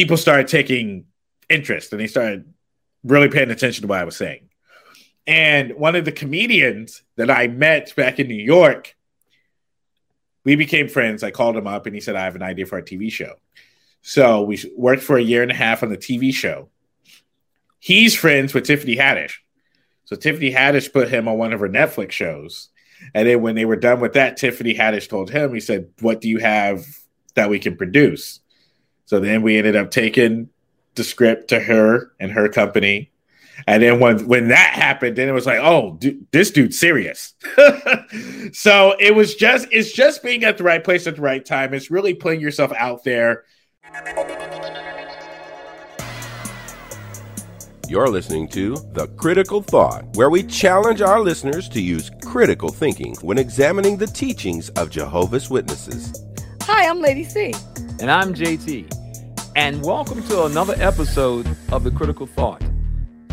people 0.00 0.16
started 0.16 0.48
taking 0.48 1.04
interest 1.50 1.92
and 1.92 2.00
they 2.00 2.06
started 2.06 2.50
really 3.04 3.28
paying 3.28 3.50
attention 3.50 3.82
to 3.82 3.86
what 3.86 3.98
I 3.98 4.04
was 4.04 4.16
saying. 4.16 4.48
And 5.26 5.76
one 5.76 5.94
of 5.94 6.06
the 6.06 6.12
comedians 6.12 7.02
that 7.16 7.30
I 7.30 7.48
met 7.48 7.94
back 7.96 8.18
in 8.18 8.26
New 8.26 8.42
York, 8.42 8.96
we 10.42 10.56
became 10.56 10.88
friends. 10.88 11.22
I 11.22 11.30
called 11.30 11.54
him 11.54 11.66
up 11.66 11.84
and 11.84 11.94
he 11.94 12.00
said, 12.00 12.16
I 12.16 12.24
have 12.24 12.34
an 12.34 12.42
idea 12.42 12.64
for 12.64 12.78
a 12.78 12.82
TV 12.82 13.12
show. 13.12 13.34
So 14.00 14.40
we 14.40 14.58
worked 14.74 15.02
for 15.02 15.18
a 15.18 15.22
year 15.22 15.42
and 15.42 15.50
a 15.50 15.54
half 15.54 15.82
on 15.82 15.90
the 15.90 15.98
TV 15.98 16.32
show. 16.32 16.70
He's 17.78 18.16
friends 18.16 18.54
with 18.54 18.64
Tiffany 18.64 18.96
Haddish. 18.96 19.34
So 20.06 20.16
Tiffany 20.16 20.50
Haddish 20.50 20.90
put 20.94 21.10
him 21.10 21.28
on 21.28 21.36
one 21.36 21.52
of 21.52 21.60
her 21.60 21.68
Netflix 21.68 22.12
shows. 22.12 22.70
And 23.12 23.28
then 23.28 23.42
when 23.42 23.54
they 23.54 23.66
were 23.66 23.76
done 23.76 24.00
with 24.00 24.14
that, 24.14 24.38
Tiffany 24.38 24.74
Haddish 24.74 25.10
told 25.10 25.28
him, 25.28 25.52
he 25.52 25.60
said, 25.60 25.90
What 26.00 26.22
do 26.22 26.30
you 26.30 26.38
have 26.38 26.86
that 27.34 27.50
we 27.50 27.58
can 27.58 27.76
produce? 27.76 28.39
So 29.10 29.18
then 29.18 29.42
we 29.42 29.58
ended 29.58 29.74
up 29.74 29.90
taking 29.90 30.50
the 30.94 31.02
script 31.02 31.48
to 31.48 31.58
her 31.58 32.12
and 32.20 32.30
her 32.30 32.48
company. 32.48 33.10
And 33.66 33.82
then 33.82 33.98
when 33.98 34.24
when 34.28 34.46
that 34.50 34.70
happened, 34.74 35.16
then 35.16 35.28
it 35.28 35.32
was 35.32 35.46
like, 35.46 35.58
oh, 35.60 35.96
dude, 35.98 36.28
this 36.30 36.52
dude's 36.52 36.78
serious. 36.78 37.34
so 38.52 38.94
it 39.00 39.12
was 39.12 39.34
just 39.34 39.66
it's 39.72 39.90
just 39.90 40.22
being 40.22 40.44
at 40.44 40.58
the 40.58 40.62
right 40.62 40.84
place 40.84 41.08
at 41.08 41.16
the 41.16 41.22
right 41.22 41.44
time. 41.44 41.74
It's 41.74 41.90
really 41.90 42.14
putting 42.14 42.40
yourself 42.40 42.72
out 42.74 43.02
there. 43.02 43.42
You're 47.88 48.10
listening 48.10 48.46
to 48.50 48.76
The 48.92 49.08
Critical 49.16 49.60
Thought, 49.60 50.04
where 50.14 50.30
we 50.30 50.44
challenge 50.44 51.02
our 51.02 51.18
listeners 51.18 51.68
to 51.70 51.82
use 51.82 52.12
critical 52.22 52.68
thinking 52.68 53.16
when 53.22 53.38
examining 53.38 53.96
the 53.96 54.06
teachings 54.06 54.68
of 54.70 54.88
Jehovah's 54.88 55.50
Witnesses. 55.50 56.12
Hi, 56.62 56.88
I'm 56.88 57.00
Lady 57.00 57.24
C. 57.24 57.52
And 57.98 58.08
I'm 58.08 58.32
JT. 58.32 58.99
And 59.56 59.84
welcome 59.84 60.22
to 60.28 60.44
another 60.44 60.74
episode 60.78 61.44
of 61.72 61.82
The 61.82 61.90
Critical 61.90 62.26
Thought. 62.26 62.62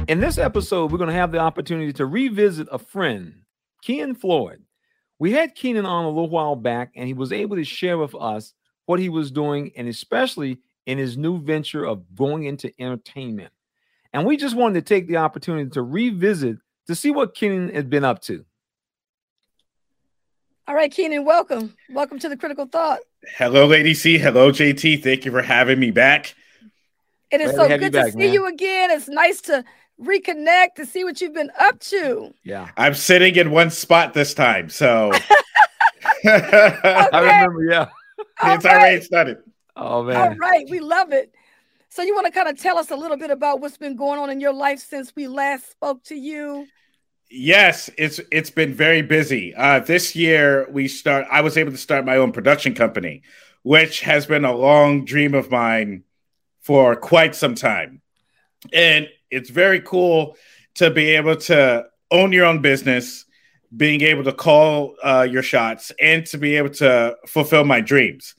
In 0.07 0.19
this 0.19 0.39
episode, 0.39 0.91
we're 0.91 0.97
going 0.97 1.09
to 1.09 1.15
have 1.15 1.31
the 1.31 1.37
opportunity 1.37 1.93
to 1.93 2.07
revisit 2.07 2.67
a 2.71 2.79
friend, 2.79 3.41
Ken 3.83 4.15
Floyd. 4.15 4.63
We 5.19 5.31
had 5.31 5.53
Keenan 5.53 5.85
on 5.85 6.05
a 6.05 6.09
little 6.09 6.29
while 6.29 6.55
back, 6.55 6.91
and 6.95 7.05
he 7.05 7.13
was 7.13 7.31
able 7.31 7.55
to 7.55 7.63
share 7.63 7.99
with 7.99 8.15
us 8.15 8.55
what 8.87 8.99
he 8.99 9.09
was 9.09 9.29
doing, 9.29 9.71
and 9.77 9.87
especially 9.87 10.57
in 10.87 10.97
his 10.97 11.17
new 11.17 11.39
venture 11.39 11.85
of 11.85 12.15
going 12.15 12.45
into 12.45 12.71
entertainment. 12.81 13.51
And 14.11 14.25
we 14.25 14.37
just 14.37 14.55
wanted 14.55 14.85
to 14.85 14.93
take 14.93 15.07
the 15.07 15.17
opportunity 15.17 15.69
to 15.69 15.83
revisit 15.83 16.57
to 16.87 16.95
see 16.95 17.11
what 17.11 17.35
Keenan 17.35 17.69
has 17.75 17.83
been 17.83 18.03
up 18.03 18.21
to. 18.23 18.43
All 20.67 20.75
right, 20.75 20.91
Keenan, 20.91 21.23
welcome. 21.23 21.75
Welcome 21.91 22.19
to 22.19 22.27
the 22.27 22.35
Critical 22.35 22.65
Thought. 22.65 22.99
Hello, 23.35 23.65
Lady 23.65 23.93
C. 23.93 24.17
Hello, 24.17 24.51
JT. 24.51 25.03
Thank 25.03 25.25
you 25.25 25.31
for 25.31 25.41
having 25.41 25.79
me 25.79 25.91
back. 25.91 26.35
It 27.29 27.41
is 27.41 27.51
so 27.51 27.67
good 27.67 27.81
to 27.81 27.91
back, 27.91 28.13
see 28.13 28.19
man. 28.19 28.33
you 28.33 28.47
again. 28.47 28.89
It's 28.91 29.09
nice 29.09 29.41
to 29.41 29.63
reconnect 30.01 30.75
to 30.75 30.85
see 30.85 31.03
what 31.03 31.19
you've 31.19 31.33
been 31.33 31.51
up 31.59 31.79
to. 31.81 32.33
Yeah. 32.43 32.69
I'm 32.77 32.93
sitting 32.93 33.35
in 33.35 33.51
one 33.51 33.69
spot 33.69 34.13
this 34.13 34.33
time. 34.33 34.69
So 34.69 35.11
okay. 36.25 36.79
I 36.83 37.19
remember, 37.19 37.63
yeah. 37.65 37.89
it's 38.43 38.65
right. 38.65 38.65
already 38.65 39.01
started. 39.01 39.37
Oh 39.75 40.03
man. 40.03 40.15
All 40.15 40.35
right. 40.37 40.65
We 40.69 40.79
love 40.79 41.11
it. 41.11 41.33
So 41.89 42.01
you 42.01 42.15
want 42.15 42.27
to 42.27 42.31
kind 42.31 42.47
of 42.47 42.59
tell 42.59 42.77
us 42.77 42.91
a 42.91 42.95
little 42.95 43.17
bit 43.17 43.31
about 43.31 43.59
what's 43.59 43.77
been 43.77 43.95
going 43.95 44.19
on 44.19 44.29
in 44.29 44.39
your 44.39 44.53
life 44.53 44.79
since 44.79 45.15
we 45.15 45.27
last 45.27 45.69
spoke 45.71 46.03
to 46.05 46.15
you? 46.15 46.67
Yes, 47.29 47.89
it's 47.97 48.21
it's 48.31 48.49
been 48.49 48.73
very 48.73 49.01
busy. 49.01 49.53
Uh, 49.53 49.79
this 49.79 50.15
year 50.15 50.67
we 50.71 50.87
start. 50.87 51.27
I 51.29 51.41
was 51.41 51.57
able 51.57 51.71
to 51.71 51.77
start 51.77 52.05
my 52.05 52.17
own 52.17 52.31
production 52.31 52.73
company, 52.73 53.23
which 53.63 53.99
has 54.01 54.25
been 54.25 54.45
a 54.45 54.55
long 54.55 55.03
dream 55.03 55.33
of 55.33 55.51
mine 55.51 56.03
for 56.61 56.95
quite 56.95 57.35
some 57.35 57.55
time, 57.55 58.01
and 58.71 59.09
it's 59.29 59.49
very 59.49 59.81
cool 59.81 60.37
to 60.75 60.89
be 60.89 61.15
able 61.15 61.35
to 61.35 61.85
own 62.11 62.31
your 62.31 62.45
own 62.45 62.61
business, 62.61 63.25
being 63.75 64.01
able 64.01 64.23
to 64.23 64.33
call 64.33 64.95
uh, 65.03 65.27
your 65.29 65.43
shots, 65.43 65.91
and 65.99 66.25
to 66.27 66.37
be 66.37 66.55
able 66.55 66.69
to 66.69 67.17
fulfill 67.27 67.65
my 67.65 67.81
dreams. 67.81 68.35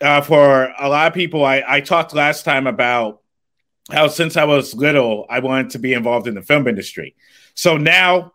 Uh, 0.00 0.20
for 0.22 0.72
a 0.78 0.88
lot 0.88 1.06
of 1.06 1.14
people, 1.14 1.44
I, 1.44 1.62
I 1.66 1.80
talked 1.80 2.14
last 2.14 2.44
time 2.44 2.66
about 2.66 3.20
how 3.92 4.08
since 4.08 4.36
I 4.36 4.44
was 4.44 4.74
little, 4.74 5.24
I 5.30 5.38
wanted 5.38 5.70
to 5.70 5.78
be 5.78 5.92
involved 5.92 6.26
in 6.26 6.34
the 6.34 6.42
film 6.42 6.66
industry. 6.66 7.14
So 7.58 7.76
now 7.76 8.34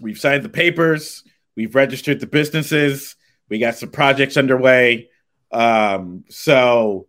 we've 0.00 0.18
signed 0.18 0.42
the 0.42 0.48
papers, 0.48 1.22
we've 1.54 1.74
registered 1.74 2.18
the 2.18 2.26
businesses, 2.26 3.14
we 3.50 3.58
got 3.58 3.74
some 3.74 3.90
projects 3.90 4.38
underway. 4.38 5.10
Um, 5.52 6.24
so 6.30 7.08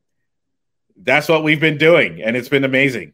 that's 1.02 1.29
what 1.29 1.46
we've 1.46 1.62
been 1.62 1.78
doing, 1.78 2.22
and 2.22 2.35
it's 2.35 2.50
been 2.50 2.66
amazing. 2.66 3.13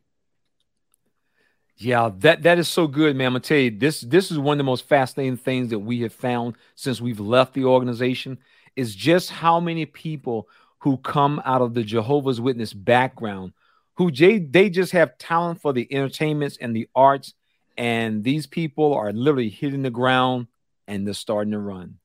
Yeah, 1.75 2.09
that 2.17 2.41
that 2.41 2.57
is 2.57 2.67
so 2.67 2.87
good, 2.87 3.15
man. 3.15 3.27
I'm 3.27 3.33
gonna 3.33 3.41
tell 3.41 3.59
you 3.59 3.69
this. 3.69 4.01
This 4.01 4.31
is 4.31 4.39
one 4.39 4.55
of 4.55 4.57
the 4.57 4.63
most 4.63 4.87
fascinating 4.87 5.37
things 5.37 5.69
that 5.69 5.77
we 5.77 6.01
have 6.01 6.13
found 6.13 6.55
since 6.73 6.99
we've 6.99 7.19
left 7.19 7.53
the 7.53 7.65
organization 7.65 8.39
is 8.75 8.95
just 8.95 9.29
how 9.29 9.59
many 9.59 9.85
people 9.85 10.49
who 10.79 10.97
come 10.97 11.39
out 11.45 11.61
of 11.61 11.75
the 11.75 11.83
Jehovah's 11.83 12.41
Witness 12.41 12.73
background, 12.73 13.53
who 13.97 14.09
they, 14.09 14.39
they 14.39 14.71
just 14.71 14.93
have 14.93 15.19
talent 15.19 15.61
for 15.61 15.73
the 15.73 15.87
entertainments 15.93 16.57
and 16.59 16.75
the 16.75 16.89
arts 16.95 17.35
and 17.77 18.23
these 18.23 18.47
people 18.47 18.93
are 18.93 19.11
literally 19.11 19.49
hitting 19.49 19.83
the 19.83 19.89
ground 19.89 20.47
and 20.87 21.05
they're 21.05 21.13
starting 21.13 21.51
to 21.51 21.59
run. 21.59 21.97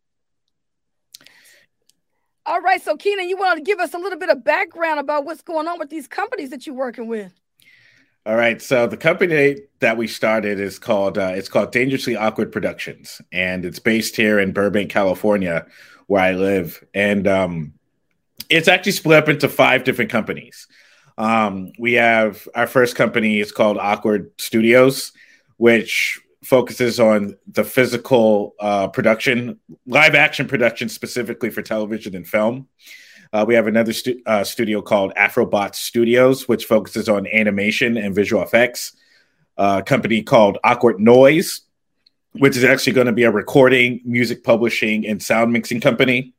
All 2.45 2.61
right, 2.61 2.83
so 2.83 2.97
Keenan, 2.97 3.29
you 3.29 3.37
want 3.37 3.59
to 3.59 3.63
give 3.63 3.79
us 3.79 3.95
a 3.95 3.99
little 3.99 4.19
bit 4.19 4.29
of 4.29 4.43
background 4.43 4.99
about 4.99 5.25
what's 5.25 5.43
going 5.43 5.69
on 5.69 5.79
with 5.79 5.91
these 5.91 6.09
companies 6.09 6.51
that 6.51 6.67
you're 6.67 6.75
working 6.75 7.07
with? 7.07 7.33
All 8.27 8.37
right, 8.37 8.61
so 8.61 8.87
the 8.87 8.97
company 8.97 9.57
that 9.81 9.97
we 9.97 10.07
started 10.07 10.61
is 10.61 10.79
called 10.79 11.19
uh, 11.19 11.33
it's 11.35 11.49
called 11.49 11.73
Dangerously 11.73 12.17
Awkward 12.17 12.53
Productions, 12.53 13.21
and 13.33 13.65
it's 13.65 13.81
based 13.81 14.15
here 14.15 14.39
in 14.39 14.53
Burbank, 14.53 14.91
California, 14.91 15.67
where 16.07 16.23
I 16.23 16.33
live, 16.33 16.85
and 16.95 17.27
um, 17.27 17.75
it's 18.49 18.69
actually 18.69 18.93
split 18.93 19.19
up 19.19 19.29
into 19.29 19.49
five 19.49 19.83
different 19.83 20.11
companies. 20.11 20.69
Um, 21.19 21.73
we 21.79 21.95
have 21.95 22.49
our 22.55 22.67
first 22.67 22.95
company 22.97 23.41
is 23.41 23.51
called 23.51 23.77
Awkward 23.79 24.31
Studios, 24.39 25.13
which 25.63 26.21
focuses 26.43 26.99
on 26.99 27.37
the 27.47 27.63
physical 27.63 28.57
uh, 28.59 28.89
production, 28.89 29.61
live 29.87 30.17
action 30.17 30.49
production 30.49 30.89
specifically 30.89 31.51
for 31.51 31.63
television 31.63 32.17
and 32.17 32.27
film. 32.27 32.67
Uh, 33.33 33.45
we 33.47 33.55
have 33.55 33.69
another 33.69 33.93
stu- 33.93 34.21
uh, 34.27 34.43
studio 34.43 34.83
called 34.83 35.15
Afrobot 35.15 35.77
Studios, 35.77 36.49
which 36.49 36.65
focuses 36.65 37.09
on 37.09 37.29
animation 37.29 37.97
and 37.97 38.13
visual 38.13 38.43
effects. 38.43 38.97
a 39.57 39.85
company 39.85 40.21
called 40.21 40.59
Awkward 40.65 40.99
Noise, 40.99 41.61
which 42.33 42.57
is 42.57 42.65
actually 42.65 42.95
going 42.95 43.07
to 43.07 43.13
be 43.13 43.23
a 43.23 43.31
recording, 43.31 44.01
music 44.05 44.43
publishing, 44.43 45.07
and 45.07 45.23
sound 45.23 45.53
mixing 45.53 45.81
company. 45.81 46.35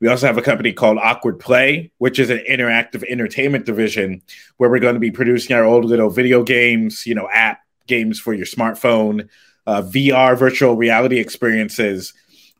We 0.00 0.08
also 0.08 0.26
have 0.26 0.38
a 0.38 0.42
company 0.42 0.72
called 0.72 0.96
Awkward 0.96 1.38
Play, 1.38 1.92
which 1.98 2.18
is 2.18 2.30
an 2.30 2.42
interactive 2.48 3.04
entertainment 3.06 3.66
division 3.66 4.22
where 4.56 4.70
we're 4.70 4.78
going 4.78 4.94
to 4.94 5.00
be 5.00 5.10
producing 5.10 5.54
our 5.54 5.64
old 5.64 5.84
little 5.84 6.08
video 6.08 6.42
games, 6.42 7.06
you 7.06 7.14
know, 7.14 7.28
app 7.30 7.60
games 7.86 8.20
for 8.20 8.34
your 8.34 8.46
smartphone, 8.46 9.28
uh, 9.66 9.82
VR 9.82 10.38
virtual 10.38 10.76
reality 10.76 11.18
experiences, 11.18 12.14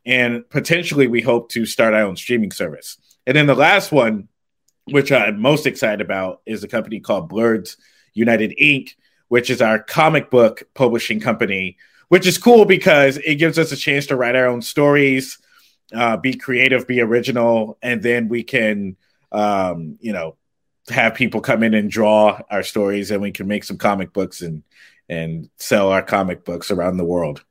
and 0.05 0.47
potentially 0.49 1.07
we 1.07 1.21
hope 1.21 1.49
to 1.49 1.65
start 1.65 1.93
our 1.93 2.01
own 2.01 2.15
streaming 2.15 2.51
service. 2.51 2.97
And 3.27 3.35
then 3.35 3.47
the 3.47 3.55
last 3.55 3.91
one, 3.91 4.27
which 4.85 5.11
I'm 5.11 5.39
most 5.39 5.65
excited 5.65 6.01
about, 6.01 6.41
is 6.45 6.63
a 6.63 6.67
company 6.67 6.99
called 6.99 7.29
Blurs 7.29 7.77
United 8.13 8.53
Inc., 8.61 8.91
which 9.27 9.49
is 9.49 9.61
our 9.61 9.79
comic 9.79 10.29
book 10.29 10.63
publishing 10.75 11.19
company, 11.19 11.77
which 12.09 12.27
is 12.27 12.37
cool 12.37 12.65
because 12.65 13.17
it 13.17 13.35
gives 13.35 13.57
us 13.57 13.71
a 13.71 13.77
chance 13.77 14.05
to 14.07 14.15
write 14.15 14.35
our 14.35 14.47
own 14.47 14.61
stories, 14.61 15.39
uh, 15.93 16.17
be 16.17 16.35
creative, 16.35 16.87
be 16.87 17.01
original, 17.01 17.77
and 17.81 18.01
then 18.03 18.27
we 18.27 18.43
can, 18.43 18.95
um, 19.31 19.97
you 19.99 20.13
know, 20.13 20.35
have 20.89 21.15
people 21.15 21.41
come 21.41 21.63
in 21.63 21.73
and 21.73 21.89
draw 21.89 22.39
our 22.51 22.61
stories, 22.61 23.09
and 23.09 23.21
we 23.21 23.31
can 23.31 23.47
make 23.47 23.63
some 23.63 23.77
comic 23.77 24.13
books 24.13 24.41
and 24.41 24.63
and 25.09 25.49
sell 25.57 25.91
our 25.91 26.01
comic 26.01 26.43
books 26.43 26.71
around 26.71 26.97
the 26.97 27.05
world. 27.05 27.43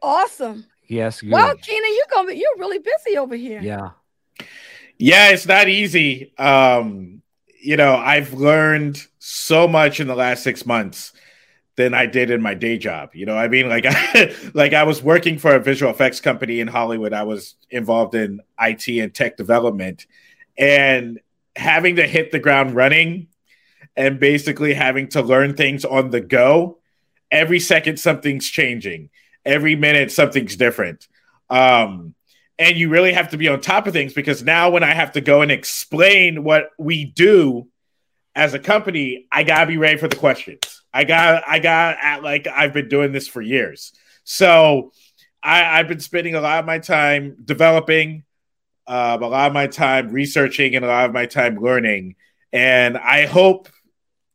Awesome. 0.00 0.66
Yes. 0.88 1.20
Good. 1.20 1.30
Well, 1.30 1.56
Keenan, 1.56 1.94
you're 1.94 2.06
gonna 2.14 2.32
you're 2.32 2.58
really 2.58 2.78
busy 2.78 3.16
over 3.16 3.36
here. 3.36 3.60
Yeah. 3.60 3.90
Yeah, 4.98 5.30
it's 5.30 5.46
not 5.46 5.68
easy. 5.68 6.32
Um, 6.38 7.22
you 7.60 7.76
know, 7.76 7.96
I've 7.96 8.34
learned 8.34 9.04
so 9.18 9.66
much 9.66 10.00
in 10.00 10.06
the 10.06 10.14
last 10.14 10.42
six 10.42 10.66
months 10.66 11.12
than 11.76 11.94
I 11.94 12.06
did 12.06 12.30
in 12.30 12.42
my 12.42 12.54
day 12.54 12.76
job. 12.76 13.10
You 13.14 13.26
know, 13.26 13.36
I 13.36 13.48
mean, 13.48 13.68
like, 13.68 13.84
I, 13.86 14.34
like 14.54 14.74
I 14.74 14.82
was 14.84 15.02
working 15.02 15.38
for 15.38 15.54
a 15.54 15.60
visual 15.60 15.90
effects 15.90 16.20
company 16.20 16.60
in 16.60 16.68
Hollywood. 16.68 17.12
I 17.12 17.22
was 17.22 17.54
involved 17.70 18.14
in 18.14 18.40
IT 18.60 18.88
and 18.88 19.14
tech 19.14 19.36
development, 19.36 20.06
and 20.58 21.20
having 21.56 21.96
to 21.96 22.06
hit 22.06 22.30
the 22.30 22.38
ground 22.38 22.74
running 22.74 23.28
and 23.96 24.20
basically 24.20 24.74
having 24.74 25.08
to 25.08 25.22
learn 25.22 25.54
things 25.54 25.84
on 25.84 26.10
the 26.10 26.20
go. 26.20 26.78
Every 27.30 27.60
second, 27.60 27.98
something's 27.98 28.48
changing. 28.48 29.10
Every 29.44 29.74
minute, 29.74 30.12
something's 30.12 30.56
different. 30.56 31.08
Um, 31.50 32.14
and 32.58 32.76
you 32.76 32.88
really 32.88 33.12
have 33.12 33.30
to 33.30 33.36
be 33.36 33.48
on 33.48 33.60
top 33.60 33.86
of 33.86 33.92
things 33.92 34.12
because 34.12 34.42
now 34.42 34.70
when 34.70 34.82
I 34.82 34.92
have 34.94 35.12
to 35.12 35.20
go 35.20 35.42
and 35.42 35.50
explain 35.50 36.44
what 36.44 36.70
we 36.78 37.04
do 37.04 37.68
as 38.34 38.54
a 38.54 38.58
company, 38.58 39.26
I 39.32 39.42
gotta 39.42 39.66
be 39.66 39.76
ready 39.76 39.98
for 39.98 40.08
the 40.08 40.16
questions. 40.16 40.82
I 40.94 41.04
got 41.04 41.42
I 41.46 41.58
got 41.58 41.96
at 42.00 42.22
like 42.22 42.46
I've 42.46 42.72
been 42.72 42.88
doing 42.88 43.12
this 43.12 43.28
for 43.28 43.42
years. 43.42 43.92
So 44.24 44.92
I, 45.42 45.78
have 45.78 45.88
been 45.88 46.00
spending 46.00 46.34
a 46.34 46.40
lot 46.40 46.60
of 46.60 46.66
my 46.66 46.78
time 46.78 47.36
developing, 47.44 48.24
um, 48.86 49.22
a 49.22 49.28
lot 49.28 49.48
of 49.48 49.52
my 49.52 49.66
time 49.66 50.12
researching, 50.12 50.76
and 50.76 50.84
a 50.84 50.88
lot 50.88 51.06
of 51.06 51.12
my 51.12 51.26
time 51.26 51.56
learning. 51.56 52.14
And 52.52 52.96
I 52.96 53.26
hope, 53.26 53.68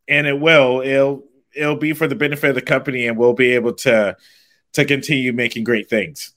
and 0.07 0.27
it 0.27 0.39
will, 0.39 0.81
it'll 0.81 1.23
it'll 1.55 1.75
be 1.75 1.93
for 1.93 2.07
the 2.07 2.15
benefit 2.15 2.49
of 2.49 2.55
the 2.55 2.61
company, 2.61 3.07
and 3.07 3.17
we'll 3.17 3.33
be 3.33 3.53
able 3.53 3.73
to 3.73 4.15
to 4.73 4.85
continue 4.85 5.33
making 5.33 5.63
great 5.63 5.89
things. 5.89 6.33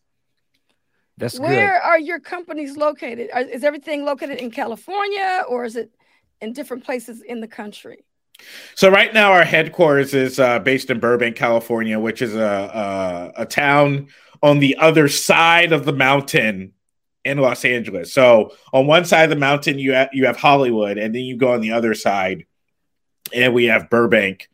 That's 1.16 1.38
where 1.38 1.74
good. 1.74 1.86
are 1.86 1.98
your 1.98 2.18
companies 2.18 2.76
located? 2.76 3.28
Are, 3.34 3.42
is 3.42 3.62
everything 3.62 4.04
located 4.04 4.38
in 4.38 4.50
California, 4.50 5.44
or 5.48 5.64
is 5.64 5.76
it 5.76 5.90
in 6.40 6.52
different 6.52 6.84
places 6.84 7.20
in 7.20 7.40
the 7.40 7.48
country? 7.48 8.04
So 8.74 8.88
right 8.88 9.12
now, 9.12 9.32
our 9.32 9.44
headquarters 9.44 10.14
is 10.14 10.40
uh, 10.40 10.60
based 10.60 10.88
in 10.88 10.98
Burbank, 10.98 11.36
California, 11.36 11.98
which 12.00 12.22
is 12.22 12.34
a, 12.34 13.32
a, 13.36 13.42
a 13.42 13.46
town 13.46 14.08
on 14.42 14.60
the 14.60 14.76
other 14.78 15.08
side 15.08 15.72
of 15.72 15.84
the 15.84 15.92
mountain 15.92 16.72
in 17.22 17.36
Los 17.36 17.66
Angeles. 17.66 18.14
So 18.14 18.54
on 18.72 18.86
one 18.86 19.04
side 19.04 19.24
of 19.24 19.30
the 19.30 19.36
mountain, 19.36 19.78
you 19.78 19.92
have, 19.92 20.08
you 20.14 20.24
have 20.24 20.38
Hollywood, 20.38 20.96
and 20.96 21.14
then 21.14 21.22
you 21.22 21.36
go 21.36 21.52
on 21.52 21.60
the 21.60 21.72
other 21.72 21.92
side, 21.92 22.46
and 23.34 23.54
we 23.54 23.66
have 23.66 23.90
Burbank, 23.90 24.48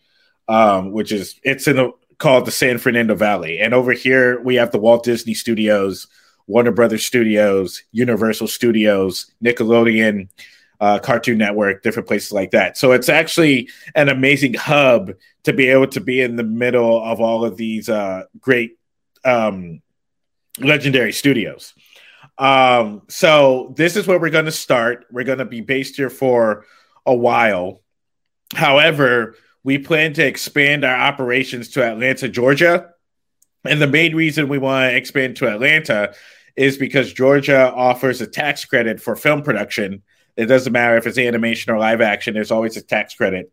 um, 0.49 0.93
which 0.93 1.13
is 1.13 1.39
it's 1.43 1.67
in 1.67 1.77
the 1.77 1.93
called 2.19 2.47
the 2.47 2.51
San 2.51 2.79
Fernando 2.79 3.15
Valley. 3.15 3.59
And 3.59 3.75
over 3.75 3.93
here, 3.93 4.41
we 4.41 4.55
have 4.57 4.71
the 4.71 4.79
Walt 4.79 5.05
Disney 5.05 5.35
Studios, 5.35 6.07
Warner 6.47 6.73
Brothers 6.73 7.05
Studios, 7.05 7.83
Universal 7.93 8.49
Studios, 8.49 9.33
Nickelodeon, 9.45 10.29
uh, 10.81 10.99
Cartoon 10.99 11.39
Network, 11.39 11.83
different 11.83 12.09
places 12.09 12.33
like 12.33 12.53
that. 12.53 12.77
So 12.77 12.93
it's 12.93 13.09
actually 13.09 13.69
an 13.95 14.09
amazing 14.09 14.55
hub 14.55 15.13
to 15.45 15.53
be 15.53 15.69
able 15.69 15.89
to 15.89 16.01
be 16.01 16.21
in 16.21 16.37
the 16.37 16.45
middle 16.45 17.03
of 17.03 17.21
all 17.21 17.45
of 17.45 17.57
these 17.57 17.89
uh, 17.89 18.25
great 18.41 18.79
um, 19.25 19.83
legendary 20.59 21.13
studios. 21.13 21.75
Um, 22.39 23.03
so 23.09 23.75
this 23.77 23.97
is 23.97 24.07
where 24.07 24.19
we're 24.19 24.31
going 24.31 24.45
to 24.47 24.53
start. 24.53 25.07
We're 25.11 25.25
going 25.25 25.39
to 25.39 25.45
be 25.45 25.61
based 25.61 25.97
here 25.97 26.11
for 26.11 26.67
a 27.05 27.15
while. 27.15 27.81
However, 28.55 29.35
we 29.65 29.79
plan 29.79 30.13
to 30.15 30.25
expand 30.25 30.85
our 30.85 30.95
operations 30.97 31.71
to 31.71 31.83
Atlanta, 31.83 32.29
Georgia. 32.29 32.91
And 33.65 33.83
the 33.83 33.89
main 33.89 34.15
reason 34.15 34.49
we 34.49 34.59
want 34.59 34.91
to 34.91 34.97
expand 34.97 35.37
to 35.37 35.49
Atlanta 35.49 36.15
is 36.55 36.79
because 36.79 37.13
Georgia 37.13 37.73
offers 37.73 38.21
a 38.21 38.27
tax 38.27 38.65
credit 38.65 39.01
for 39.01 39.17
film 39.17 39.43
production. 39.43 40.03
It 40.37 40.47
doesn't 40.47 40.73
matter 40.73 40.97
if 40.97 41.07
it's 41.07 41.19
animation 41.19 41.73
or 41.73 41.79
live 41.79 42.01
action, 42.01 42.35
there's 42.35 42.51
always 42.51 42.77
a 42.77 42.83
tax 42.83 43.15
credit. 43.15 43.53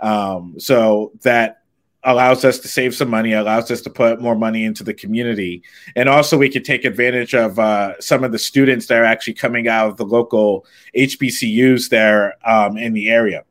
Um, 0.00 0.56
so 0.58 1.12
that 1.22 1.62
allows 2.02 2.44
us 2.44 2.58
to 2.58 2.68
save 2.68 2.94
some 2.94 3.08
money, 3.08 3.32
allows 3.32 3.70
us 3.70 3.80
to 3.82 3.90
put 3.90 4.20
more 4.20 4.34
money 4.34 4.64
into 4.64 4.84
the 4.84 4.92
community. 4.92 5.62
And 5.96 6.08
also, 6.08 6.36
we 6.36 6.48
can 6.48 6.62
take 6.62 6.84
advantage 6.84 7.34
of 7.34 7.58
uh, 7.58 7.98
some 8.00 8.24
of 8.24 8.32
the 8.32 8.38
students 8.38 8.86
that 8.86 8.98
are 8.98 9.04
actually 9.04 9.34
coming 9.34 9.68
out 9.68 9.88
of 9.88 9.96
the 9.96 10.04
local 10.04 10.66
HBCUs 10.96 11.88
there 11.88 12.34
um, 12.46 12.76
in 12.76 12.92
the 12.92 13.08
area. 13.08 13.44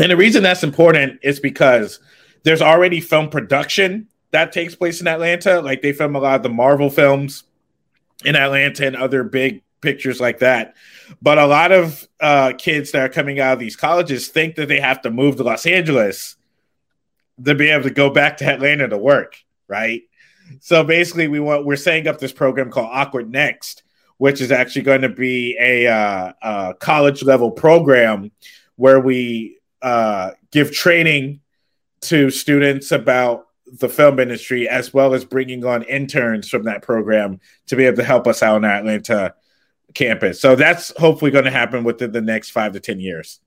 And 0.00 0.10
the 0.10 0.16
reason 0.16 0.42
that's 0.42 0.64
important 0.64 1.20
is 1.22 1.40
because 1.40 2.00
there's 2.42 2.62
already 2.62 3.00
film 3.00 3.28
production 3.28 4.08
that 4.30 4.50
takes 4.50 4.74
place 4.74 5.00
in 5.02 5.06
Atlanta. 5.06 5.60
Like 5.60 5.82
they 5.82 5.92
film 5.92 6.16
a 6.16 6.20
lot 6.20 6.36
of 6.36 6.42
the 6.42 6.48
Marvel 6.48 6.88
films 6.88 7.44
in 8.24 8.34
Atlanta 8.34 8.86
and 8.86 8.96
other 8.96 9.24
big 9.24 9.62
pictures 9.82 10.18
like 10.18 10.38
that. 10.38 10.74
But 11.20 11.36
a 11.38 11.46
lot 11.46 11.70
of 11.70 12.08
uh, 12.18 12.54
kids 12.56 12.92
that 12.92 13.02
are 13.02 13.12
coming 13.12 13.40
out 13.40 13.54
of 13.54 13.58
these 13.58 13.76
colleges 13.76 14.28
think 14.28 14.54
that 14.56 14.68
they 14.68 14.80
have 14.80 15.02
to 15.02 15.10
move 15.10 15.36
to 15.36 15.42
Los 15.42 15.66
Angeles 15.66 16.36
to 17.44 17.54
be 17.54 17.68
able 17.68 17.84
to 17.84 17.90
go 17.90 18.08
back 18.08 18.38
to 18.38 18.46
Atlanta 18.46 18.88
to 18.88 18.98
work, 18.98 19.36
right? 19.68 20.02
So 20.60 20.82
basically, 20.82 21.28
we 21.28 21.40
want 21.40 21.64
we're 21.64 21.76
setting 21.76 22.08
up 22.08 22.18
this 22.18 22.32
program 22.32 22.70
called 22.70 22.88
Awkward 22.90 23.30
Next, 23.30 23.82
which 24.16 24.40
is 24.40 24.50
actually 24.50 24.82
going 24.82 25.02
to 25.02 25.08
be 25.08 25.56
a, 25.60 25.86
uh, 25.86 26.32
a 26.42 26.74
college 26.78 27.22
level 27.22 27.50
program 27.50 28.30
where 28.76 28.98
we 28.98 29.59
uh, 29.82 30.32
give 30.50 30.72
training 30.72 31.40
to 32.02 32.30
students 32.30 32.92
about 32.92 33.46
the 33.66 33.88
film 33.88 34.18
industry, 34.18 34.68
as 34.68 34.92
well 34.92 35.14
as 35.14 35.24
bringing 35.24 35.64
on 35.64 35.82
interns 35.84 36.48
from 36.48 36.64
that 36.64 36.82
program 36.82 37.40
to 37.66 37.76
be 37.76 37.84
able 37.84 37.96
to 37.98 38.04
help 38.04 38.26
us 38.26 38.42
out 38.42 38.56
in 38.56 38.64
our 38.64 38.72
Atlanta 38.72 39.34
campus. 39.94 40.40
So 40.40 40.56
that's 40.56 40.92
hopefully 40.96 41.30
going 41.30 41.44
to 41.44 41.50
happen 41.50 41.84
within 41.84 42.12
the 42.12 42.20
next 42.20 42.50
five 42.50 42.72
to 42.72 42.80
ten 42.80 43.00
years. 43.00 43.40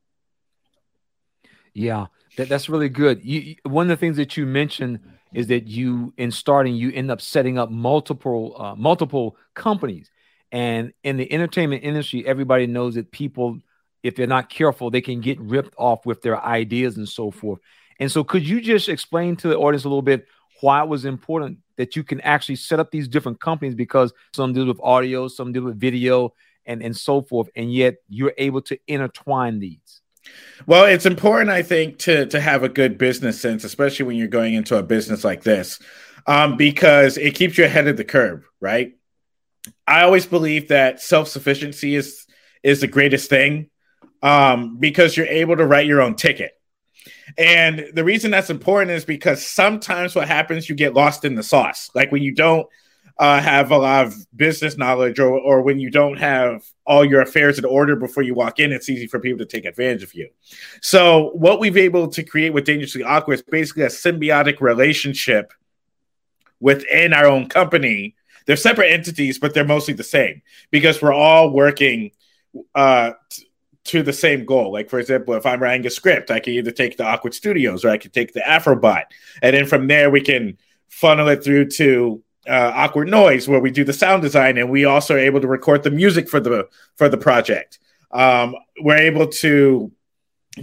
Yeah, 1.73 2.07
that, 2.37 2.49
that's 2.49 2.69
really 2.69 2.89
good. 2.89 3.25
You, 3.25 3.55
one 3.63 3.85
of 3.85 3.89
the 3.89 3.97
things 3.97 4.17
that 4.17 4.37
you 4.37 4.45
mentioned 4.45 4.99
is 5.33 5.47
that 5.47 5.67
you, 5.67 6.13
in 6.17 6.31
starting, 6.31 6.75
you 6.75 6.91
end 6.91 7.09
up 7.09 7.19
setting 7.19 7.57
up 7.57 7.71
multiple 7.71 8.55
uh, 8.57 8.75
multiple 8.75 9.35
companies, 9.55 10.11
and 10.51 10.93
in 11.03 11.17
the 11.17 11.31
entertainment 11.33 11.83
industry, 11.83 12.25
everybody 12.25 12.67
knows 12.67 12.95
that 12.95 13.11
people, 13.11 13.59
if 14.03 14.15
they're 14.15 14.27
not 14.27 14.49
careful, 14.49 14.91
they 14.91 15.01
can 15.01 15.21
get 15.21 15.39
ripped 15.39 15.73
off 15.77 16.05
with 16.05 16.21
their 16.21 16.41
ideas 16.43 16.97
and 16.97 17.07
so 17.07 17.31
forth. 17.31 17.59
And 17.99 18.11
so, 18.11 18.23
could 18.23 18.47
you 18.47 18.61
just 18.61 18.89
explain 18.89 19.35
to 19.37 19.47
the 19.47 19.57
audience 19.57 19.85
a 19.85 19.89
little 19.89 20.01
bit 20.01 20.27
why 20.61 20.83
it 20.83 20.89
was 20.89 21.05
important 21.05 21.59
that 21.77 21.95
you 21.95 22.03
can 22.03 22.21
actually 22.21 22.55
set 22.55 22.79
up 22.79 22.91
these 22.91 23.07
different 23.07 23.39
companies 23.39 23.75
because 23.75 24.13
some 24.33 24.53
deal 24.53 24.65
with 24.65 24.79
audio, 24.81 25.27
some 25.27 25.51
deal 25.53 25.63
with 25.63 25.79
video, 25.79 26.33
and 26.65 26.83
and 26.83 26.95
so 26.95 27.21
forth, 27.21 27.49
and 27.55 27.73
yet 27.73 27.95
you're 28.09 28.33
able 28.37 28.61
to 28.61 28.77
intertwine 28.87 29.59
these. 29.59 30.01
Well, 30.65 30.85
it's 30.85 31.05
important, 31.05 31.49
I 31.49 31.63
think, 31.63 31.99
to 31.99 32.25
to 32.27 32.39
have 32.39 32.63
a 32.63 32.69
good 32.69 32.97
business 32.97 33.39
sense, 33.39 33.63
especially 33.63 34.05
when 34.05 34.17
you're 34.17 34.27
going 34.27 34.53
into 34.53 34.77
a 34.77 34.83
business 34.83 35.23
like 35.23 35.43
this, 35.43 35.79
um, 36.27 36.57
because 36.57 37.17
it 37.17 37.35
keeps 37.35 37.57
you 37.57 37.65
ahead 37.65 37.87
of 37.87 37.97
the 37.97 38.05
curve, 38.05 38.47
right? 38.59 38.93
I 39.87 40.01
always 40.01 40.25
believe 40.25 40.69
that 40.69 41.01
self 41.01 41.27
sufficiency 41.27 41.95
is 41.95 42.25
is 42.63 42.81
the 42.81 42.87
greatest 42.87 43.29
thing 43.29 43.69
um, 44.23 44.77
because 44.77 45.15
you're 45.15 45.27
able 45.27 45.57
to 45.57 45.65
write 45.67 45.85
your 45.85 46.01
own 46.01 46.15
ticket. 46.15 46.53
And 47.37 47.91
the 47.93 48.03
reason 48.03 48.31
that's 48.31 48.49
important 48.49 48.91
is 48.91 49.05
because 49.05 49.45
sometimes 49.45 50.15
what 50.15 50.27
happens, 50.27 50.67
you 50.67 50.75
get 50.75 50.93
lost 50.93 51.25
in 51.25 51.35
the 51.35 51.43
sauce. 51.43 51.91
Like 51.93 52.11
when 52.11 52.23
you 52.23 52.33
don't 52.33 52.67
uh, 53.19 53.41
have 53.41 53.71
a 53.71 53.77
lot 53.77 54.07
of 54.07 54.15
business 54.35 54.77
knowledge 54.77 55.19
or, 55.19 55.37
or 55.37 55.61
when 55.61 55.79
you 55.79 55.91
don't 55.91 56.17
have 56.17 56.63
all 56.85 57.05
your 57.05 57.21
affairs 57.21 57.59
in 57.59 57.65
order 57.65 57.95
before 57.95 58.23
you 58.23 58.33
walk 58.33 58.59
in, 58.59 58.71
it's 58.71 58.89
easy 58.89 59.07
for 59.07 59.19
people 59.19 59.39
to 59.39 59.45
take 59.45 59.65
advantage 59.65 60.03
of 60.03 60.13
you. 60.13 60.29
So, 60.81 61.31
what 61.33 61.59
we've 61.59 61.73
been 61.73 61.83
able 61.83 62.07
to 62.09 62.23
create 62.23 62.53
with 62.53 62.65
Dangerously 62.65 63.03
Awkward 63.03 63.35
is 63.35 63.41
basically 63.43 63.83
a 63.83 63.87
symbiotic 63.87 64.61
relationship 64.61 65.53
within 66.59 67.13
our 67.13 67.25
own 67.25 67.49
company. 67.49 68.15
They're 68.45 68.55
separate 68.55 68.91
entities, 68.91 69.37
but 69.37 69.53
they're 69.53 69.63
mostly 69.63 69.93
the 69.93 70.03
same 70.03 70.41
because 70.71 71.01
we're 71.01 71.13
all 71.13 71.51
working 71.51 72.11
uh, 72.75 73.11
t- 73.29 73.47
to 73.85 74.01
the 74.03 74.13
same 74.13 74.45
goal. 74.45 74.71
Like, 74.71 74.89
for 74.89 74.99
example, 74.99 75.33
if 75.33 75.45
I'm 75.45 75.61
writing 75.61 75.85
a 75.85 75.89
script, 75.89 76.31
I 76.31 76.39
can 76.39 76.53
either 76.53 76.71
take 76.71 76.97
the 76.97 77.05
Awkward 77.05 77.33
Studios 77.33 77.83
or 77.83 77.89
I 77.89 77.97
can 77.97 78.11
take 78.11 78.33
the 78.33 78.39
Afrobot. 78.41 79.03
And 79.41 79.55
then 79.55 79.65
from 79.65 79.87
there, 79.87 80.09
we 80.09 80.21
can 80.21 80.57
funnel 80.89 81.27
it 81.27 81.43
through 81.43 81.65
to 81.65 82.23
uh, 82.47 82.71
awkward 82.75 83.09
noise 83.09 83.47
where 83.47 83.59
we 83.59 83.71
do 83.71 83.83
the 83.83 83.93
sound 83.93 84.21
design 84.21 84.57
and 84.57 84.69
we 84.69 84.85
also 84.85 85.15
are 85.15 85.19
able 85.19 85.39
to 85.39 85.47
record 85.47 85.83
the 85.83 85.91
music 85.91 86.29
for 86.29 86.39
the 86.39 86.67
for 86.97 87.07
the 87.07 87.17
project 87.17 87.79
um, 88.11 88.53
we're 88.81 88.97
able 88.97 89.27
to 89.27 89.91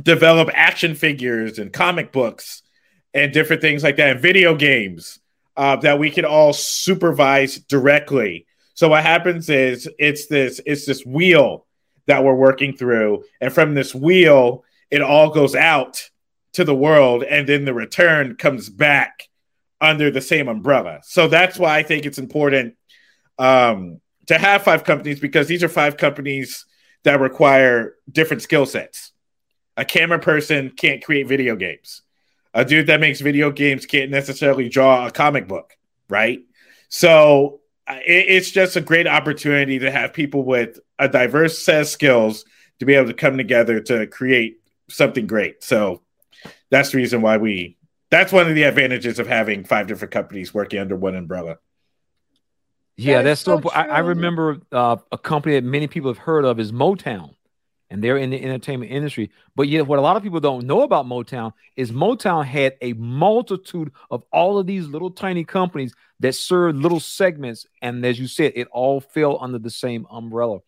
develop 0.02 0.48
action 0.52 0.94
figures 0.94 1.58
and 1.58 1.72
comic 1.72 2.12
books 2.12 2.62
and 3.14 3.32
different 3.32 3.62
things 3.62 3.82
like 3.82 3.96
that 3.96 4.10
and 4.10 4.20
video 4.20 4.54
games 4.54 5.18
uh, 5.56 5.74
that 5.76 5.98
we 5.98 6.10
can 6.10 6.24
all 6.24 6.52
supervise 6.52 7.58
directly 7.58 8.46
so 8.74 8.88
what 8.88 9.02
happens 9.02 9.48
is 9.48 9.88
it's 9.98 10.26
this 10.26 10.60
it's 10.66 10.84
this 10.84 11.04
wheel 11.04 11.66
that 12.10 12.24
we're 12.24 12.34
working 12.34 12.76
through 12.76 13.22
and 13.40 13.52
from 13.52 13.72
this 13.72 13.94
wheel 13.94 14.64
it 14.90 15.00
all 15.00 15.30
goes 15.30 15.54
out 15.54 16.10
to 16.52 16.64
the 16.64 16.74
world 16.74 17.22
and 17.22 17.48
then 17.48 17.64
the 17.64 17.72
return 17.72 18.34
comes 18.34 18.68
back 18.68 19.28
under 19.80 20.10
the 20.10 20.20
same 20.20 20.48
umbrella. 20.48 20.98
So 21.04 21.28
that's 21.28 21.56
why 21.56 21.78
I 21.78 21.84
think 21.84 22.06
it's 22.06 22.18
important 22.18 22.74
um, 23.38 24.00
to 24.26 24.36
have 24.36 24.64
five 24.64 24.82
companies 24.82 25.20
because 25.20 25.46
these 25.46 25.62
are 25.62 25.68
five 25.68 25.96
companies 25.96 26.66
that 27.04 27.20
require 27.20 27.94
different 28.10 28.42
skill 28.42 28.66
sets. 28.66 29.12
A 29.76 29.84
camera 29.84 30.18
person 30.18 30.70
can't 30.70 31.04
create 31.04 31.28
video 31.28 31.54
games. 31.54 32.02
A 32.52 32.64
dude 32.64 32.88
that 32.88 32.98
makes 32.98 33.20
video 33.20 33.52
games 33.52 33.86
can't 33.86 34.10
necessarily 34.10 34.68
draw 34.68 35.06
a 35.06 35.12
comic 35.12 35.46
book, 35.46 35.76
right? 36.08 36.40
So 36.88 37.59
it, 37.96 38.26
it's 38.28 38.50
just 38.50 38.76
a 38.76 38.80
great 38.80 39.06
opportunity 39.06 39.78
to 39.80 39.90
have 39.90 40.12
people 40.12 40.44
with 40.44 40.78
a 40.98 41.08
diverse 41.08 41.58
set 41.58 41.82
of 41.82 41.88
skills 41.88 42.44
to 42.78 42.86
be 42.86 42.94
able 42.94 43.08
to 43.08 43.14
come 43.14 43.36
together 43.36 43.80
to 43.80 44.06
create 44.06 44.60
something 44.88 45.26
great. 45.26 45.62
So 45.62 46.02
that's 46.70 46.90
the 46.90 46.98
reason 46.98 47.22
why 47.22 47.36
we 47.36 47.76
that's 48.10 48.32
one 48.32 48.48
of 48.48 48.54
the 48.54 48.64
advantages 48.64 49.18
of 49.18 49.26
having 49.26 49.64
five 49.64 49.86
different 49.86 50.12
companies 50.12 50.52
working 50.52 50.80
under 50.80 50.96
one 50.96 51.14
umbrella. 51.14 51.58
Yeah, 52.96 53.18
that 53.18 53.22
that's 53.22 53.40
so. 53.40 53.60
so 53.60 53.70
I, 53.70 53.84
I, 53.84 53.98
remember 54.00 54.58
uh, 54.72 54.96
a 55.10 55.16
company 55.16 55.54
that 55.54 55.64
many 55.64 55.86
people 55.86 56.10
have 56.10 56.18
heard 56.18 56.44
of 56.44 56.60
is 56.60 56.72
Motown, 56.72 57.34
and 57.90 58.02
they're 58.02 58.16
in 58.16 58.30
the 58.30 58.42
entertainment 58.42 58.92
industry. 58.92 59.30
But 59.56 59.68
yet, 59.68 59.86
what 59.86 59.98
a 59.98 60.02
lot 60.02 60.16
of 60.16 60.22
people 60.22 60.40
don't 60.40 60.64
know 60.64 60.82
about 60.82 61.06
Motown 61.06 61.52
is 61.76 61.90
Motown 61.90 62.44
had 62.44 62.74
a 62.80 62.92
multitude 62.92 63.90
of 64.10 64.22
all 64.32 64.58
of 64.58 64.66
these 64.66 64.86
little 64.86 65.10
tiny 65.10 65.44
companies 65.44 65.92
that 66.20 66.34
served 66.34 66.78
little 66.78 67.00
segments, 67.00 67.66
and 67.82 68.04
as 68.06 68.18
you 68.18 68.28
said, 68.28 68.52
it 68.54 68.68
all 68.70 69.00
fell 69.00 69.38
under 69.40 69.58
the 69.58 69.70
same 69.70 70.06
umbrella. 70.10 70.60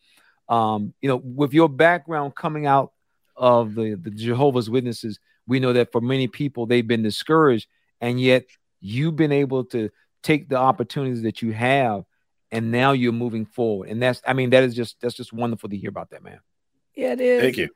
Um, 0.49 0.93
you 1.01 1.09
know, 1.09 1.17
with 1.17 1.55
your 1.55 1.69
background 1.69 2.35
coming 2.35 2.67
out 2.67 2.93
of 3.37 3.75
the, 3.75 3.95
the 3.95 4.11
Jehovah's 4.11 4.69
Witnesses, 4.69 5.21
we 5.47 5.61
know 5.61 5.73
that 5.73 5.93
for 5.93 6.01
many 6.01 6.27
people 6.27 6.67
they've 6.67 6.87
been 6.87 7.03
discouraged, 7.03 7.69
and 8.01 8.21
yet 8.21 8.47
you've 8.81 9.17
been 9.17 9.33
able 9.33 9.65
to 9.67 9.91
take 10.23 10.49
the 10.49 10.57
opportunities 10.57 11.23
that 11.23 11.41
you 11.41 11.53
have, 11.53 12.05
and 12.51 12.73
now 12.73 12.93
you're 12.93 13.13
moving 13.13 13.47
forward. 13.47 13.89
And 13.89 14.03
that's, 14.03 14.21
I 14.27 14.33
mean, 14.33 14.51
that 14.51 14.65
is 14.65 14.75
just 14.75 15.01
that's 15.01 15.15
just 15.15 15.33
wonderful 15.33 15.69
to 15.69 15.77
hear 15.77 15.89
about 15.89 16.11
that, 16.11 16.25
man. 16.25 16.41
Yeah, 16.95 17.13
it 17.13 17.21
is. 17.21 17.43
Thank 17.43 17.57
you. 17.57 17.69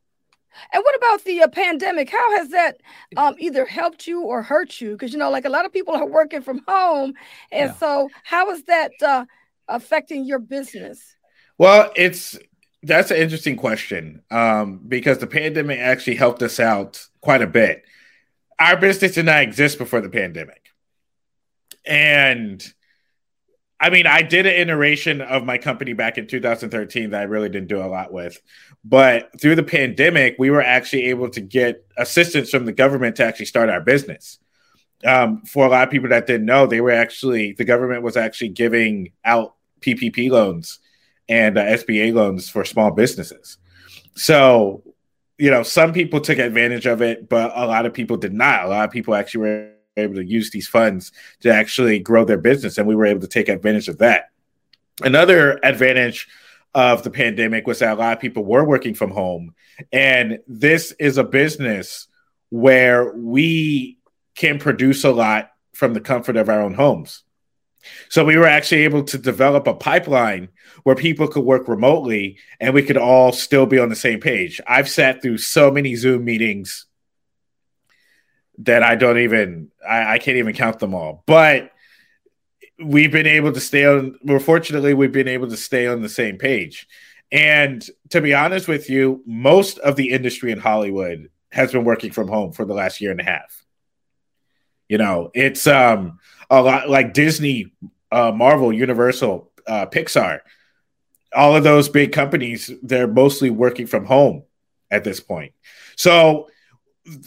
And 0.72 0.82
what 0.82 0.96
about 0.96 1.24
the 1.24 1.42
uh, 1.42 1.48
pandemic? 1.48 2.10
How 2.10 2.36
has 2.38 2.48
that 2.50 2.80
um, 3.16 3.34
either 3.38 3.66
helped 3.66 4.06
you 4.06 4.22
or 4.22 4.42
hurt 4.42 4.80
you? 4.80 4.92
Because 4.92 5.12
you 5.12 5.18
know, 5.18 5.30
like 5.30 5.44
a 5.44 5.50
lot 5.50 5.66
of 5.66 5.72
people 5.72 5.94
are 5.94 6.06
working 6.06 6.42
from 6.42 6.62
home, 6.66 7.14
and 7.52 7.70
yeah. 7.70 7.76
so 7.76 8.08
how 8.24 8.50
is 8.50 8.64
that 8.64 8.92
uh, 9.02 9.26
affecting 9.68 10.24
your 10.24 10.38
business? 10.38 11.16
Well, 11.58 11.92
it's 11.94 12.38
that's 12.82 13.10
an 13.10 13.16
interesting 13.16 13.56
question 13.56 14.22
um, 14.30 14.80
because 14.86 15.18
the 15.18 15.26
pandemic 15.26 15.78
actually 15.78 16.16
helped 16.16 16.42
us 16.42 16.60
out 16.60 17.06
quite 17.20 17.42
a 17.42 17.46
bit. 17.46 17.84
Our 18.58 18.76
business 18.76 19.14
did 19.14 19.26
not 19.26 19.42
exist 19.42 19.78
before 19.78 20.00
the 20.00 20.08
pandemic. 20.08 20.70
And 21.84 22.64
I 23.78 23.90
mean, 23.90 24.06
I 24.06 24.22
did 24.22 24.46
an 24.46 24.54
iteration 24.54 25.20
of 25.20 25.44
my 25.44 25.58
company 25.58 25.92
back 25.92 26.16
in 26.16 26.26
2013 26.26 27.10
that 27.10 27.20
I 27.20 27.24
really 27.24 27.50
didn't 27.50 27.68
do 27.68 27.82
a 27.82 27.84
lot 27.86 28.10
with. 28.10 28.40
But 28.84 29.38
through 29.38 29.56
the 29.56 29.62
pandemic, 29.62 30.36
we 30.38 30.50
were 30.50 30.62
actually 30.62 31.06
able 31.06 31.28
to 31.30 31.40
get 31.42 31.86
assistance 31.98 32.50
from 32.50 32.64
the 32.64 32.72
government 32.72 33.16
to 33.16 33.24
actually 33.24 33.46
start 33.46 33.68
our 33.68 33.82
business. 33.82 34.38
Um, 35.04 35.42
for 35.42 35.66
a 35.66 35.68
lot 35.68 35.86
of 35.86 35.90
people 35.90 36.08
that 36.08 36.26
didn't 36.26 36.46
know, 36.46 36.66
they 36.66 36.80
were 36.80 36.90
actually, 36.90 37.52
the 37.52 37.66
government 37.66 38.02
was 38.02 38.16
actually 38.16 38.48
giving 38.48 39.12
out 39.24 39.54
PPP 39.80 40.30
loans 40.30 40.78
and 41.28 41.58
uh, 41.58 41.64
SBA 41.64 42.14
loans 42.14 42.48
for 42.48 42.64
small 42.64 42.90
businesses. 42.90 43.58
So, 44.14 44.82
you 45.36 45.50
know, 45.50 45.62
some 45.62 45.92
people 45.92 46.20
took 46.20 46.38
advantage 46.38 46.86
of 46.86 47.02
it, 47.02 47.28
but 47.28 47.52
a 47.54 47.66
lot 47.66 47.84
of 47.84 47.92
people 47.92 48.16
did 48.16 48.32
not. 48.32 48.64
A 48.64 48.68
lot 48.68 48.84
of 48.86 48.90
people 48.90 49.14
actually 49.14 49.40
were 49.40 49.75
able 49.96 50.14
to 50.14 50.24
use 50.24 50.50
these 50.50 50.68
funds 50.68 51.12
to 51.40 51.52
actually 51.52 51.98
grow 51.98 52.24
their 52.24 52.38
business, 52.38 52.78
and 52.78 52.86
we 52.86 52.94
were 52.94 53.06
able 53.06 53.20
to 53.20 53.26
take 53.26 53.48
advantage 53.48 53.88
of 53.88 53.98
that. 53.98 54.30
Another 55.02 55.58
advantage 55.62 56.28
of 56.74 57.02
the 57.02 57.10
pandemic 57.10 57.66
was 57.66 57.78
that 57.78 57.96
a 57.96 58.00
lot 58.00 58.16
of 58.16 58.20
people 58.20 58.44
were 58.44 58.64
working 58.64 58.94
from 58.94 59.10
home, 59.10 59.54
and 59.92 60.40
this 60.46 60.92
is 60.98 61.18
a 61.18 61.24
business 61.24 62.08
where 62.50 63.12
we 63.14 63.98
can 64.34 64.58
produce 64.58 65.04
a 65.04 65.10
lot 65.10 65.50
from 65.72 65.94
the 65.94 66.00
comfort 66.00 66.36
of 66.36 66.48
our 66.48 66.60
own 66.60 66.74
homes. 66.74 67.22
So 68.08 68.24
we 68.24 68.36
were 68.36 68.46
actually 68.46 68.82
able 68.82 69.04
to 69.04 69.18
develop 69.18 69.66
a 69.66 69.74
pipeline 69.74 70.48
where 70.82 70.96
people 70.96 71.28
could 71.28 71.44
work 71.44 71.68
remotely 71.68 72.38
and 72.60 72.74
we 72.74 72.82
could 72.82 72.96
all 72.96 73.32
still 73.32 73.66
be 73.66 73.78
on 73.78 73.88
the 73.88 73.96
same 73.96 74.20
page. 74.20 74.60
I've 74.66 74.88
sat 74.88 75.22
through 75.22 75.38
so 75.38 75.70
many 75.70 75.94
Zoom 75.94 76.24
meetings 76.24 76.85
that 78.58 78.82
I 78.82 78.96
don't 78.96 79.18
even 79.18 79.70
I, 79.86 80.14
I 80.14 80.18
can't 80.18 80.38
even 80.38 80.54
count 80.54 80.78
them 80.78 80.94
all. 80.94 81.22
But 81.26 81.72
we've 82.82 83.12
been 83.12 83.26
able 83.26 83.52
to 83.52 83.60
stay 83.60 83.86
on 83.86 84.18
well 84.22 84.38
fortunately 84.38 84.92
we've 84.92 85.12
been 85.12 85.28
able 85.28 85.48
to 85.48 85.56
stay 85.56 85.86
on 85.86 86.02
the 86.02 86.08
same 86.08 86.38
page. 86.38 86.86
And 87.32 87.84
to 88.10 88.20
be 88.20 88.34
honest 88.34 88.68
with 88.68 88.88
you, 88.88 89.22
most 89.26 89.78
of 89.78 89.96
the 89.96 90.10
industry 90.10 90.52
in 90.52 90.58
Hollywood 90.58 91.30
has 91.50 91.72
been 91.72 91.84
working 91.84 92.12
from 92.12 92.28
home 92.28 92.52
for 92.52 92.64
the 92.64 92.74
last 92.74 93.00
year 93.00 93.10
and 93.10 93.20
a 93.20 93.24
half. 93.24 93.64
You 94.88 94.98
know, 94.98 95.30
it's 95.34 95.66
um 95.66 96.18
a 96.50 96.62
lot 96.62 96.88
like 96.88 97.12
Disney, 97.12 97.72
uh, 98.12 98.32
Marvel, 98.32 98.72
Universal, 98.72 99.50
uh, 99.66 99.86
Pixar. 99.86 100.40
All 101.34 101.56
of 101.56 101.64
those 101.64 101.88
big 101.88 102.12
companies, 102.12 102.70
they're 102.82 103.08
mostly 103.08 103.50
working 103.50 103.86
from 103.86 104.04
home 104.04 104.44
at 104.90 105.04
this 105.04 105.20
point. 105.20 105.52
So, 105.96 106.48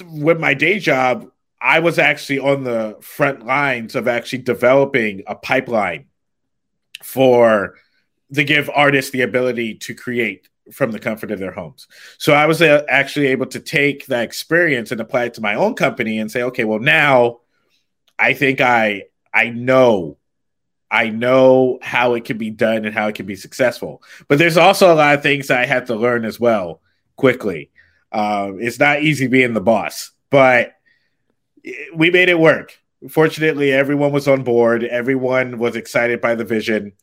with 0.05 0.39
my 0.39 0.53
day 0.53 0.79
job, 0.79 1.31
I 1.61 1.79
was 1.79 1.99
actually 1.99 2.39
on 2.39 2.63
the 2.63 2.97
front 3.01 3.45
lines 3.45 3.95
of 3.95 4.07
actually 4.07 4.39
developing 4.39 5.23
a 5.27 5.35
pipeline 5.35 6.05
for 7.03 7.75
to 8.33 8.43
give 8.43 8.69
artists 8.69 9.11
the 9.11 9.21
ability 9.21 9.75
to 9.75 9.93
create 9.93 10.47
from 10.71 10.91
the 10.91 10.99
comfort 10.99 11.31
of 11.31 11.39
their 11.39 11.51
homes. 11.51 11.87
So 12.17 12.33
I 12.33 12.45
was 12.45 12.61
uh, 12.61 12.83
actually 12.87 13.27
able 13.27 13.47
to 13.47 13.59
take 13.59 14.05
that 14.07 14.23
experience 14.23 14.91
and 14.91 15.01
apply 15.01 15.25
it 15.25 15.33
to 15.35 15.41
my 15.41 15.55
own 15.55 15.73
company 15.73 16.19
and 16.19 16.31
say, 16.31 16.43
okay, 16.43 16.63
well 16.63 16.79
now 16.79 17.39
I 18.17 18.33
think 18.33 18.61
I 18.61 19.03
I 19.33 19.49
know 19.49 20.17
I 20.91 21.09
know 21.09 21.79
how 21.81 22.15
it 22.15 22.25
can 22.25 22.37
be 22.37 22.49
done 22.49 22.85
and 22.85 22.93
how 22.93 23.07
it 23.07 23.15
can 23.15 23.25
be 23.25 23.35
successful. 23.35 24.01
But 24.27 24.39
there's 24.39 24.57
also 24.57 24.91
a 24.91 24.95
lot 24.95 25.15
of 25.15 25.23
things 25.23 25.51
I 25.51 25.65
had 25.65 25.85
to 25.87 25.95
learn 25.95 26.25
as 26.25 26.39
well 26.39 26.81
quickly. 27.15 27.69
Um, 28.11 28.59
it's 28.59 28.79
not 28.79 29.03
easy 29.03 29.27
being 29.27 29.53
the 29.53 29.61
boss, 29.61 30.11
but 30.29 30.75
we 31.93 32.09
made 32.09 32.29
it 32.29 32.39
work. 32.39 32.79
Fortunately, 33.09 33.71
everyone 33.71 34.11
was 34.11 34.27
on 34.27 34.43
board. 34.43 34.83
Everyone 34.83 35.57
was 35.57 35.75
excited 35.75 36.19
by 36.19 36.35
the 36.35 36.43
vision, 36.43 36.93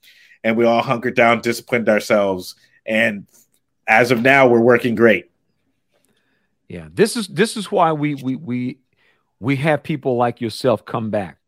and 0.45 0.57
we 0.57 0.65
all 0.65 0.83
hunkered 0.83 1.15
down, 1.15 1.41
disciplined 1.41 1.89
ourselves, 1.89 2.55
and 2.85 3.27
as 3.87 4.11
of 4.11 4.21
now, 4.23 4.49
we're 4.49 4.61
working 4.61 4.95
great. 4.95 5.31
Yeah, 6.69 6.89
this 6.93 7.17
is 7.17 7.29
this 7.29 7.57
is 7.57 7.71
why 7.71 7.93
we 7.93 8.15
we 8.17 8.37
we 8.37 8.79
we 9.39 9.57
have 9.57 9.83
people 9.83 10.17
like 10.17 10.41
yourself 10.41 10.85
come 10.85 11.11
back. 11.11 11.39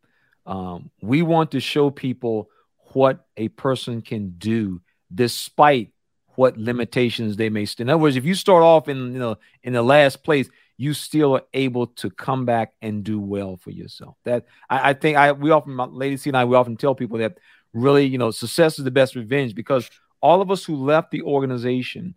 Um, 0.46 0.90
we 1.02 1.22
want 1.22 1.50
to 1.50 1.60
show 1.60 1.90
people 1.90 2.48
what 2.92 3.26
a 3.36 3.48
person 3.48 4.00
can 4.00 4.34
do 4.38 4.80
despite 5.12 5.90
what 6.38 6.56
limitations 6.56 7.34
they 7.34 7.48
may 7.48 7.64
stand. 7.64 7.90
In 7.90 7.94
other 7.94 8.00
words, 8.00 8.14
if 8.14 8.24
you 8.24 8.36
start 8.36 8.62
off 8.62 8.86
in 8.86 9.12
you 9.12 9.18
know 9.18 9.38
in 9.64 9.72
the 9.72 9.82
last 9.82 10.22
place, 10.22 10.48
you 10.76 10.94
still 10.94 11.34
are 11.34 11.42
able 11.52 11.88
to 11.88 12.10
come 12.10 12.44
back 12.44 12.74
and 12.80 13.02
do 13.02 13.18
well 13.18 13.56
for 13.56 13.72
yourself. 13.72 14.14
That 14.24 14.46
I, 14.70 14.90
I 14.90 14.92
think 14.92 15.16
I 15.16 15.32
we 15.32 15.50
often 15.50 15.74
my 15.74 15.86
lady 15.86 16.16
C 16.16 16.30
and 16.30 16.36
I 16.36 16.44
we 16.44 16.54
often 16.54 16.76
tell 16.76 16.94
people 16.94 17.18
that 17.18 17.38
really 17.72 18.06
you 18.06 18.18
know 18.18 18.30
success 18.30 18.78
is 18.78 18.84
the 18.84 18.92
best 18.92 19.16
revenge 19.16 19.56
because 19.56 19.90
all 20.22 20.40
of 20.40 20.52
us 20.52 20.64
who 20.64 20.76
left 20.76 21.10
the 21.10 21.22
organization, 21.22 22.14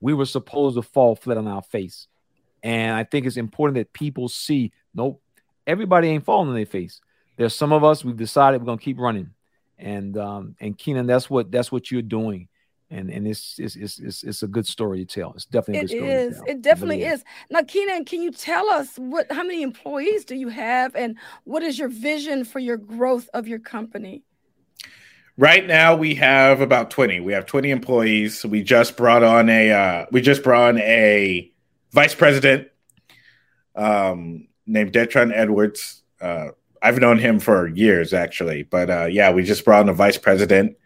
we 0.00 0.14
were 0.14 0.24
supposed 0.24 0.76
to 0.76 0.82
fall 0.82 1.14
flat 1.14 1.36
on 1.36 1.46
our 1.46 1.62
face. 1.62 2.06
And 2.62 2.96
I 2.96 3.04
think 3.04 3.26
it's 3.26 3.36
important 3.36 3.76
that 3.76 3.92
people 3.92 4.30
see 4.30 4.72
nope, 4.94 5.20
everybody 5.66 6.08
ain't 6.08 6.24
falling 6.24 6.48
on 6.48 6.54
their 6.54 6.64
face. 6.64 7.02
There's 7.36 7.54
some 7.54 7.74
of 7.74 7.84
us 7.84 8.02
we've 8.02 8.16
decided 8.16 8.62
we're 8.62 8.66
gonna 8.66 8.78
keep 8.78 8.98
running, 8.98 9.28
and 9.76 10.16
um, 10.16 10.56
and 10.58 10.78
Keenan, 10.78 11.06
that's 11.06 11.28
what 11.28 11.52
that's 11.52 11.70
what 11.70 11.90
you're 11.90 12.00
doing, 12.00 12.48
and 12.90 13.10
and 13.10 13.26
it's 13.26 13.58
it's 13.58 13.76
it's 13.76 13.98
it's, 13.98 14.22
it's 14.22 14.42
a 14.42 14.46
good 14.46 14.66
story 14.66 15.04
to 15.04 15.20
tell. 15.20 15.32
It's 15.34 15.44
definitely 15.44 15.78
a 15.78 15.82
good 15.82 15.90
story. 15.90 16.10
It 16.10 16.32
is. 16.32 16.42
It 16.46 16.62
definitely 16.62 17.02
it 17.02 17.12
is. 17.12 17.20
is. 17.20 17.24
Now, 17.50 17.62
Keenan, 17.62 18.04
can 18.04 18.22
you 18.22 18.30
tell 18.30 18.68
us 18.70 18.96
what 18.96 19.30
how 19.30 19.42
many 19.42 19.62
employees 19.62 20.24
do 20.24 20.34
you 20.34 20.48
have, 20.48 20.94
and 20.94 21.16
what 21.44 21.62
is 21.62 21.78
your 21.78 21.88
vision 21.88 22.44
for 22.44 22.58
your 22.58 22.76
growth 22.76 23.28
of 23.34 23.46
your 23.46 23.58
company? 23.58 24.22
Right 25.36 25.66
now, 25.66 25.94
we 25.94 26.16
have 26.16 26.60
about 26.60 26.90
20. 26.90 27.20
We 27.20 27.32
have 27.32 27.46
20 27.46 27.70
employees. 27.70 28.44
We 28.44 28.62
just 28.62 28.96
brought 28.96 29.22
on 29.22 29.48
a 29.48 29.70
uh, 29.70 30.06
we 30.10 30.20
just 30.20 30.42
brought 30.42 30.70
on 30.70 30.78
a 30.78 31.52
vice 31.92 32.14
president 32.14 32.68
um, 33.76 34.48
named 34.66 34.92
Detron 34.92 35.30
Edwards. 35.34 36.02
Uh, 36.20 36.48
I've 36.82 36.98
known 36.98 37.18
him 37.18 37.38
for 37.38 37.68
years, 37.68 38.12
actually. 38.12 38.62
But 38.62 38.90
uh, 38.90 39.06
yeah, 39.06 39.30
we 39.30 39.42
just 39.42 39.64
brought 39.64 39.80
on 39.80 39.88
a 39.88 39.94
vice 39.94 40.18
president. 40.18 40.76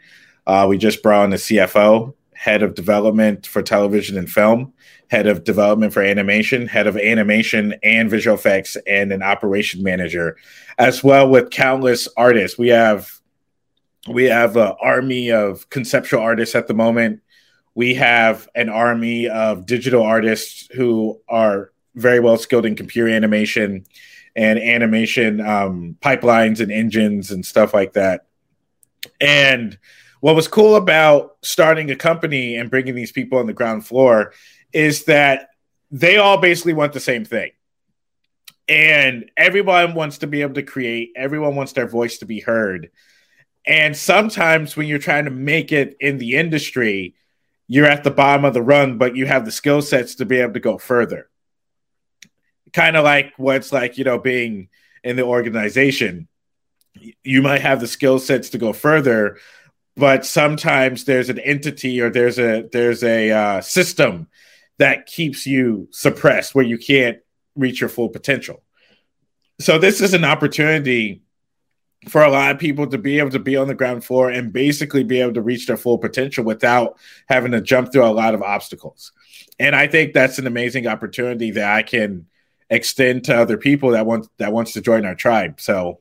Uh, 0.46 0.66
we 0.68 0.78
just 0.78 1.02
brought 1.02 1.24
on 1.24 1.32
a 1.32 1.36
CFO, 1.36 2.14
head 2.34 2.62
of 2.62 2.74
development 2.74 3.46
for 3.46 3.62
television 3.62 4.18
and 4.18 4.28
film, 4.28 4.72
head 5.08 5.26
of 5.26 5.44
development 5.44 5.92
for 5.92 6.02
animation, 6.02 6.66
head 6.66 6.86
of 6.86 6.96
animation 6.96 7.74
and 7.82 8.10
visual 8.10 8.36
effects, 8.36 8.76
and 8.86 9.12
an 9.12 9.22
operation 9.22 9.82
manager, 9.82 10.36
as 10.78 11.04
well 11.04 11.28
with 11.28 11.50
countless 11.50 12.08
artists. 12.16 12.58
We 12.58 12.68
have 12.68 13.20
we 14.08 14.24
have 14.24 14.56
an 14.56 14.74
army 14.80 15.30
of 15.30 15.70
conceptual 15.70 16.20
artists 16.20 16.56
at 16.56 16.66
the 16.66 16.74
moment. 16.74 17.20
We 17.74 17.94
have 17.94 18.48
an 18.54 18.68
army 18.68 19.28
of 19.28 19.64
digital 19.64 20.02
artists 20.02 20.66
who 20.74 21.20
are 21.28 21.70
very 21.94 22.18
well 22.20 22.36
skilled 22.36 22.66
in 22.66 22.74
computer 22.74 23.08
animation 23.08 23.84
and 24.34 24.58
animation 24.58 25.40
um, 25.40 25.96
pipelines 26.00 26.60
and 26.60 26.72
engines 26.72 27.30
and 27.30 27.44
stuff 27.44 27.74
like 27.74 27.92
that. 27.92 28.26
And 29.20 29.78
what 30.22 30.36
was 30.36 30.46
cool 30.46 30.76
about 30.76 31.36
starting 31.42 31.90
a 31.90 31.96
company 31.96 32.54
and 32.54 32.70
bringing 32.70 32.94
these 32.94 33.10
people 33.10 33.40
on 33.40 33.46
the 33.48 33.52
ground 33.52 33.84
floor 33.84 34.32
is 34.72 35.06
that 35.06 35.48
they 35.90 36.16
all 36.16 36.38
basically 36.38 36.74
want 36.74 36.92
the 36.92 37.00
same 37.00 37.24
thing. 37.24 37.50
And 38.68 39.32
everyone 39.36 39.94
wants 39.94 40.18
to 40.18 40.28
be 40.28 40.42
able 40.42 40.54
to 40.54 40.62
create, 40.62 41.10
everyone 41.16 41.56
wants 41.56 41.72
their 41.72 41.88
voice 41.88 42.18
to 42.18 42.24
be 42.24 42.38
heard. 42.38 42.92
And 43.66 43.96
sometimes 43.96 44.76
when 44.76 44.86
you're 44.86 45.00
trying 45.00 45.24
to 45.24 45.32
make 45.32 45.72
it 45.72 45.96
in 45.98 46.18
the 46.18 46.36
industry, 46.36 47.16
you're 47.66 47.86
at 47.86 48.04
the 48.04 48.12
bottom 48.12 48.44
of 48.44 48.54
the 48.54 48.62
rung, 48.62 48.98
but 48.98 49.16
you 49.16 49.26
have 49.26 49.44
the 49.44 49.50
skill 49.50 49.82
sets 49.82 50.14
to 50.14 50.24
be 50.24 50.36
able 50.36 50.52
to 50.52 50.60
go 50.60 50.78
further. 50.78 51.28
Kind 52.72 52.96
of 52.96 53.02
like 53.02 53.32
what's 53.38 53.72
like, 53.72 53.98
you 53.98 54.04
know, 54.04 54.20
being 54.20 54.68
in 55.02 55.16
the 55.16 55.24
organization. 55.24 56.28
You 57.24 57.42
might 57.42 57.62
have 57.62 57.80
the 57.80 57.88
skill 57.88 58.20
sets 58.20 58.50
to 58.50 58.58
go 58.58 58.72
further, 58.72 59.38
but 59.96 60.24
sometimes 60.24 61.04
there's 61.04 61.28
an 61.28 61.38
entity 61.38 62.00
or 62.00 62.10
there's 62.10 62.38
a 62.38 62.68
there's 62.72 63.02
a 63.02 63.30
uh, 63.30 63.60
system 63.60 64.28
that 64.78 65.06
keeps 65.06 65.46
you 65.46 65.88
suppressed 65.90 66.54
where 66.54 66.64
you 66.64 66.78
can't 66.78 67.18
reach 67.54 67.80
your 67.80 67.90
full 67.90 68.08
potential. 68.08 68.62
So 69.60 69.78
this 69.78 70.00
is 70.00 70.14
an 70.14 70.24
opportunity 70.24 71.22
for 72.08 72.22
a 72.22 72.30
lot 72.30 72.50
of 72.50 72.58
people 72.58 72.86
to 72.88 72.98
be 72.98 73.18
able 73.18 73.30
to 73.30 73.38
be 73.38 73.56
on 73.56 73.68
the 73.68 73.74
ground 73.74 74.04
floor 74.04 74.28
and 74.28 74.52
basically 74.52 75.04
be 75.04 75.20
able 75.20 75.34
to 75.34 75.42
reach 75.42 75.66
their 75.66 75.76
full 75.76 75.98
potential 75.98 76.44
without 76.44 76.98
having 77.28 77.52
to 77.52 77.60
jump 77.60 77.92
through 77.92 78.04
a 78.04 78.06
lot 78.06 78.34
of 78.34 78.42
obstacles. 78.42 79.12
And 79.60 79.76
I 79.76 79.86
think 79.86 80.12
that's 80.12 80.38
an 80.38 80.46
amazing 80.46 80.86
opportunity 80.86 81.52
that 81.52 81.72
I 81.72 81.82
can 81.82 82.26
extend 82.70 83.24
to 83.24 83.36
other 83.36 83.58
people 83.58 83.90
that 83.90 84.06
want 84.06 84.26
that 84.38 84.52
wants 84.52 84.72
to 84.72 84.80
join 84.80 85.04
our 85.04 85.14
tribe. 85.14 85.60
So 85.60 86.00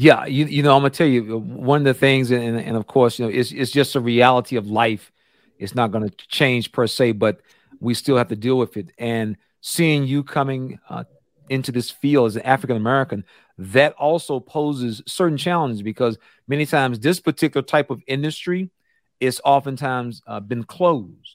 yeah, 0.00 0.26
you 0.26 0.44
you 0.44 0.62
know, 0.62 0.76
I'm 0.76 0.82
gonna 0.82 0.90
tell 0.90 1.08
you 1.08 1.38
one 1.40 1.80
of 1.80 1.84
the 1.84 1.92
things, 1.92 2.30
and, 2.30 2.56
and 2.56 2.76
of 2.76 2.86
course, 2.86 3.18
you 3.18 3.24
know, 3.24 3.32
it's 3.32 3.50
it's 3.50 3.72
just 3.72 3.96
a 3.96 4.00
reality 4.00 4.54
of 4.54 4.68
life. 4.70 5.10
It's 5.58 5.74
not 5.74 5.90
to 5.90 6.08
change 6.28 6.70
per 6.70 6.86
se, 6.86 7.12
but 7.12 7.40
we 7.80 7.94
still 7.94 8.16
have 8.16 8.28
to 8.28 8.36
deal 8.36 8.56
with 8.58 8.76
it. 8.76 8.92
And 8.96 9.36
seeing 9.60 10.06
you 10.06 10.22
coming 10.22 10.78
uh, 10.88 11.02
into 11.48 11.72
this 11.72 11.90
field 11.90 12.28
as 12.28 12.36
an 12.36 12.42
African 12.42 12.76
American, 12.76 13.24
that 13.58 13.92
also 13.94 14.38
poses 14.38 15.02
certain 15.04 15.36
challenges 15.36 15.82
because 15.82 16.16
many 16.46 16.64
times 16.64 17.00
this 17.00 17.18
particular 17.18 17.64
type 17.66 17.90
of 17.90 18.00
industry 18.06 18.70
is 19.18 19.40
oftentimes 19.44 20.22
uh, 20.28 20.38
been 20.38 20.62
closed, 20.62 21.34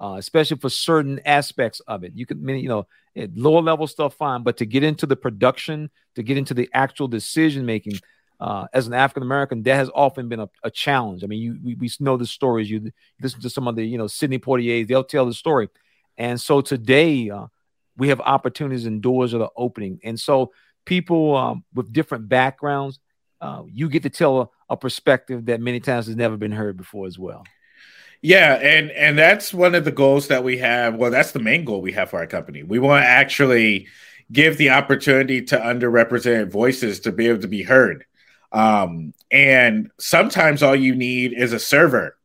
uh, 0.00 0.16
especially 0.18 0.56
for 0.56 0.70
certain 0.70 1.20
aspects 1.26 1.80
of 1.80 2.04
it. 2.04 2.12
You 2.14 2.26
can, 2.26 2.46
you 2.48 2.68
know, 2.68 2.86
lower 3.34 3.60
level 3.60 3.86
stuff, 3.86 4.14
fine, 4.14 4.42
but 4.42 4.56
to 4.56 4.66
get 4.66 4.82
into 4.82 5.06
the 5.06 5.16
production, 5.16 5.90
to 6.14 6.22
get 6.22 6.38
into 6.38 6.54
the 6.54 6.68
actual 6.72 7.06
decision 7.06 7.66
making, 7.66 7.98
uh, 8.40 8.66
as 8.72 8.86
an 8.86 8.94
African 8.94 9.22
American, 9.22 9.62
that 9.64 9.76
has 9.76 9.90
often 9.94 10.28
been 10.28 10.40
a, 10.40 10.48
a 10.64 10.70
challenge. 10.70 11.22
I 11.22 11.26
mean, 11.26 11.42
you 11.42 11.58
we, 11.62 11.74
we, 11.74 11.90
know 12.00 12.16
the 12.16 12.26
stories. 12.26 12.70
You 12.70 12.90
listen 13.20 13.40
to 13.42 13.50
some 13.50 13.68
of 13.68 13.76
the, 13.76 13.84
you 13.84 13.98
know, 13.98 14.06
Sidney 14.06 14.38
Poitiers, 14.38 14.86
they'll 14.86 15.04
tell 15.04 15.26
the 15.26 15.34
story. 15.34 15.68
And 16.16 16.40
so 16.40 16.62
today, 16.62 17.28
uh, 17.28 17.46
we 17.96 18.08
have 18.08 18.20
opportunities 18.20 18.86
and 18.86 19.02
doors 19.02 19.32
that 19.32 19.42
are 19.42 19.50
opening. 19.56 20.00
And 20.02 20.18
so 20.18 20.52
people 20.86 21.36
um, 21.36 21.64
with 21.74 21.92
different 21.92 22.28
backgrounds, 22.30 22.98
uh, 23.42 23.62
you 23.70 23.90
get 23.90 24.02
to 24.04 24.10
tell 24.10 24.40
a, 24.40 24.48
a, 24.70 24.76
perspective 24.76 25.46
that 25.46 25.60
many 25.60 25.80
times 25.80 26.06
has 26.06 26.16
never 26.16 26.36
been 26.36 26.52
heard 26.52 26.76
before 26.76 27.06
as 27.06 27.18
well. 27.18 27.44
Yeah, 28.22 28.54
and 28.54 28.90
and 28.90 29.18
that's 29.18 29.54
one 29.54 29.74
of 29.74 29.84
the 29.84 29.92
goals 29.92 30.28
that 30.28 30.44
we 30.44 30.58
have. 30.58 30.94
Well, 30.94 31.10
that's 31.10 31.32
the 31.32 31.38
main 31.38 31.64
goal 31.64 31.80
we 31.80 31.92
have 31.92 32.10
for 32.10 32.18
our 32.18 32.26
company. 32.26 32.62
We 32.62 32.78
want 32.78 33.02
to 33.02 33.08
actually 33.08 33.88
give 34.30 34.58
the 34.58 34.70
opportunity 34.70 35.42
to 35.42 35.58
underrepresented 35.58 36.50
voices 36.50 37.00
to 37.00 37.12
be 37.12 37.28
able 37.28 37.40
to 37.40 37.48
be 37.48 37.62
heard. 37.62 38.04
Um, 38.52 39.14
and 39.30 39.90
sometimes 39.98 40.62
all 40.62 40.76
you 40.76 40.94
need 40.94 41.32
is 41.32 41.52
a 41.52 41.58
server 41.58 42.16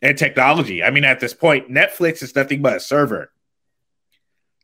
and 0.00 0.16
technology. 0.16 0.82
I 0.82 0.90
mean, 0.90 1.04
at 1.04 1.20
this 1.20 1.34
point, 1.34 1.70
Netflix 1.70 2.22
is 2.22 2.34
nothing 2.36 2.62
but 2.62 2.76
a 2.76 2.80
server 2.80 3.32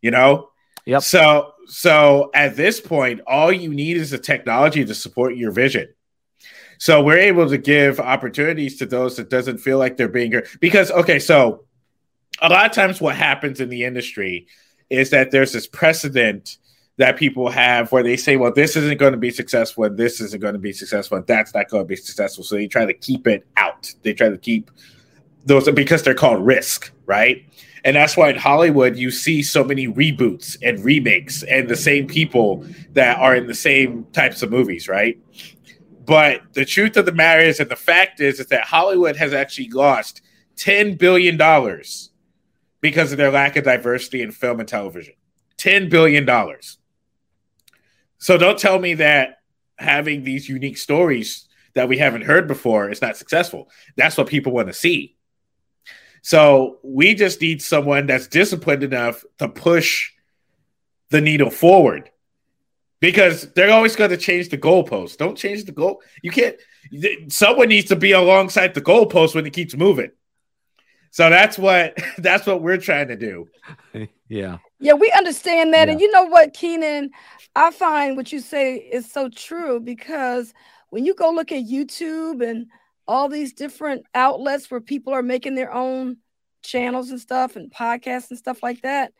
you 0.07 0.11
know? 0.11 0.51
Yep. 0.85 1.03
So 1.03 1.53
so 1.67 2.31
at 2.33 2.57
this 2.57 2.81
point, 2.81 3.21
all 3.27 3.53
you 3.53 3.75
need 3.75 3.97
is 3.97 4.11
the 4.11 4.19
technology 4.19 4.85
to 4.85 4.95
support 4.95 5.37
your 5.37 5.51
vision. 5.51 5.89
So 6.79 7.03
we're 7.03 7.19
able 7.19 7.49
to 7.49 7.59
give 7.59 8.01
opportunities 8.01 8.77
to 8.79 8.87
those 8.87 9.17
that 9.17 9.31
doesn't 9.31 9.59
feel 9.59 9.79
like 9.79 9.97
they're 9.97 10.09
being 10.09 10.33
heard. 10.33 10.49
Because 10.61 10.91
okay, 10.91 11.19
so 11.19 11.65
a 12.41 12.49
lot 12.49 12.67
of 12.67 12.73
times 12.73 13.01
what 13.01 13.17
happens 13.17 13.61
in 13.61 13.69
the 13.69 13.85
industry 13.85 14.47
is 14.91 15.11
that 15.11 15.31
there's 15.31 15.53
this 15.53 15.67
precedent 15.67 16.59
that 16.99 17.17
people 17.17 17.51
have 17.51 17.93
where 17.93 18.03
they 18.03 18.17
say, 18.17 18.37
well, 18.37 18.53
this 18.53 18.75
isn't 18.75 18.99
going 18.99 19.13
to 19.13 19.19
be 19.19 19.31
successful 19.31 19.85
and 19.85 19.99
this 19.99 20.21
isn't 20.21 20.41
going 20.41 20.55
to 20.55 20.59
be 20.59 20.73
successful 20.73 21.19
and 21.19 21.27
that's 21.27 21.53
not 21.55 21.69
going 21.69 21.85
to 21.85 21.89
be 21.89 21.97
successful. 21.97 22.43
So 22.43 22.55
they 22.55 22.67
try 22.67 22.87
to 22.87 22.95
keep 22.95 23.27
it 23.27 23.47
out. 23.57 23.93
They 24.03 24.15
try 24.15 24.31
to 24.31 24.39
keep 24.39 24.71
those 25.45 25.71
because 25.71 26.03
they're 26.03 26.15
called 26.15 26.45
risk, 26.45 26.93
right? 27.05 27.45
And 27.85 27.95
that's 27.95 28.17
why 28.17 28.31
in 28.31 28.37
Hollywood 28.37 28.97
you 28.97 29.11
see 29.11 29.43
so 29.43 29.63
many 29.63 29.87
reboots 29.87 30.57
and 30.63 30.85
remakes 30.85 31.43
and 31.45 31.69
the 31.69 31.77
same 31.77 32.09
people 32.09 32.67
that 32.95 33.19
are 33.19 33.37
in 33.37 33.47
the 33.47 33.55
same 33.55 34.05
types 34.13 34.43
of 34.43 34.51
movies, 34.51 34.89
right? 34.89 35.19
But 36.07 36.55
the 36.55 36.65
truth 36.65 36.97
of 36.97 37.05
the 37.05 37.13
matter 37.13 37.41
is, 37.43 37.59
and 37.59 37.69
the 37.69 37.77
fact 37.77 38.21
is, 38.21 38.39
is 38.39 38.47
that 38.47 38.65
Hollywood 38.65 39.17
has 39.17 39.35
actually 39.35 39.71
lost 39.71 40.23
$10 40.57 40.97
billion 40.99 41.37
because 42.81 43.11
of 43.11 43.19
their 43.19 43.33
lack 43.33 43.57
of 43.57 43.65
diversity 43.65 44.23
in 44.23 44.31
film 44.31 44.61
and 44.61 44.69
television. 44.69 45.15
$10 45.59 45.91
billion. 45.91 46.27
So 48.19 48.39
don't 48.39 48.59
tell 48.59 48.79
me 48.79 48.95
that 48.95 49.39
having 49.79 50.23
these 50.23 50.49
unique 50.49 50.79
stories 50.79 51.49
that 51.75 51.89
we 51.89 51.99
haven't 51.99 52.23
heard 52.23 52.47
before 52.47 52.89
is 52.91 53.03
not 53.03 53.17
successful. 53.17 53.69
That's 53.97 54.17
what 54.17 54.29
people 54.29 54.53
want 54.53 54.69
to 54.69 54.73
see. 54.73 55.17
So 56.23 56.79
we 56.83 57.15
just 57.15 57.41
need 57.41 57.63
someone 57.63 58.07
that's 58.07 58.29
disciplined 58.29 58.83
enough 58.83 59.25
to 59.39 59.49
push 59.49 60.11
the 61.11 61.21
needle 61.21 61.51
forward 61.51 62.11
because 63.07 63.53
they're 63.53 63.71
always 63.71 63.95
going 63.95 64.11
to 64.11 64.17
change 64.17 64.49
the 64.49 64.59
goalpost. 64.59 65.17
Don't 65.17 65.39
change 65.39 65.65
the 65.65 65.71
goal. 65.71 66.03
You 66.23 66.33
can't. 66.33 66.57
Someone 67.29 67.69
needs 67.69 67.89
to 67.91 67.97
be 67.97 68.11
alongside 68.11 68.75
the 68.75 68.81
goalpost 68.81 69.33
when 69.33 69.47
it 69.47 69.53
keeps 69.53 69.77
moving. 69.77 70.11
So 71.13 71.31
that's 71.31 71.57
what 71.57 71.97
that's 72.19 72.47
what 72.47 72.63
we're 72.63 72.79
trying 72.79 73.09
to 73.09 73.17
do. 73.17 73.49
Yeah. 74.29 74.59
Yeah, 74.81 74.95
we 74.95 75.13
understand 75.17 75.73
that, 75.73 75.87
yeah. 75.87 75.93
and 75.93 76.01
you 76.01 76.11
know 76.11 76.25
what, 76.25 76.53
Keenan, 76.53 77.11
I 77.55 77.71
find 77.71 78.17
what 78.17 78.33
you 78.33 78.41
say 78.41 78.75
is 78.75 79.09
so 79.09 79.29
true 79.29 79.79
because 79.79 80.53
when 80.91 81.05
you 81.05 81.15
go 81.15 81.31
look 81.31 81.53
at 81.53 81.63
YouTube 81.63 82.45
and 82.45 82.67
all 83.07 83.29
these 83.29 83.53
different 83.53 84.05
outlets 84.17 84.69
where 84.69 84.81
people 84.81 85.13
are 85.13 85.23
making 85.23 85.55
their 85.55 85.73
own 85.73 86.17
channels 86.65 87.11
and 87.11 87.21
stuff 87.21 87.55
and 87.55 87.73
podcasts 87.73 88.31
and 88.31 88.39
stuff 88.39 88.65
like 88.65 88.83
that. 88.83 89.13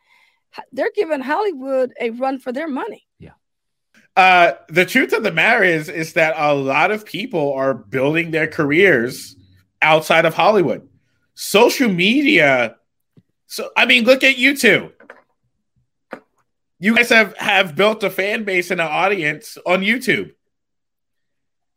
They're 0.73 0.91
giving 0.93 1.21
Hollywood 1.21 1.93
a 2.01 2.09
run 2.09 2.39
for 2.39 2.51
their 2.51 2.67
money. 2.67 3.06
Uh, 4.17 4.55
the 4.69 4.83
truth 4.83 5.13
of 5.13 5.21
the 5.21 5.31
matter 5.31 5.63
is, 5.63 5.89
is 5.89 6.13
that 6.13 6.33
a 6.35 6.51
lot 6.55 6.89
of 6.89 7.05
people 7.05 7.53
are 7.53 7.75
building 7.75 8.31
their 8.31 8.47
careers 8.47 9.35
outside 9.79 10.25
of 10.25 10.33
Hollywood. 10.33 10.89
Social 11.35 11.87
media. 11.87 12.77
So, 13.45 13.69
I 13.77 13.85
mean, 13.85 14.05
look 14.05 14.23
at 14.23 14.39
you 14.39 14.57
two. 14.57 14.91
You 16.79 16.95
guys 16.95 17.09
have, 17.09 17.37
have 17.37 17.75
built 17.75 18.03
a 18.03 18.09
fan 18.09 18.43
base 18.43 18.71
and 18.71 18.81
an 18.81 18.87
audience 18.87 19.55
on 19.67 19.81
YouTube. 19.81 20.33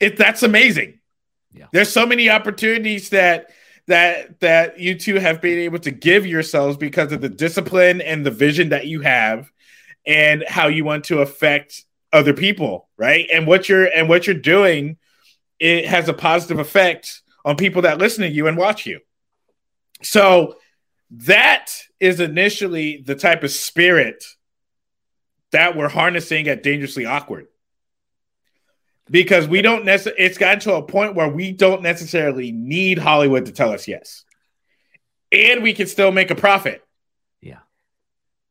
It, 0.01 0.17
that's 0.17 0.43
amazing. 0.43 0.99
Yeah. 1.53 1.67
There's 1.75 1.93
so 1.93 2.07
many 2.07 2.31
opportunities 2.31 3.11
that 3.11 3.51
that 3.87 4.41
that 4.41 4.79
you 4.79 4.99
two 4.99 5.17
have 5.17 5.43
been 5.43 5.59
able 5.59 5.81
to 5.81 5.91
give 5.91 6.25
yourselves 6.25 6.77
because 6.77 7.13
of 7.13 7.21
the 7.21 7.29
discipline 7.29 8.01
and 8.01 8.25
the 8.25 8.31
vision 8.31 8.71
that 8.71 8.87
you 8.87 9.01
have 9.01 9.51
and 10.07 10.45
how 10.47 10.69
you 10.69 10.85
want 10.85 11.05
to 11.07 11.21
affect 11.21 11.85
other 12.13 12.35
people, 12.35 12.89
right? 12.97 13.27
And 13.33 13.47
what 13.47 13.69
you're 13.69 13.87
and 13.87 14.09
what 14.09 14.27
you're 14.27 14.35
doing 14.35 14.97
it 15.59 15.87
has 15.87 16.09
a 16.09 16.15
positive 16.15 16.59
effect 16.59 17.23
on 17.45 17.57
people 17.57 17.83
that 17.83 17.99
listen 17.99 18.23
to 18.23 18.31
you 18.31 18.47
and 18.47 18.57
watch 18.57 18.87
you. 18.87 19.01
So 20.03 20.57
that 21.11 21.71
is 21.99 22.21
initially 22.21 23.03
the 23.05 23.15
type 23.15 23.45
of 23.45 23.51
spirit 23.51 24.25
that 25.53 25.77
we're 25.77 25.89
harnessing 25.89 26.49
at 26.49 26.63
dangerously 26.63 27.05
awkward 27.05 27.47
because 29.11 29.49
we 29.49 29.61
don't 29.61 29.85
necessarily 29.85 30.23
it's 30.23 30.39
gotten 30.39 30.61
to 30.61 30.75
a 30.75 30.83
point 30.83 31.17
where 31.17 31.29
we 31.29 31.51
don't 31.51 31.83
necessarily 31.83 32.53
need 32.53 32.99
hollywood 32.99 33.47
to 33.47 33.53
tell 33.53 33.73
us 33.73 33.89
yes 33.89 34.25
and 35.33 35.65
we 35.65 35.73
can 35.73 35.89
still 35.89 36.13
make 36.13 36.31
a 36.31 36.37
profit 36.37 36.83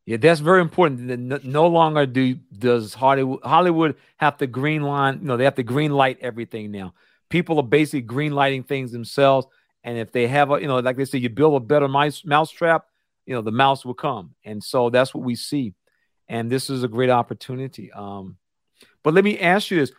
yeah 0.06 0.16
that's 0.16 0.40
very 0.40 0.60
important. 0.60 1.44
No 1.44 1.66
longer 1.66 2.06
do 2.06 2.34
does 2.56 2.94
hollywood 2.94 3.40
hollywood 3.42 3.96
have 4.16 4.36
to 4.38 4.46
green 4.46 4.82
line 4.82 5.20
you 5.20 5.26
know 5.26 5.36
they 5.36 5.44
have 5.44 5.54
to 5.56 5.62
green 5.62 5.92
light 5.92 6.18
everything 6.20 6.70
now. 6.70 6.94
People 7.28 7.58
are 7.58 7.62
basically 7.62 8.02
green 8.02 8.32
lighting 8.32 8.64
things 8.64 8.92
themselves 8.92 9.46
and 9.84 9.98
if 9.98 10.12
they 10.12 10.26
have 10.26 10.50
a 10.50 10.60
you 10.60 10.66
know 10.66 10.78
like 10.78 10.96
they 10.96 11.04
say 11.04 11.18
you 11.18 11.28
build 11.28 11.54
a 11.54 11.64
better 11.64 11.88
mouse 11.88 12.24
mousetrap 12.24 12.86
you 13.26 13.34
know 13.34 13.42
the 13.42 13.52
mouse 13.52 13.84
will 13.84 13.94
come. 13.94 14.34
And 14.44 14.62
so 14.62 14.90
that's 14.90 15.14
what 15.14 15.24
we 15.24 15.36
see. 15.36 15.74
And 16.28 16.50
this 16.50 16.70
is 16.70 16.82
a 16.82 16.88
great 16.88 17.10
opportunity. 17.10 17.92
Um 17.92 18.36
but 19.02 19.14
let 19.14 19.24
me 19.24 19.38
ask 19.38 19.70
you 19.70 19.78
this. 19.78 19.92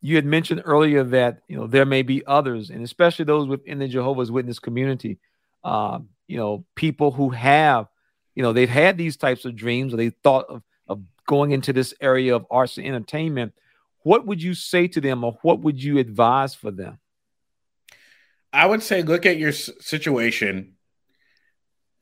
You 0.00 0.16
had 0.16 0.26
mentioned 0.26 0.62
earlier 0.64 1.04
that 1.04 1.42
you 1.48 1.56
know 1.56 1.66
there 1.66 1.86
may 1.86 2.02
be 2.02 2.26
others, 2.26 2.70
and 2.70 2.82
especially 2.82 3.24
those 3.24 3.48
within 3.48 3.78
the 3.78 3.88
Jehovah's 3.88 4.30
Witness 4.30 4.58
community. 4.58 5.18
Uh, 5.64 6.00
you 6.26 6.36
know, 6.36 6.64
people 6.74 7.12
who 7.12 7.30
have, 7.30 7.86
you 8.34 8.42
know, 8.42 8.52
they've 8.52 8.68
had 8.68 8.96
these 8.96 9.16
types 9.16 9.44
of 9.44 9.56
dreams, 9.56 9.92
or 9.92 9.96
they 9.96 10.10
thought 10.10 10.46
of, 10.48 10.62
of 10.88 11.02
going 11.26 11.52
into 11.52 11.72
this 11.72 11.94
area 12.00 12.34
of 12.34 12.46
arts 12.50 12.78
and 12.78 12.86
entertainment. 12.86 13.52
what 14.04 14.26
would 14.26 14.42
you 14.42 14.54
say 14.54 14.88
to 14.88 15.00
them 15.00 15.22
or 15.22 15.38
what 15.42 15.60
would 15.60 15.82
you 15.82 15.98
advise 15.98 16.54
for 16.54 16.70
them? 16.70 16.98
I 18.52 18.66
would 18.66 18.82
say 18.82 19.02
look 19.02 19.26
at 19.26 19.38
your 19.38 19.52
situation 19.52 20.74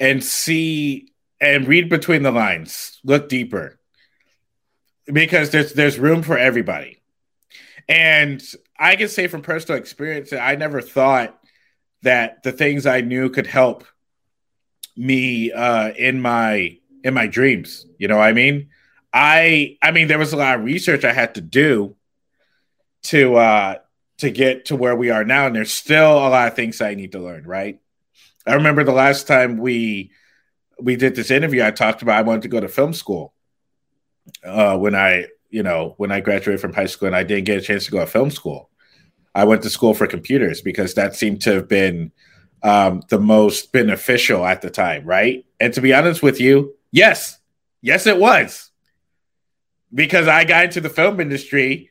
and 0.00 0.24
see 0.24 1.12
and 1.40 1.68
read 1.68 1.88
between 1.88 2.22
the 2.22 2.32
lines. 2.32 2.98
Look 3.04 3.28
deeper. 3.28 3.78
Because 5.06 5.50
there's 5.50 5.74
there's 5.74 5.98
room 5.98 6.22
for 6.22 6.38
everybody. 6.38 7.02
And 7.88 8.42
I 8.78 8.96
can 8.96 9.08
say 9.08 9.26
from 9.26 9.42
personal 9.42 9.78
experience 9.78 10.30
that 10.30 10.42
I 10.42 10.54
never 10.54 10.80
thought 10.80 11.38
that 12.02 12.42
the 12.42 12.52
things 12.52 12.86
I 12.86 13.00
knew 13.00 13.28
could 13.30 13.46
help 13.46 13.84
me 15.00 15.50
uh, 15.50 15.92
in 15.92 16.20
my 16.20 16.76
in 17.02 17.14
my 17.14 17.26
dreams. 17.26 17.86
You 17.98 18.08
know 18.08 18.18
what 18.18 18.28
I 18.28 18.32
mean? 18.32 18.68
I 19.12 19.78
I 19.82 19.90
mean 19.90 20.08
there 20.08 20.18
was 20.18 20.32
a 20.32 20.36
lot 20.36 20.58
of 20.58 20.64
research 20.64 21.04
I 21.04 21.12
had 21.12 21.34
to 21.34 21.40
do 21.40 21.96
to 23.04 23.34
uh 23.36 23.76
to 24.18 24.30
get 24.30 24.66
to 24.66 24.76
where 24.76 24.94
we 24.94 25.10
are 25.10 25.24
now 25.24 25.46
and 25.46 25.56
there's 25.56 25.72
still 25.72 26.12
a 26.12 26.28
lot 26.28 26.48
of 26.48 26.54
things 26.54 26.80
I 26.80 26.94
need 26.94 27.12
to 27.12 27.18
learn, 27.18 27.44
right? 27.44 27.80
I 28.46 28.54
remember 28.54 28.84
the 28.84 28.92
last 28.92 29.26
time 29.26 29.56
we 29.56 30.12
we 30.78 30.96
did 30.96 31.14
this 31.14 31.30
interview 31.30 31.64
I 31.64 31.70
talked 31.70 32.02
about 32.02 32.18
I 32.18 32.22
wanted 32.22 32.42
to 32.42 32.48
go 32.48 32.60
to 32.60 32.68
film 32.68 32.92
school. 32.92 33.32
Uh 34.44 34.76
when 34.78 34.94
I, 34.94 35.26
you 35.48 35.62
know, 35.62 35.94
when 35.96 36.12
I 36.12 36.20
graduated 36.20 36.60
from 36.60 36.74
high 36.74 36.86
school 36.86 37.06
and 37.06 37.16
I 37.16 37.24
didn't 37.24 37.46
get 37.46 37.58
a 37.58 37.62
chance 37.62 37.86
to 37.86 37.90
go 37.90 38.00
to 38.00 38.06
film 38.06 38.30
school. 38.30 38.68
I 39.34 39.44
went 39.44 39.62
to 39.62 39.70
school 39.70 39.94
for 39.94 40.06
computers 40.06 40.60
because 40.60 40.94
that 40.94 41.16
seemed 41.16 41.40
to 41.42 41.54
have 41.54 41.68
been 41.68 42.12
um, 42.62 43.02
the 43.08 43.18
most 43.18 43.72
beneficial 43.72 44.44
at 44.44 44.62
the 44.62 44.70
time, 44.70 45.04
right? 45.04 45.44
And 45.58 45.72
to 45.74 45.80
be 45.80 45.94
honest 45.94 46.22
with 46.22 46.40
you, 46.40 46.74
yes, 46.90 47.38
yes, 47.80 48.06
it 48.06 48.18
was 48.18 48.70
because 49.92 50.28
I 50.28 50.44
got 50.44 50.64
into 50.64 50.80
the 50.80 50.90
film 50.90 51.20
industry 51.20 51.90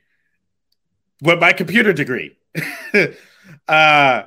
with 1.22 1.40
my 1.40 1.54
computer 1.54 1.94
degree. 1.94 2.38
uh, 3.68 4.24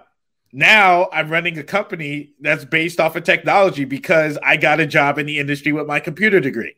now 0.52 1.09
I'm 1.12 1.31
running 1.31 1.59
a 1.59 1.64
company 1.64 2.35
that's 2.40 2.64
based 2.64 3.00
off 3.00 3.16
of 3.16 3.24
technology 3.24 3.85
because 3.85 4.38
I 4.42 4.57
got 4.59 4.81
a 4.81 4.87
job 4.87 5.18
in 5.18 5.26
the 5.26 5.38
industry 5.38 5.72
with 5.72 5.87
my 5.87 6.00
computer 6.00 6.40
degree. 6.40 6.76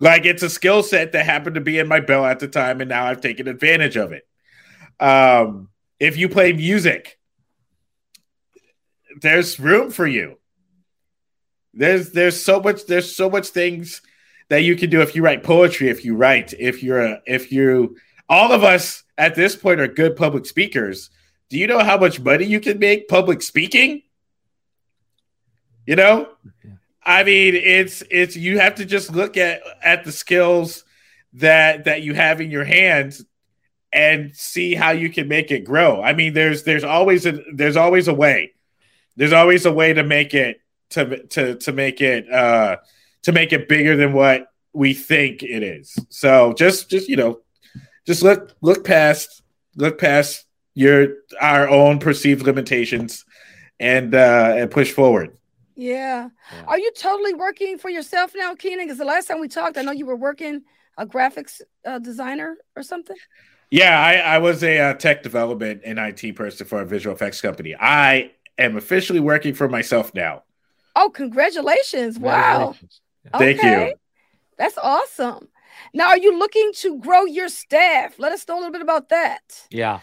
Like 0.00 0.26
it's 0.26 0.42
a 0.42 0.50
skill 0.50 0.82
set 0.82 1.12
that 1.12 1.24
happened 1.24 1.54
to 1.54 1.60
be 1.60 1.78
in 1.78 1.88
my 1.88 2.00
belt 2.00 2.26
at 2.26 2.38
the 2.38 2.48
time, 2.48 2.80
and 2.80 2.88
now 2.88 3.06
I've 3.06 3.20
taken 3.20 3.48
advantage 3.48 3.96
of 3.96 4.12
it. 4.12 4.26
Um, 5.00 5.70
if 5.98 6.16
you 6.16 6.28
play 6.28 6.52
music, 6.52 7.17
there's 9.20 9.58
room 9.58 9.90
for 9.90 10.06
you. 10.06 10.38
There's 11.74 12.10
there's 12.10 12.42
so 12.42 12.60
much 12.60 12.86
there's 12.86 13.14
so 13.14 13.30
much 13.30 13.48
things 13.48 14.02
that 14.48 14.62
you 14.62 14.76
can 14.76 14.90
do 14.90 15.02
if 15.02 15.14
you 15.14 15.22
write 15.22 15.44
poetry, 15.44 15.88
if 15.88 16.04
you 16.04 16.16
write, 16.16 16.54
if 16.58 16.82
you're 16.82 17.00
a, 17.00 17.22
if 17.26 17.52
you 17.52 17.96
all 18.28 18.52
of 18.52 18.64
us 18.64 19.04
at 19.16 19.34
this 19.34 19.56
point 19.56 19.80
are 19.80 19.88
good 19.88 20.16
public 20.16 20.46
speakers. 20.46 21.10
Do 21.50 21.58
you 21.58 21.66
know 21.66 21.78
how 21.78 21.96
much 21.98 22.20
money 22.20 22.44
you 22.44 22.60
can 22.60 22.78
make 22.78 23.08
public 23.08 23.42
speaking? 23.42 24.02
You 25.86 25.96
know? 25.96 26.28
I 27.02 27.24
mean, 27.24 27.54
it's 27.54 28.02
it's 28.10 28.36
you 28.36 28.58
have 28.58 28.74
to 28.76 28.84
just 28.84 29.10
look 29.12 29.36
at 29.36 29.62
at 29.82 30.04
the 30.04 30.12
skills 30.12 30.84
that 31.34 31.84
that 31.84 32.02
you 32.02 32.14
have 32.14 32.40
in 32.40 32.50
your 32.50 32.64
hands 32.64 33.24
and 33.92 34.34
see 34.36 34.74
how 34.74 34.90
you 34.90 35.08
can 35.08 35.28
make 35.28 35.50
it 35.50 35.64
grow. 35.64 36.02
I 36.02 36.12
mean, 36.12 36.34
there's 36.34 36.64
there's 36.64 36.84
always 36.84 37.24
a 37.24 37.42
there's 37.54 37.76
always 37.76 38.08
a 38.08 38.14
way. 38.14 38.52
There's 39.18 39.32
always 39.32 39.66
a 39.66 39.72
way 39.72 39.92
to 39.92 40.04
make 40.04 40.32
it 40.32 40.60
to 40.90 41.26
to 41.26 41.56
to 41.56 41.72
make 41.72 42.00
it 42.00 42.30
uh 42.32 42.76
to 43.22 43.32
make 43.32 43.52
it 43.52 43.68
bigger 43.68 43.96
than 43.96 44.12
what 44.12 44.46
we 44.72 44.94
think 44.94 45.42
it 45.42 45.62
is. 45.64 45.98
So 46.08 46.54
just 46.54 46.88
just 46.88 47.08
you 47.08 47.16
know, 47.16 47.40
just 48.06 48.22
look 48.22 48.54
look 48.60 48.84
past 48.84 49.42
look 49.74 49.98
past 49.98 50.46
your 50.74 51.08
our 51.40 51.68
own 51.68 51.98
perceived 51.98 52.42
limitations 52.46 53.24
and 53.80 54.14
uh 54.14 54.54
and 54.56 54.70
push 54.70 54.92
forward. 54.92 55.36
Yeah. 55.74 56.28
yeah. 56.52 56.62
Are 56.66 56.78
you 56.78 56.92
totally 56.96 57.34
working 57.34 57.76
for 57.78 57.88
yourself 57.88 58.32
now, 58.36 58.54
Keenan? 58.54 58.86
Because 58.86 58.98
the 58.98 59.04
last 59.04 59.26
time 59.26 59.40
we 59.40 59.48
talked, 59.48 59.76
I 59.76 59.82
know 59.82 59.92
you 59.92 60.06
were 60.06 60.16
working 60.16 60.62
a 60.96 61.06
graphics 61.06 61.60
uh, 61.84 61.98
designer 61.98 62.56
or 62.76 62.82
something. 62.82 63.16
Yeah, 63.70 64.00
I, 64.00 64.14
I 64.14 64.38
was 64.38 64.64
a 64.64 64.78
uh, 64.78 64.94
tech 64.94 65.22
development 65.22 65.82
and 65.84 65.98
IT 65.98 66.34
person 66.34 66.66
for 66.66 66.80
a 66.80 66.86
visual 66.86 67.14
effects 67.14 67.40
company. 67.40 67.76
I 67.78 68.32
am 68.58 68.76
officially 68.76 69.20
working 69.20 69.54
for 69.54 69.68
myself 69.68 70.12
now. 70.14 70.42
Oh, 70.96 71.10
congratulations. 71.10 72.18
Wow. 72.18 72.74
Thank 73.36 73.60
okay. 73.60 73.88
you. 73.88 73.94
That's 74.56 74.78
awesome. 74.78 75.48
Now, 75.94 76.08
are 76.08 76.18
you 76.18 76.38
looking 76.38 76.72
to 76.78 76.98
grow 76.98 77.24
your 77.24 77.48
staff? 77.48 78.18
Let 78.18 78.32
us 78.32 78.46
know 78.48 78.56
a 78.56 78.58
little 78.58 78.72
bit 78.72 78.82
about 78.82 79.10
that. 79.10 79.66
Yeah. 79.70 80.00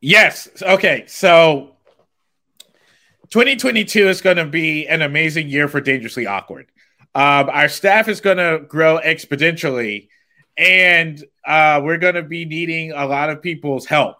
Yes. 0.00 0.48
Okay. 0.60 1.04
So 1.06 1.76
2022 3.30 4.08
is 4.08 4.20
going 4.20 4.36
to 4.36 4.44
be 4.44 4.86
an 4.86 5.02
amazing 5.02 5.48
year 5.48 5.66
for 5.66 5.80
Dangerously 5.80 6.26
Awkward. 6.26 6.66
Um, 7.14 7.48
our 7.48 7.68
staff 7.68 8.08
is 8.08 8.20
going 8.20 8.36
to 8.36 8.64
grow 8.68 9.00
exponentially 9.02 10.08
and 10.56 11.24
uh, 11.46 11.80
we're 11.82 11.98
going 11.98 12.14
to 12.14 12.22
be 12.22 12.44
needing 12.44 12.92
a 12.92 13.06
lot 13.06 13.30
of 13.30 13.40
people's 13.42 13.86
help. 13.86 14.18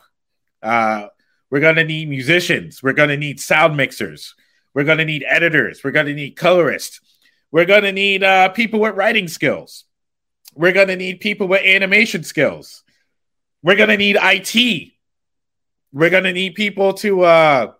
Uh, 0.62 1.08
we're 1.50 1.60
going 1.60 1.76
to 1.76 1.84
need 1.84 2.08
musicians. 2.08 2.82
We're 2.82 2.92
going 2.92 3.10
to 3.10 3.16
need 3.16 3.40
sound 3.40 3.76
mixers. 3.76 4.34
We're 4.74 4.84
going 4.84 4.98
to 4.98 5.04
need 5.04 5.24
editors. 5.28 5.82
We're 5.84 5.92
going 5.92 6.06
to 6.06 6.14
need 6.14 6.36
colorists. 6.36 7.00
We're 7.52 7.64
going 7.64 7.84
to 7.84 7.92
need 7.92 8.24
uh, 8.24 8.48
people 8.50 8.80
with 8.80 8.96
writing 8.96 9.28
skills. 9.28 9.84
We're 10.54 10.72
going 10.72 10.88
to 10.88 10.96
need 10.96 11.20
people 11.20 11.46
with 11.46 11.62
animation 11.62 12.24
skills. 12.24 12.82
We're 13.62 13.76
going 13.76 13.90
to 13.90 13.96
need 13.96 14.16
IT. 14.20 14.92
We're 15.92 16.10
going 16.10 16.24
to 16.24 16.32
need 16.32 16.54
people 16.54 16.94
to 16.94 17.22
uh, 17.22 17.72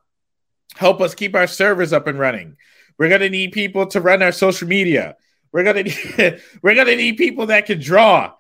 help 0.77 1.01
us 1.01 1.15
keep 1.15 1.35
our 1.35 1.47
servers 1.47 1.93
up 1.93 2.07
and 2.07 2.19
running. 2.19 2.57
We're 2.99 3.09
going 3.09 3.23
to 3.23 3.31
need 3.31 3.53
people 3.53 3.87
to 3.89 4.01
run 4.01 4.23
our 4.23 4.33
social 4.33 4.69
media. 4.69 5.17
We're 5.53 5.65
going 5.65 5.77
to 5.77 5.83
need, 5.85 6.43
we're 6.63 6.75
going 6.75 6.87
to 6.87 6.97
need 6.97 7.17
people 7.17 7.47
that 7.47 7.67
can 7.67 7.81
draw 7.81 8.35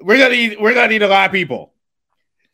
we're 0.00 0.18
gonna 0.18 0.34
need 0.34 0.60
we're 0.60 0.74
gonna 0.74 0.88
need 0.88 1.02
a 1.02 1.08
lot 1.08 1.26
of 1.26 1.32
people. 1.32 1.72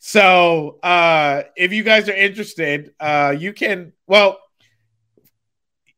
So 0.06 0.80
uh, 0.82 1.44
if 1.56 1.72
you 1.72 1.82
guys 1.82 2.10
are 2.10 2.14
interested, 2.14 2.92
uh, 3.00 3.34
you 3.38 3.54
can 3.54 3.94
well, 4.06 4.38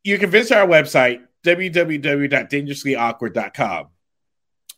you 0.01 0.17
can 0.17 0.29
visit 0.29 0.55
our 0.55 0.65
website 0.65 1.23
www.dangerouslyawkward.com, 1.43 3.87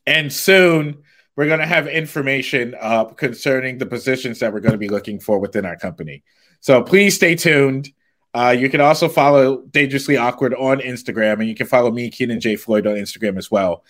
and 0.07 0.33
soon 0.33 1.03
we're 1.35 1.45
going 1.45 1.59
to 1.59 1.67
have 1.67 1.87
information 1.87 2.75
up 2.81 3.17
concerning 3.17 3.77
the 3.77 3.85
positions 3.85 4.39
that 4.39 4.51
we're 4.51 4.61
going 4.61 4.71
to 4.71 4.79
be 4.79 4.89
looking 4.89 5.19
for 5.19 5.37
within 5.37 5.63
our 5.63 5.77
company. 5.77 6.23
So 6.59 6.81
please 6.81 7.13
stay 7.13 7.35
tuned. 7.35 7.89
Uh, 8.33 8.55
you 8.57 8.67
can 8.67 8.81
also 8.81 9.07
follow 9.07 9.61
Dangerously 9.61 10.17
Awkward 10.17 10.55
on 10.55 10.79
Instagram, 10.79 11.33
and 11.33 11.47
you 11.47 11.53
can 11.53 11.67
follow 11.67 11.91
me, 11.91 12.09
Keenan 12.09 12.39
J. 12.39 12.55
Floyd, 12.55 12.87
on 12.87 12.95
Instagram 12.95 13.37
as 13.37 13.51
well. 13.51 13.83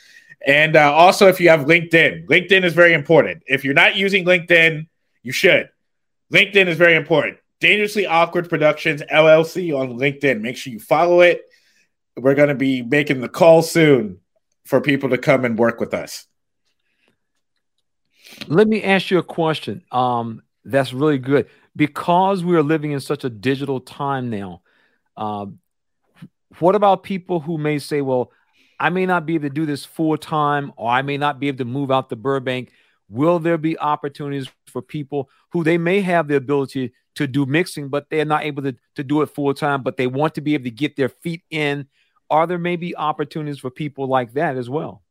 And 0.46 0.76
uh, 0.76 0.92
also, 0.92 1.28
if 1.28 1.40
you 1.40 1.48
have 1.48 1.62
LinkedIn, 1.62 2.26
LinkedIn 2.26 2.66
is 2.66 2.74
very 2.74 2.92
important. 2.92 3.42
If 3.48 3.64
you're 3.64 3.74
not 3.74 3.96
using 3.96 4.26
LinkedIn, 4.26 4.88
you 5.24 5.32
should. 5.32 5.70
LinkedIn 6.34 6.68
is 6.68 6.78
very 6.78 6.96
important. 6.96 7.38
Dangerously 7.60 8.06
Awkward 8.06 8.50
Productions 8.50 9.02
LLC 9.12 9.78
on 9.78 9.98
LinkedIn. 9.98 10.42
Make 10.42 10.58
sure 10.58 10.72
you 10.72 10.80
follow 10.80 11.22
it. 11.22 11.42
We're 12.16 12.36
going 12.36 12.50
to 12.50 12.56
be 12.56 12.82
making 12.82 13.22
the 13.22 13.30
call 13.30 13.62
soon 13.62 14.20
for 14.66 14.82
people 14.82 15.10
to 15.10 15.18
come 15.18 15.46
and 15.46 15.58
work 15.58 15.80
with 15.80 15.94
us. 15.94 16.26
Let 18.48 18.68
me 18.68 18.84
ask 18.84 19.10
you 19.12 19.18
a 19.18 19.24
question. 19.24 19.84
Um, 19.92 20.44
that's 20.64 20.94
really 20.94 21.18
good 21.18 21.48
because 21.76 22.44
we 22.44 22.56
are 22.56 22.64
living 22.64 22.92
in 22.92 23.00
such 23.00 23.24
a 23.24 23.30
digital 23.30 23.80
time 23.80 24.30
now. 24.30 24.62
Uh, 25.18 25.48
what 26.60 26.76
about 26.76 27.04
people 27.04 27.40
who 27.40 27.58
may 27.58 27.80
say, 27.80 28.02
"Well, 28.02 28.32
I 28.80 28.90
may 28.90 29.06
not 29.06 29.26
be 29.26 29.36
able 29.36 29.50
to 29.50 29.54
do 29.54 29.66
this 29.66 29.84
full 29.84 30.18
time, 30.18 30.72
or 30.78 30.90
I 30.90 31.02
may 31.02 31.18
not 31.18 31.40
be 31.40 31.50
able 31.50 31.58
to 31.60 31.66
move 31.66 31.92
out 31.92 32.10
to 32.10 32.16
Burbank. 32.16 32.72
Will 33.10 33.40
there 33.40 33.58
be 33.58 33.78
opportunities 33.78 34.50
for 34.70 34.82
people 34.82 35.30
who 35.52 35.64
they 35.64 35.78
may 35.78 36.02
have 36.02 36.28
the 36.28 36.36
ability 36.36 36.94
to 37.16 37.28
do 37.28 37.46
mixing, 37.46 37.90
but 37.90 38.10
they're 38.10 38.26
not 38.26 38.44
able 38.44 38.64
to, 38.64 38.76
to 38.96 39.04
do 39.04 39.22
it 39.22 39.28
full 39.28 39.54
time, 39.54 39.84
but 39.84 39.98
they 39.98 40.08
want 40.08 40.36
to 40.36 40.42
be 40.42 40.54
able 40.54 40.66
to 40.66 40.72
get 40.72 40.96
their 40.96 41.10
feet 41.10 41.44
in? 41.50 41.88
Are 42.30 42.48
there 42.48 42.60
maybe 42.60 42.96
opportunities 42.96 43.60
for 43.60 43.70
people 43.70 44.08
like 44.08 44.34
that 44.34 44.56
as 44.56 44.70
well? 44.70 45.02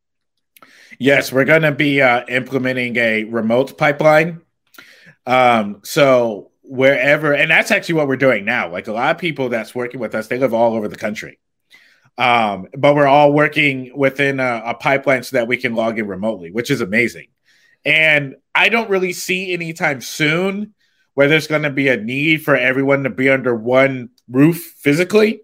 Yes, 0.99 1.33
we're 1.33 1.45
going 1.45 1.63
to 1.63 1.73
be 1.73 2.01
uh, 2.01 2.25
implementing 2.29 2.97
a 2.97 3.25
remote 3.25 3.77
pipeline. 3.77 4.41
Um, 5.27 5.81
so 5.85 6.51
wherever, 6.63 7.35
and 7.35 7.51
that's 7.51 7.71
actually 7.71 7.97
what 7.97 8.09
we're 8.09 8.17
doing 8.17 8.45
now. 8.45 8.71
Like 8.71 8.87
a 8.89 8.93
lot 8.93 9.15
of 9.15 9.21
people 9.21 9.49
that's 9.49 9.75
working 9.75 10.01
with 10.01 10.15
us, 10.15 10.29
they 10.29 10.39
live 10.39 10.55
all 10.55 10.75
over 10.75 10.89
the 10.89 10.97
country. 10.97 11.39
Um, 12.17 12.67
but 12.77 12.97
we're 12.97 13.07
all 13.07 13.33
working 13.33 13.97
within 13.97 14.41
a, 14.41 14.63
a, 14.67 14.75
pipeline 14.75 15.23
so 15.23 15.37
that 15.37 15.47
we 15.47 15.57
can 15.57 15.77
log 15.77 16.01
in 16.01 16.09
remotely, 16.09 16.51
which 16.51 16.69
is 16.69 16.81
amazing. 16.81 17.29
And 17.89 18.37
I 18.55 18.69
don't 18.69 18.91
really 18.91 19.15
see 19.15 19.55
anytime 19.55 20.03
soon 20.03 20.75
where 21.15 21.27
there's 21.27 21.47
going 21.47 21.63
to 21.63 21.71
be 21.71 21.89
a 21.89 21.97
need 21.97 22.45
for 22.45 22.55
everyone 22.55 23.05
to 23.05 23.11
be 23.11 23.31
under 23.31 23.55
one 23.55 24.11
roof 24.29 24.75
physically. 24.79 25.41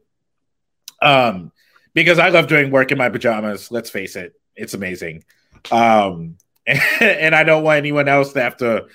Um, 1.01 1.53
because 1.95 2.19
I 2.19 2.29
love 2.29 2.47
doing 2.47 2.71
work 2.71 2.93
in 2.93 2.99
my 2.99 3.09
pajamas. 3.09 3.71
Let's 3.71 3.89
face 3.89 4.15
it, 4.15 4.35
it's 4.55 4.75
amazing. 4.75 5.25
Um, 5.73 6.37
and 6.67 7.35
I 7.35 7.45
don't 7.45 7.63
want 7.63 7.79
anyone 7.79 8.09
else 8.09 8.35
to 8.35 8.43
have 8.43 8.59
to 8.59 8.89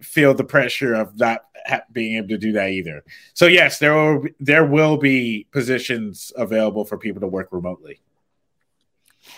feel 0.00 0.32
the 0.32 0.44
pressure 0.44 0.94
of 0.94 1.18
not 1.18 1.40
ha- 1.66 1.82
being 1.90 2.18
able 2.18 2.28
to 2.28 2.38
do 2.38 2.52
that 2.52 2.70
either. 2.70 3.02
So 3.34 3.46
yes, 3.46 3.80
there 3.80 3.94
will 3.94 4.26
there 4.38 4.64
will 4.64 4.96
be 4.96 5.48
positions 5.50 6.30
available 6.36 6.84
for 6.84 6.98
people 6.98 7.20
to 7.22 7.26
work 7.26 7.48
remotely. 7.50 8.00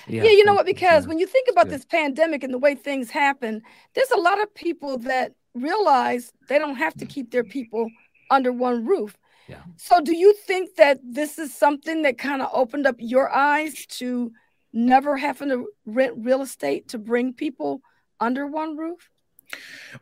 Yeah, 0.07 0.25
yeah 0.25 0.31
you 0.31 0.45
know 0.45 0.55
what? 0.55 0.67
Because 0.67 1.05
yeah. 1.05 1.09
when 1.09 1.19
you 1.19 1.27
think 1.27 1.49
about 1.51 1.69
this 1.69 1.85
pandemic 1.85 2.43
and 2.45 2.53
the 2.53 2.59
way 2.59 2.75
things 2.75 3.11
happen, 3.11 3.63
there's 3.95 4.11
a 4.11 4.21
lot 4.21 4.41
of 4.43 4.55
people 4.55 4.99
that 4.99 5.35
realize 5.55 6.33
they 6.49 6.59
don't 6.59 6.77
have 6.77 6.95
to 6.95 7.07
keep 7.07 7.31
their 7.31 7.45
people 7.45 7.91
under 8.31 8.53
one 8.53 8.85
roof. 8.85 9.17
Yeah. 9.49 9.63
So 9.77 10.01
do 10.01 10.15
you 10.15 10.35
think 10.35 10.77
that 10.77 11.01
this 11.03 11.39
is 11.39 11.55
something 11.55 12.03
that 12.03 12.19
kind 12.19 12.43
of 12.43 12.51
opened 12.53 12.87
up 12.87 12.97
your 12.99 13.31
eyes 13.31 13.87
to 13.87 14.33
never 14.73 15.17
having 15.17 15.49
to 15.49 15.69
rent 15.87 16.15
real 16.19 16.43
estate 16.43 16.89
to 16.89 16.99
bring 16.99 17.33
people 17.33 17.81
under 18.21 18.47
one 18.47 18.77
roof? 18.77 19.11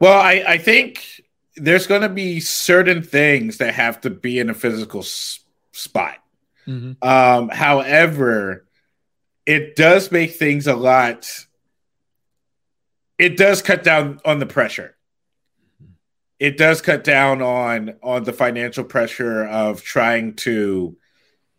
Well, 0.00 0.18
I, 0.20 0.44
I 0.46 0.58
think 0.58 1.22
there's 1.54 1.86
going 1.86 2.02
to 2.02 2.08
be 2.08 2.40
certain 2.40 3.02
things 3.02 3.58
that 3.58 3.74
have 3.74 4.00
to 4.02 4.10
be 4.10 4.38
in 4.38 4.50
a 4.50 4.54
physical 4.54 5.00
s- 5.00 5.40
spot. 5.72 6.16
Mm-hmm. 6.66 7.06
Um, 7.06 7.48
however, 7.48 8.65
it 9.46 9.76
does 9.76 10.10
make 10.10 10.32
things 10.32 10.66
a 10.66 10.74
lot. 10.74 11.46
It 13.18 13.36
does 13.36 13.62
cut 13.62 13.82
down 13.82 14.20
on 14.24 14.40
the 14.40 14.46
pressure. 14.46 14.96
It 16.38 16.58
does 16.58 16.82
cut 16.82 17.02
down 17.02 17.40
on 17.40 17.96
on 18.02 18.24
the 18.24 18.32
financial 18.32 18.84
pressure 18.84 19.46
of 19.46 19.82
trying 19.82 20.34
to 20.34 20.96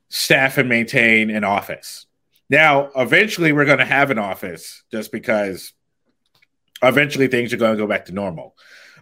staff 0.10 0.58
and 0.58 0.69
maintain 0.69 1.32
an 1.32 1.43
office. 1.43 2.06
Now, 2.50 2.91
eventually, 2.95 3.52
we're 3.52 3.65
going 3.65 3.80
to 3.80 3.86
have 3.86 4.12
an 4.12 4.19
office 4.19 4.84
just 4.91 5.12
because 5.12 5.73
eventually 6.82 7.28
things 7.28 7.54
are 7.54 7.58
going 7.58 7.76
to 7.76 7.82
go 7.82 7.88
back 7.88 8.06
to 8.06 8.13
normal. 8.13 8.56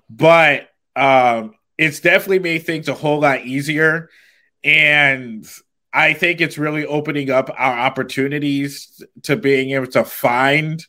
But 0.10 0.69
um, 0.95 1.56
it's 1.78 2.00
definitely 2.00 2.39
made 2.39 2.60
things 2.60 2.88
a 2.88 2.93
whole 2.93 3.19
lot 3.19 3.45
easier. 3.45 4.10
And 4.63 5.45
I 5.95 6.13
think 6.13 6.41
it's 6.41 6.58
really 6.58 6.86
opening 6.86 7.31
up 7.31 7.49
our 7.58 7.79
opportunities 7.79 9.01
to 9.23 9.38
being 9.38 9.71
able 9.71 9.88
to 9.88 10.03
find 10.03 10.86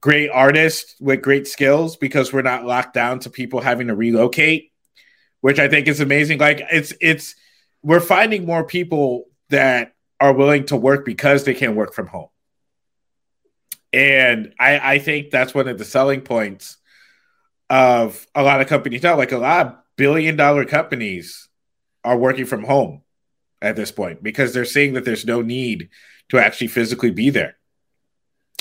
great 0.00 0.30
artists 0.30 0.94
with 1.00 1.22
great 1.22 1.48
skills 1.48 1.96
because 1.96 2.32
we're 2.32 2.42
not 2.42 2.64
locked 2.64 2.94
down 2.94 3.18
to 3.20 3.30
people 3.30 3.60
having 3.60 3.88
to 3.88 3.96
relocate, 3.96 4.70
which 5.40 5.58
I 5.58 5.66
think 5.66 5.88
is 5.88 6.00
amazing. 6.00 6.38
Like 6.38 6.62
it's 6.70 6.92
it's 7.00 7.34
we're 7.82 7.98
finding 7.98 8.46
more 8.46 8.62
people 8.62 9.24
that 9.50 9.92
are 10.20 10.32
willing 10.32 10.66
to 10.66 10.76
work 10.76 11.04
because 11.04 11.42
they 11.42 11.54
can 11.54 11.74
work 11.74 11.92
from 11.92 12.06
home. 12.06 12.28
And 13.92 14.54
I, 14.56 14.94
I 14.94 14.98
think 15.00 15.30
that's 15.30 15.52
one 15.52 15.66
of 15.66 15.78
the 15.78 15.84
selling 15.84 16.20
points 16.20 16.76
of 17.68 18.24
a 18.36 18.44
lot 18.44 18.60
of 18.60 18.68
companies 18.68 19.02
now. 19.02 19.16
Like 19.16 19.32
a 19.32 19.38
lot 19.38 19.66
of 19.66 19.74
billion 19.96 20.36
dollar 20.36 20.64
companies 20.64 21.48
are 22.04 22.16
working 22.16 22.46
from 22.46 22.62
home 22.62 23.02
at 23.62 23.76
this 23.76 23.90
point 23.90 24.22
because 24.22 24.52
they're 24.52 24.64
seeing 24.64 24.94
that 24.94 25.04
there's 25.04 25.24
no 25.24 25.42
need 25.42 25.88
to 26.28 26.38
actually 26.38 26.68
physically 26.68 27.10
be 27.10 27.30
there. 27.30 27.56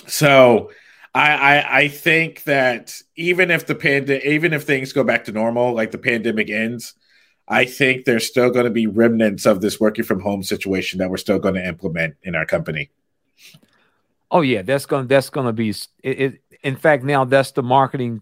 So 0.07 0.71
I, 1.13 1.31
I, 1.31 1.77
I 1.79 1.87
think 1.87 2.43
that 2.43 3.01
even 3.15 3.51
if 3.51 3.65
the 3.65 3.75
pandemic, 3.75 4.25
even 4.25 4.53
if 4.53 4.63
things 4.63 4.93
go 4.93 5.03
back 5.03 5.25
to 5.25 5.31
normal, 5.31 5.73
like 5.73 5.91
the 5.91 5.97
pandemic 5.97 6.49
ends, 6.49 6.93
I 7.47 7.65
think 7.65 8.05
there's 8.05 8.25
still 8.25 8.49
going 8.49 8.65
to 8.65 8.71
be 8.71 8.87
remnants 8.87 9.45
of 9.45 9.61
this 9.61 9.79
working 9.79 10.03
from 10.03 10.19
home 10.19 10.43
situation 10.43 10.99
that 10.99 11.09
we're 11.09 11.17
still 11.17 11.39
going 11.39 11.55
to 11.55 11.65
implement 11.65 12.15
in 12.23 12.35
our 12.35 12.45
company. 12.45 12.89
Oh 14.31 14.41
yeah, 14.41 14.63
that's 14.63 14.85
going 14.85 15.07
that's 15.07 15.29
going 15.29 15.45
to 15.45 15.53
be 15.53 15.69
it, 15.69 15.85
it, 16.03 16.41
In 16.63 16.75
fact, 16.75 17.03
now 17.03 17.25
that's 17.25 17.51
the 17.51 17.63
marketing 17.63 18.21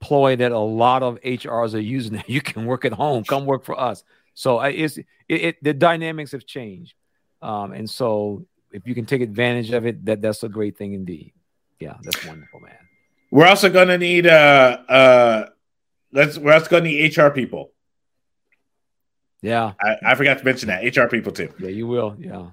ploy 0.00 0.36
that 0.36 0.52
a 0.52 0.58
lot 0.58 1.02
of 1.02 1.20
HRs 1.22 1.74
are 1.74 1.80
using. 1.80 2.22
You 2.26 2.40
can 2.40 2.66
work 2.66 2.84
at 2.84 2.92
home, 2.92 3.24
come 3.24 3.44
work 3.44 3.64
for 3.64 3.78
us. 3.78 4.04
So 4.34 4.60
it's 4.60 4.98
it, 4.98 5.06
it 5.28 5.64
the 5.64 5.72
dynamics 5.72 6.32
have 6.32 6.44
changed, 6.44 6.94
um, 7.40 7.72
and 7.72 7.88
so 7.88 8.46
if 8.72 8.86
you 8.86 8.94
can 8.94 9.06
take 9.06 9.22
advantage 9.22 9.70
of 9.70 9.86
it, 9.86 10.04
that 10.04 10.20
that's 10.20 10.42
a 10.42 10.48
great 10.48 10.76
thing 10.76 10.94
indeed. 10.94 11.32
Yeah, 11.78 11.94
that's 12.02 12.24
wonderful, 12.26 12.60
man. 12.60 12.76
We're 13.30 13.46
also 13.46 13.70
going 13.70 13.88
to 13.88 13.98
need 13.98 14.26
uh 14.26 14.78
uh 14.88 15.46
let's 16.12 16.38
we're 16.38 16.52
also 16.52 16.68
going 16.68 16.84
to 16.84 16.90
need 16.90 17.16
HR 17.16 17.30
people. 17.30 17.72
Yeah. 19.42 19.72
I, 19.80 19.96
I, 20.06 20.14
forgot 20.14 20.38
to 20.38 20.44
mention 20.44 20.68
that. 20.68 20.96
HR 20.96 21.08
people 21.08 21.32
too. 21.32 21.52
Yeah, 21.58 21.68
you 21.68 21.86
will. 21.86 22.16
Yeah. 22.18 22.50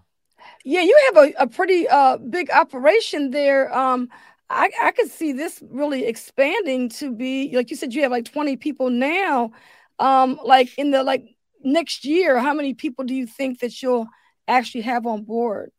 Yeah, 0.65 0.81
you 0.81 1.11
have 1.13 1.25
a, 1.25 1.33
a 1.43 1.47
pretty 1.47 1.87
uh 1.87 2.17
big 2.17 2.51
operation 2.51 3.31
there. 3.31 3.73
Um 3.75 4.09
I, 4.49 4.69
I 4.81 4.91
could 4.91 5.09
see 5.09 5.31
this 5.31 5.63
really 5.69 6.05
expanding 6.05 6.89
to 6.89 7.13
be 7.13 7.55
like 7.55 7.69
you 7.69 7.77
said 7.77 7.93
you 7.93 8.01
have 8.01 8.11
like 8.11 8.25
20 8.25 8.57
people 8.57 8.89
now. 8.89 9.51
Um 9.99 10.39
like 10.43 10.77
in 10.77 10.91
the 10.91 11.03
like 11.03 11.30
next 11.63 12.05
year, 12.05 12.39
how 12.39 12.53
many 12.53 12.73
people 12.73 13.05
do 13.05 13.13
you 13.13 13.27
think 13.27 13.59
that 13.59 13.81
you'll 13.81 14.07
actually 14.47 14.81
have 14.81 15.05
on 15.05 15.23
board? 15.23 15.71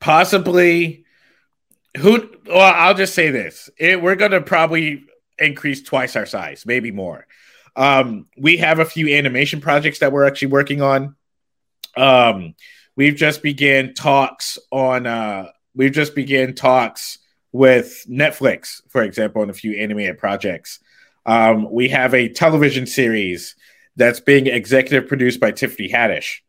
Possibly 0.00 1.04
who 1.96 2.28
well, 2.46 2.72
I'll 2.74 2.94
just 2.94 3.14
say 3.14 3.30
this. 3.30 3.70
It, 3.78 4.02
we're 4.02 4.16
gonna 4.16 4.40
probably 4.40 5.04
increase 5.38 5.82
twice 5.82 6.16
our 6.16 6.26
size, 6.26 6.64
maybe 6.66 6.90
more. 6.90 7.26
Um, 7.76 8.26
we 8.36 8.58
have 8.58 8.78
a 8.78 8.84
few 8.84 9.14
animation 9.16 9.60
projects 9.60 10.00
that 10.00 10.12
we're 10.12 10.26
actually 10.26 10.48
working 10.48 10.82
on. 10.82 11.16
Um, 11.96 12.54
we've 12.96 13.16
just 13.16 13.42
began 13.42 13.94
talks 13.94 14.58
on. 14.70 15.06
Uh, 15.06 15.50
we've 15.74 15.92
just 15.92 16.14
began 16.14 16.54
talks 16.54 17.18
with 17.52 18.04
Netflix, 18.08 18.82
for 18.88 19.02
example, 19.02 19.42
on 19.42 19.50
a 19.50 19.54
few 19.54 19.74
animated 19.74 20.18
projects. 20.18 20.80
Um, 21.26 21.70
we 21.70 21.88
have 21.88 22.14
a 22.14 22.28
television 22.28 22.86
series 22.86 23.56
that's 23.96 24.20
being 24.20 24.46
executive 24.46 25.08
produced 25.08 25.40
by 25.40 25.52
Tiffany 25.52 25.88
Haddish. 25.88 26.40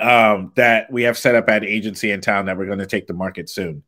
Um, 0.00 0.52
that 0.54 0.92
we 0.92 1.02
have 1.02 1.18
set 1.18 1.34
up 1.34 1.48
at 1.48 1.64
agency 1.64 2.12
in 2.12 2.20
town 2.20 2.46
that 2.46 2.56
we're 2.56 2.66
going 2.66 2.78
to 2.78 2.86
take 2.86 3.08
to 3.08 3.14
market 3.14 3.50
soon. 3.50 3.82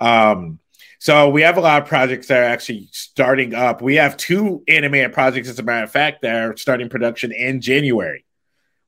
Um, 0.00 0.58
so 0.98 1.28
we 1.28 1.42
have 1.42 1.58
a 1.58 1.60
lot 1.60 1.82
of 1.82 1.88
projects 1.88 2.26
that 2.28 2.40
are 2.40 2.46
actually 2.46 2.88
starting 2.90 3.54
up. 3.54 3.80
We 3.80 3.96
have 3.96 4.16
two 4.16 4.64
animated 4.66 5.12
projects, 5.12 5.48
as 5.48 5.58
a 5.58 5.62
matter 5.62 5.84
of 5.84 5.90
fact, 5.92 6.22
that 6.22 6.34
are 6.34 6.56
starting 6.56 6.88
production 6.88 7.30
in 7.30 7.60
January. 7.60 8.24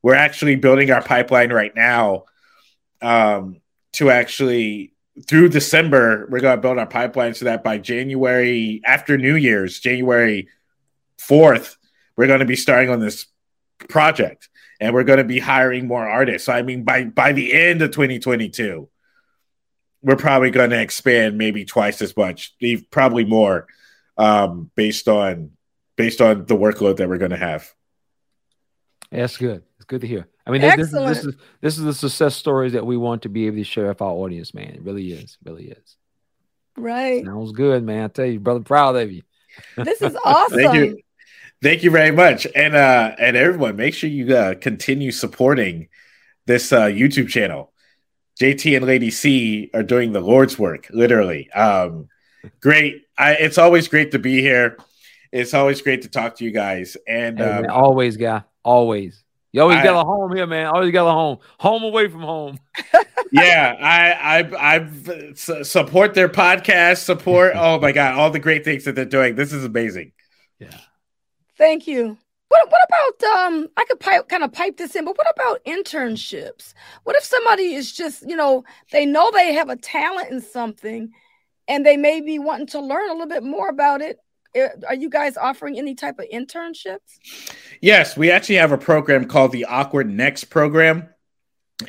We're 0.01 0.15
actually 0.15 0.55
building 0.55 0.91
our 0.91 1.01
pipeline 1.01 1.53
right 1.53 1.73
now 1.75 2.25
um, 3.01 3.61
to 3.93 4.09
actually 4.09 4.93
through 5.25 5.49
December, 5.49 6.27
we're 6.29 6.39
going 6.39 6.57
to 6.57 6.61
build 6.61 6.77
our 6.77 6.85
pipeline 6.85 7.33
so 7.33 7.45
that 7.45 7.63
by 7.63 7.77
January, 7.77 8.81
after 8.85 9.17
New 9.17 9.35
Year's, 9.35 9.79
January 9.79 10.49
4th, 11.19 11.77
we're 12.15 12.27
going 12.27 12.39
to 12.39 12.45
be 12.45 12.55
starting 12.55 12.89
on 12.89 12.99
this 12.99 13.25
project 13.89 14.49
and 14.79 14.93
we're 14.93 15.03
going 15.03 15.17
to 15.17 15.23
be 15.23 15.39
hiring 15.39 15.87
more 15.87 16.07
artists. 16.07 16.45
So, 16.45 16.53
I 16.53 16.61
mean, 16.61 16.83
by, 16.83 17.05
by 17.05 17.31
the 17.31 17.53
end 17.53 17.81
of 17.81 17.91
2022, 17.91 18.87
we're 20.03 20.15
probably 20.15 20.51
going 20.51 20.69
to 20.69 20.79
expand 20.79 21.37
maybe 21.37 21.65
twice 21.65 22.01
as 22.01 22.15
much, 22.15 22.55
probably 22.91 23.25
more, 23.25 23.67
um, 24.17 24.71
based 24.75 25.07
on 25.07 25.51
based 25.95 26.21
on 26.21 26.45
the 26.45 26.55
workload 26.55 26.97
that 26.97 27.09
we're 27.09 27.17
going 27.17 27.31
to 27.31 27.37
have. 27.37 27.73
Yeah, 29.11 29.21
that's 29.21 29.37
good. 29.37 29.63
It's 29.77 29.85
good 29.85 30.01
to 30.01 30.07
hear. 30.07 30.27
I 30.47 30.51
mean, 30.51 30.61
this, 30.61 30.91
this, 30.91 31.25
is 31.25 31.35
this 31.59 31.77
is 31.77 31.83
the 31.83 31.93
success 31.93 32.35
stories 32.35 32.71
that 32.73 32.85
we 32.85 32.95
want 32.95 33.23
to 33.23 33.29
be 33.29 33.47
able 33.47 33.57
to 33.57 33.63
share 33.65 33.89
with 33.89 34.01
our 34.01 34.11
audience, 34.11 34.53
man. 34.53 34.69
It 34.69 34.81
really 34.81 35.11
is. 35.11 35.37
Really 35.43 35.71
is. 35.71 35.97
Right. 36.77 37.25
Sounds 37.25 37.51
good, 37.51 37.83
man. 37.83 38.05
I 38.05 38.07
tell 38.07 38.25
you, 38.25 38.39
brother, 38.39 38.61
proud 38.61 38.95
of 38.95 39.11
you. 39.11 39.23
This 39.75 40.01
is 40.01 40.15
awesome. 40.23 40.57
Thank 40.63 40.75
you. 40.75 40.99
Thank 41.61 41.83
you 41.83 41.91
very 41.91 42.11
much. 42.11 42.47
And 42.55 42.75
uh 42.75 43.15
and 43.19 43.35
everyone, 43.35 43.75
make 43.75 43.93
sure 43.93 44.09
you 44.09 44.33
uh 44.33 44.53
continue 44.55 45.11
supporting 45.11 45.89
this 46.45 46.71
uh 46.71 46.83
YouTube 46.83 47.27
channel. 47.27 47.73
JT 48.39 48.77
and 48.77 48.85
Lady 48.85 49.09
C 49.09 49.69
are 49.73 49.83
doing 49.83 50.13
the 50.13 50.21
Lord's 50.21 50.59
work, 50.59 50.87
literally. 50.91 51.49
Um, 51.51 52.07
great. 52.61 53.03
I, 53.17 53.33
it's 53.33 53.57
always 53.57 53.87
great 53.87 54.11
to 54.11 54.19
be 54.19 54.41
here. 54.41 54.77
It's 55.31 55.55
always 55.55 55.81
great 55.81 56.03
to 56.03 56.07
talk 56.07 56.35
to 56.37 56.45
you 56.45 56.51
guys. 56.51 56.95
And 57.07 57.39
hey, 57.39 57.43
um, 57.43 57.61
man, 57.63 57.71
always, 57.71 58.15
guy, 58.15 58.43
always. 58.63 59.23
You 59.53 59.61
always 59.61 59.77
I, 59.77 59.83
got 59.83 60.01
a 60.01 60.05
home 60.05 60.35
here, 60.35 60.45
man. 60.45 60.67
Always 60.67 60.91
got 60.91 61.07
a 61.07 61.11
home, 61.11 61.39
home 61.59 61.83
away 61.83 62.09
from 62.09 62.21
home. 62.21 62.59
yeah, 63.31 63.75
I, 63.79 64.41
I, 64.41 64.77
I 64.77 65.33
support 65.33 66.13
their 66.13 66.29
podcast. 66.29 66.97
Support. 66.97 67.53
oh 67.55 67.79
my 67.79 67.91
god, 67.91 68.15
all 68.15 68.29
the 68.29 68.39
great 68.39 68.65
things 68.65 68.83
that 68.85 68.95
they're 68.95 69.05
doing. 69.05 69.35
This 69.35 69.53
is 69.53 69.63
amazing. 69.63 70.11
Yeah. 70.59 70.77
Thank 71.57 71.87
you. 71.87 72.17
What, 72.49 72.71
what 72.71 72.81
about 72.87 73.37
um 73.39 73.67
I 73.75 73.85
could 73.85 73.99
pipe, 73.99 74.29
kind 74.29 74.43
of 74.43 74.53
pipe 74.53 74.77
this 74.77 74.95
in, 74.95 75.05
but 75.05 75.17
what 75.17 75.27
about 75.33 75.63
internships? 75.65 76.73
What 77.03 77.15
if 77.15 77.23
somebody 77.23 77.73
is 77.73 77.91
just, 77.91 78.27
you 78.27 78.35
know, 78.35 78.63
they 78.91 79.05
know 79.05 79.31
they 79.31 79.53
have 79.53 79.69
a 79.69 79.75
talent 79.75 80.29
in 80.31 80.41
something 80.41 81.11
and 81.67 81.85
they 81.85 81.97
may 81.97 82.21
be 82.21 82.39
wanting 82.39 82.67
to 82.67 82.79
learn 82.79 83.09
a 83.09 83.13
little 83.13 83.27
bit 83.27 83.43
more 83.43 83.69
about 83.69 84.01
it? 84.01 84.19
Eh, 84.55 84.67
are 84.87 84.95
you 84.95 85.09
guys 85.09 85.37
offering 85.37 85.77
any 85.77 85.95
type 85.95 86.19
of 86.19 86.25
internships? 86.33 87.19
Yes, 87.81 88.17
we 88.17 88.31
actually 88.31 88.55
have 88.55 88.71
a 88.71 88.77
program 88.77 89.25
called 89.25 89.51
the 89.51 89.65
Awkward 89.65 90.09
Next 90.09 90.45
program. 90.45 91.09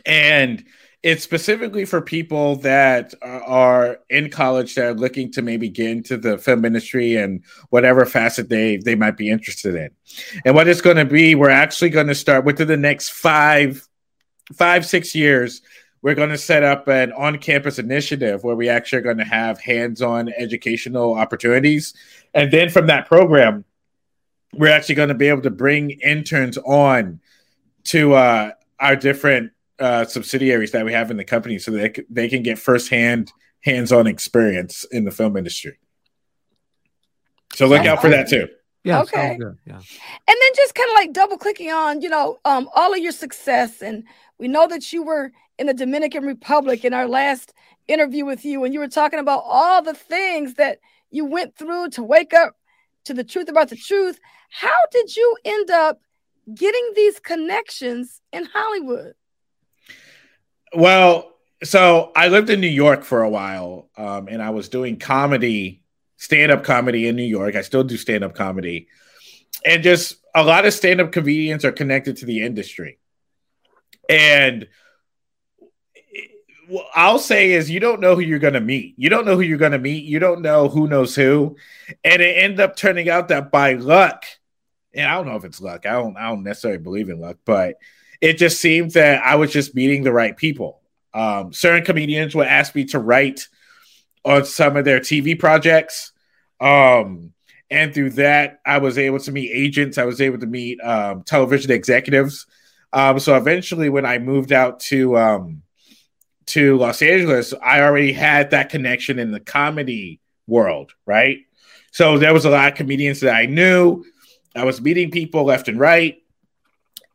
And 0.05 0.65
it's 1.03 1.23
specifically 1.23 1.85
for 1.85 2.01
people 2.01 2.57
that 2.57 3.15
are 3.23 4.01
in 4.11 4.31
college 4.31 4.75
that 4.75 4.85
are 4.85 4.95
looking 4.95 5.31
to 5.33 5.43
maybe 5.43 5.69
get 5.69 5.91
into 5.91 6.17
the 6.17 6.39
film 6.39 6.65
industry 6.65 7.17
and 7.17 7.45
whatever 7.71 8.05
facet 8.05 8.49
they 8.49 8.79
they 8.79 8.97
might 8.97 9.17
be 9.17 9.31
interested 9.31 9.77
in. 9.77 9.91
And 10.45 10.55
what 10.55 10.67
it's 10.67 10.81
going 10.81 10.97
to 10.97 11.05
be, 11.05 11.35
we're 11.35 11.51
actually 11.51 11.91
going 11.91 12.09
to 12.09 12.15
start 12.15 12.45
within 12.45 12.67
the 12.67 12.77
next 12.77 13.11
five, 13.11 13.87
five 14.55 14.85
six 14.85 15.15
years. 15.15 15.63
We're 16.01 16.15
going 16.15 16.31
to 16.31 16.39
set 16.39 16.63
up 16.63 16.87
an 16.89 17.13
on-campus 17.13 17.79
initiative 17.79 18.45
where 18.45 18.55
we 18.55 18.69
actually 18.69 19.01
are 19.01 19.03
going 19.03 19.19
to 19.19 19.25
have 19.25 19.61
hands-on 19.61 20.29
educational 20.37 21.15
opportunities, 21.15 21.95
and 22.35 22.53
then 22.53 22.71
from 22.71 22.87
that 22.87 23.07
program, 23.07 23.65
we're 24.55 24.73
actually 24.73 24.95
going 24.95 25.09
to 25.09 25.15
be 25.15 25.29
able 25.29 25.43
to 25.43 25.51
bring 25.51 25.91
interns 25.91 26.57
on 26.59 27.21
to 27.85 28.15
uh, 28.15 28.51
our 28.81 28.97
different 28.97 29.53
uh, 29.79 30.05
subsidiaries 30.05 30.73
that 30.73 30.85
we 30.85 30.93
have 30.93 31.11
in 31.11 31.17
the 31.17 31.25
company 31.25 31.59
so 31.59 31.71
that 31.73 31.99
they 32.09 32.29
can 32.29 32.43
get 32.43 32.59
firsthand 32.59 33.33
hands-on 33.61 34.07
experience 34.07 34.85
in 34.85 35.05
the 35.05 35.11
film 35.11 35.37
industry. 35.37 35.79
So 37.55 37.67
look 37.67 37.85
out 37.87 38.01
for 38.01 38.09
that 38.09 38.29
too. 38.29 38.49
Yeah. 38.85 39.03
Okay. 39.03 39.37
Yeah. 39.67 39.75
And 39.75 39.83
then 40.27 40.51
just 40.55 40.75
kind 40.75 40.91
of 40.91 40.95
like 40.95 41.13
double 41.13 41.37
clicking 41.37 41.71
on, 41.71 42.01
you 42.01 42.09
know, 42.09 42.39
um, 42.45 42.71
all 42.75 42.93
of 42.93 42.99
your 43.01 43.13
success, 43.13 43.83
and 43.83 44.05
we 44.39 44.49
know 44.49 44.67
that 44.69 44.93
you 44.93 45.03
were 45.03 45.33
in 45.59 45.67
the 45.67 45.75
Dominican 45.75 46.25
Republic 46.25 46.85
in 46.85 46.95
our 46.95 47.09
last 47.09 47.53
interview 47.89 48.25
with 48.25 48.45
you, 48.45 48.65
and 48.65 48.73
you 48.73 48.81
were 48.81 48.89
talking 48.89 49.19
about 49.19 49.43
all 49.45 49.83
the 49.83 49.95
things 49.95 50.55
that 50.55 50.79
you 51.11 51.25
went 51.25 51.57
through 51.57 51.91
to 51.91 52.03
wake 52.03 52.35
up 52.35 52.57
to 53.05 53.15
the 53.15 53.25
truth 53.25 53.49
about 53.49 53.71
the 53.71 53.77
truth. 53.77 54.21
How 54.51 54.79
did 54.93 55.17
you 55.17 55.37
end 55.45 55.71
up 55.71 56.01
getting 56.55 56.93
these 56.95 57.19
connections 57.19 58.21
in 58.33 58.45
Hollywood? 58.45 59.15
Well, 60.75 61.33
so 61.65 62.13
I 62.15 62.29
lived 62.29 62.51
in 62.51 62.61
New 62.61 62.67
York 62.67 63.03
for 63.03 63.23
a 63.23 63.31
while, 63.31 63.91
um, 63.97 64.29
and 64.29 64.43
I 64.43 64.51
was 64.51 64.69
doing 64.69 64.99
comedy, 64.99 65.83
stand 66.17 66.53
up 66.53 66.63
comedy 66.63 67.09
in 67.09 67.17
New 67.17 67.25
York. 67.25 67.57
I 67.57 67.63
still 67.63 67.85
do 67.85 67.97
stand 67.97 68.23
up 68.23 68.35
comedy, 68.35 68.89
and 69.65 69.83
just 69.83 70.17
a 70.35 70.45
lot 70.45 70.67
of 70.67 70.75
stand 70.75 71.01
up 71.01 71.11
comedians 71.11 71.65
are 71.65 71.73
connected 71.73 72.19
to 72.19 72.27
the 72.27 72.43
industry. 72.43 72.99
And 74.09 74.69
what 76.69 76.87
I'll 76.95 77.19
say 77.19 77.53
is, 77.53 77.71
you 77.71 77.81
don't 77.81 78.01
know 78.01 78.15
who 78.15 78.21
you're 78.21 78.39
going 78.39 78.55
to 78.55 78.61
meet. 78.61 78.95
You 78.97 79.09
don't 79.09 79.25
know 79.25 79.35
who 79.35 79.43
you're 79.43 79.59
going 79.59 79.73
to 79.73 79.79
meet. 79.79 80.05
You 80.05 80.19
don't 80.19 80.43
know 80.43 80.69
who 80.69 80.87
knows 80.87 81.15
who, 81.15 81.57
and 82.05 82.23
it 82.23 82.37
ended 82.37 82.61
up 82.61 82.77
turning 82.77 83.09
out 83.09 83.29
that 83.29 83.51
by 83.51 83.75
luck, 83.75 84.25
and 84.95 85.11
I 85.11 85.15
don't 85.15 85.27
know 85.27 85.37
if 85.37 85.45
it's 85.45 85.61
luck. 85.61 85.87
I 85.87 85.93
don't. 85.93 86.17
I 86.17 86.29
don't 86.29 86.45
necessarily 86.45 86.79
believe 86.79 87.09
in 87.09 87.21
luck, 87.21 87.39
but 87.45 87.77
it 88.21 88.35
just 88.35 88.61
seemed 88.61 88.93
that 88.93 89.25
I 89.25 89.37
was 89.37 89.53
just 89.53 89.75
meeting 89.75 90.03
the 90.03 90.13
right 90.13 90.37
people. 90.37 90.81
Um, 91.15 91.53
certain 91.53 91.85
comedians 91.85 92.35
would 92.35 92.47
ask 92.47 92.75
me 92.75 92.85
to 92.87 92.99
write 92.99 93.49
on 94.25 94.45
some 94.45 94.77
of 94.77 94.85
their 94.85 95.01
TV 95.01 95.39
projects. 95.39 96.13
Um, 96.61 97.33
and 97.71 97.95
through 97.95 98.11
that, 98.11 98.61
I 98.65 98.79
was 98.79 98.99
able 98.99 99.21
to 99.21 99.33
meet 99.33 99.51
agents, 99.53 99.99
I 99.99 100.05
was 100.05 100.21
able 100.21 100.39
to 100.39 100.47
meet 100.47 100.81
um, 100.81 101.23
television 101.23 101.71
executives. 101.71 102.47
Um, 102.93 103.19
so 103.19 103.37
eventually, 103.37 103.89
when 103.91 104.07
I 104.07 104.19
moved 104.19 104.53
out 104.53 104.81
to 104.81 105.19
um, 105.19 105.63
to 106.49 106.77
Los 106.77 107.03
Angeles, 107.03 107.55
I 107.63 107.81
already 107.81 108.13
had 108.13 108.51
that 108.51 108.71
connection 108.71 109.19
in 109.19 109.31
the 109.31 109.41
comedy 109.41 110.21
world, 110.47 110.93
right? 111.07 111.39
So 111.93 112.19
there 112.19 112.33
was 112.33 112.45
a 112.45 112.51
lot 112.51 112.73
of 112.73 112.77
comedians 112.77 113.21
that 113.21 113.35
I 113.35 113.47
knew. 113.47 114.05
I 114.55 114.65
was 114.65 114.81
meeting 114.81 115.11
people 115.11 115.45
left 115.45 115.69
and 115.69 115.79
right, 115.79 116.23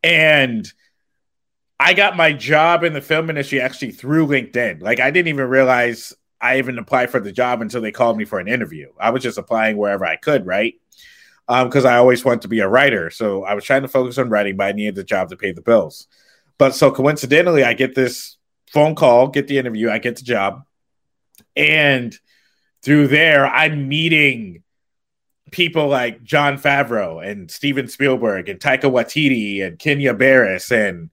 and 0.02 0.70
I 1.78 1.94
got 1.94 2.16
my 2.16 2.32
job 2.32 2.84
in 2.84 2.92
the 2.92 3.00
film 3.00 3.28
industry 3.28 3.60
actually 3.60 3.92
through 3.92 4.26
LinkedIn. 4.28 4.82
Like 4.82 5.00
I 5.00 5.10
didn't 5.10 5.28
even 5.28 5.48
realize 5.48 6.12
I 6.40 6.58
even 6.58 6.78
applied 6.78 7.10
for 7.10 7.20
the 7.20 7.32
job 7.32 7.62
until 7.62 7.80
they 7.80 7.92
called 7.92 8.16
me 8.16 8.24
for 8.24 8.38
an 8.38 8.48
interview. 8.48 8.90
I 9.00 9.10
was 9.10 9.22
just 9.22 9.38
applying 9.38 9.76
wherever 9.76 10.04
I 10.04 10.16
could, 10.16 10.46
right? 10.46 10.74
Because 11.46 11.84
um, 11.84 11.90
I 11.90 11.96
always 11.96 12.24
wanted 12.24 12.42
to 12.42 12.48
be 12.48 12.60
a 12.60 12.68
writer. 12.68 13.10
So 13.10 13.44
I 13.44 13.54
was 13.54 13.64
trying 13.64 13.82
to 13.82 13.88
focus 13.88 14.18
on 14.18 14.30
writing, 14.30 14.56
but 14.56 14.66
I 14.66 14.72
needed 14.72 14.94
the 14.94 15.04
job 15.04 15.30
to 15.30 15.36
pay 15.36 15.52
the 15.52 15.60
bills. 15.60 16.06
But 16.58 16.74
so 16.74 16.90
coincidentally, 16.90 17.64
I 17.64 17.74
get 17.74 17.94
this 17.94 18.36
phone 18.74 18.96
call, 18.96 19.28
get 19.28 19.46
the 19.46 19.56
interview, 19.56 19.88
I 19.88 19.98
get 19.98 20.16
the 20.16 20.24
job. 20.24 20.64
And 21.54 22.14
through 22.82 23.06
there, 23.06 23.46
I'm 23.46 23.88
meeting 23.88 24.64
people 25.52 25.86
like 25.86 26.24
Jon 26.24 26.58
Favreau 26.58 27.24
and 27.24 27.48
Steven 27.48 27.86
Spielberg 27.86 28.48
and 28.48 28.58
Taika 28.58 28.90
Waititi 28.90 29.64
and 29.64 29.78
Kenya 29.78 30.12
Barris 30.12 30.72
and 30.72 31.10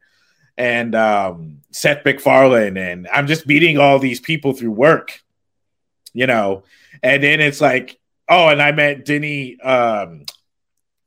and 0.57 0.95
um, 0.95 1.61
Seth 1.71 2.03
MacFarlane, 2.03 2.77
and 2.77 3.07
I'm 3.11 3.27
just 3.27 3.47
meeting 3.47 3.77
all 3.77 3.99
these 3.99 4.19
people 4.19 4.53
through 4.53 4.71
work, 4.71 5.21
you 6.13 6.27
know. 6.27 6.63
And 7.01 7.23
then 7.23 7.39
it's 7.39 7.61
like, 7.61 7.99
oh, 8.27 8.49
and 8.49 8.61
I 8.61 8.71
met 8.71 9.05
Denis, 9.05 9.55
um, 9.63 10.25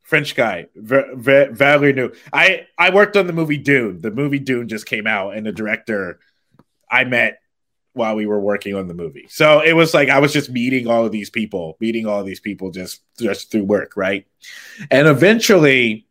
French 0.03 0.35
guy, 0.35 0.67
Villeneuve. 0.75 2.19
I 2.33 2.67
I 2.79 2.91
worked 2.91 3.17
on 3.17 3.27
the 3.27 3.33
movie 3.33 3.59
Dune. 3.59 4.01
The 4.01 4.11
movie 4.11 4.39
Dune 4.39 4.69
just 4.69 4.87
came 4.87 5.07
out, 5.07 5.37
and 5.37 5.45
the 5.45 5.53
director 5.53 6.21
I 6.95 7.05
met 7.05 7.41
while 7.93 8.17
we 8.17 8.27
were 8.27 8.41
working 8.41 8.75
on 8.75 8.89
the 8.89 8.95
movie. 8.95 9.27
So 9.29 9.61
it 9.61 9.73
was 9.73 9.95
like 9.95 10.09
I 10.09 10.19
was 10.19 10.33
just 10.33 10.51
meeting 10.51 10.87
all 10.87 11.05
of 11.07 11.13
these 11.13 11.31
people, 11.31 11.77
meeting 11.81 12.07
all 12.07 12.21
of 12.21 12.27
these 12.27 12.41
people 12.41 12.71
just 12.71 13.03
just 13.19 13.51
through 13.51 13.65
work, 13.65 13.97
right? 13.97 14.27
And 14.91 15.09
eventually 15.09 16.07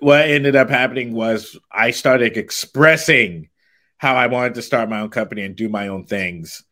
what 0.00 0.28
ended 0.28 0.56
up 0.56 0.70
happening 0.70 1.12
was 1.12 1.58
I 1.70 1.90
started 1.90 2.36
expressing 2.36 3.48
how 3.98 4.14
I 4.14 4.28
wanted 4.28 4.54
to 4.54 4.62
start 4.62 4.88
my 4.88 5.00
own 5.00 5.10
company 5.10 5.42
and 5.42 5.54
do 5.54 5.68
my 5.68 5.88
own 5.88 6.04
things. 6.04 6.64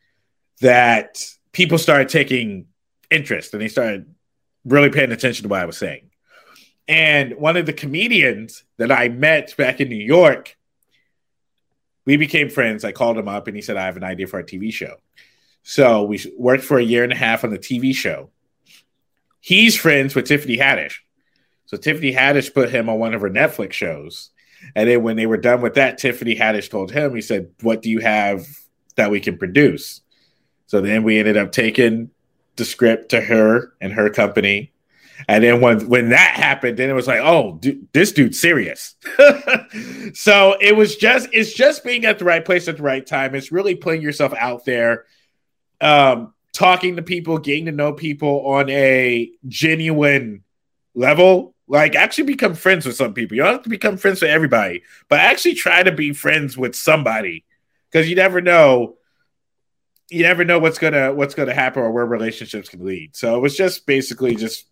That 0.61 1.23
people 1.53 1.79
started 1.79 2.09
taking 2.09 2.67
interest 3.11 3.53
and 3.53 3.63
they 3.63 3.69
started 3.69 4.15
really 4.65 4.91
paying 4.91 5.13
attention 5.13 5.45
to 5.45 5.49
what 5.49 5.61
I 5.61 5.67
was 5.67 5.79
saying. 5.79 6.11
And 6.89 7.35
one 7.37 7.57
of 7.57 7.67
the 7.67 7.73
comedians 7.73 8.65
that 8.79 8.91
I 8.91 9.09
met 9.09 9.55
back 9.57 9.81
in 9.81 9.89
New 9.89 9.97
York, 9.97 10.57
we 12.09 12.17
became 12.17 12.49
friends. 12.49 12.87
I 12.87 12.93
called 12.93 13.19
him 13.19 13.29
up 13.29 13.49
and 13.49 13.55
he 13.55 13.61
said, 13.61 13.77
I 13.77 13.85
have 13.85 13.99
an 13.99 14.03
idea 14.03 14.27
for 14.27 14.39
a 14.39 14.43
TV 14.43 14.73
show. 14.73 14.97
So 15.63 16.05
we 16.05 16.19
worked 16.39 16.65
for 16.65 16.79
a 16.79 16.83
year 16.83 17.05
and 17.05 17.13
a 17.13 17.17
half 17.17 17.45
on 17.45 17.51
the 17.51 17.59
TV 17.59 17.95
show. 17.95 18.31
He's 19.41 19.77
friends 19.77 20.15
with 20.15 20.25
Tiffany 20.25 20.57
Haddish. 20.57 20.95
So 21.67 21.77
Tiffany 21.77 22.15
Haddish 22.15 22.55
put 22.55 22.71
him 22.71 22.89
on 22.89 22.99
one 22.99 23.13
of 23.13 23.21
her 23.21 23.29
Netflix 23.29 23.75
shows. 23.75 24.31
And 24.75 24.89
then 24.89 25.03
when 25.03 25.17
they 25.17 25.27
were 25.27 25.37
done 25.37 25.61
with 25.61 25.75
that, 25.75 25.99
Tiffany 25.99 26.35
Haddish 26.35 26.71
told 26.71 26.91
him, 26.91 27.15
he 27.15 27.21
said, 27.21 27.51
What 27.61 27.83
do 27.83 27.91
you 27.91 27.99
have 27.99 28.47
that 28.97 29.11
we 29.11 29.21
can 29.21 29.37
produce? 29.37 30.01
So 30.67 30.81
then 30.81 31.03
we 31.03 31.19
ended 31.19 31.37
up 31.37 31.53
taking 31.53 32.11
the 32.57 32.65
script 32.65 33.11
to 33.11 33.21
her 33.21 33.75
and 33.83 33.93
her 33.93 34.09
company. 34.09 34.73
And 35.27 35.43
then 35.43 35.61
when 35.61 35.89
when 35.89 36.11
that 36.11 36.35
happened, 36.35 36.79
then 36.79 36.91
it 36.91 36.95
was 36.95 37.07
like, 37.07 37.21
oh, 37.21 37.61
this 37.93 38.13
dude's 38.13 38.41
serious. 38.41 38.95
so 40.15 40.57
it 40.61 40.77
was 40.77 40.97
just 40.97 41.29
it's 41.33 41.53
just 41.53 41.85
being 41.85 42.05
at 42.05 42.19
the 42.19 42.25
right 42.25 42.45
place 42.45 42.69
at 42.69 42.77
the 42.77 42.83
right 42.83 43.05
time. 43.05 43.35
It's 43.35 43.51
really 43.51 43.75
putting 43.75 44.03
yourself 44.03 44.33
out 44.35 44.65
there, 44.65 45.07
um, 45.81 46.35
talking 46.53 46.97
to 46.97 47.03
people, 47.03 47.39
getting 47.39 47.67
to 47.67 47.73
know 47.73 47.93
people 47.93 48.47
on 48.47 48.71
a 48.71 49.31
genuine 49.49 50.45
level 50.95 51.55
like, 51.69 51.95
actually 51.95 52.25
become 52.25 52.55
friends 52.55 52.87
with 52.87 52.97
some 52.97 53.13
people. 53.13 53.37
You 53.37 53.43
don't 53.43 53.53
have 53.53 53.63
to 53.65 53.69
become 53.69 53.99
friends 53.99 54.23
with 54.23 54.31
everybody, 54.31 54.83
but 55.09 55.21
actually 55.21 55.55
try 55.55 55.83
to 55.83 55.93
be 55.93 56.13
friends 56.13 56.57
with 56.57 56.75
somebody 56.75 57.45
because 57.91 58.09
you 58.09 58.17
never 58.17 58.41
know. 58.41 58.95
You 60.11 60.23
never 60.23 60.43
know 60.43 60.59
what's 60.59 60.79
gonna 60.79 61.13
what's 61.13 61.35
gonna 61.35 61.53
happen 61.53 61.83
or 61.83 61.93
where 61.93 62.07
relationships 62.07 62.71
can 62.71 62.83
lead. 62.83 63.15
So 63.15 63.37
it 63.37 63.41
was 63.41 63.55
just 63.55 63.85
basically 63.87 64.37
just 64.37 64.65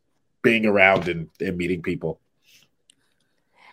being 0.46 0.66
around 0.66 1.08
and, 1.08 1.28
and 1.40 1.56
meeting 1.56 1.82
people. 1.82 2.20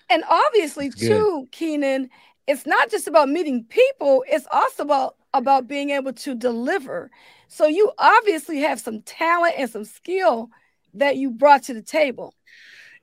And 0.10 0.24
obviously, 0.30 0.90
too, 0.92 1.48
Keenan, 1.52 2.10
it's 2.48 2.66
not 2.66 2.92
just 2.92 3.08
about 3.08 3.30
meeting 3.30 3.64
people, 3.64 4.24
it's 4.28 4.48
also 4.52 4.84
about 4.84 5.16
about 5.34 5.68
being 5.68 5.90
able 5.90 6.14
to 6.14 6.36
deliver. 6.36 7.10
So 7.48 7.68
you 7.68 7.92
obviously 7.98 8.60
have 8.60 8.80
some 8.80 9.02
talent 9.02 9.56
and 9.58 9.70
some 9.70 9.86
skill 9.86 10.50
that 10.94 11.18
you 11.18 11.32
brought 11.32 11.64
to 11.64 11.74
the 11.74 11.82
table. 11.82 12.36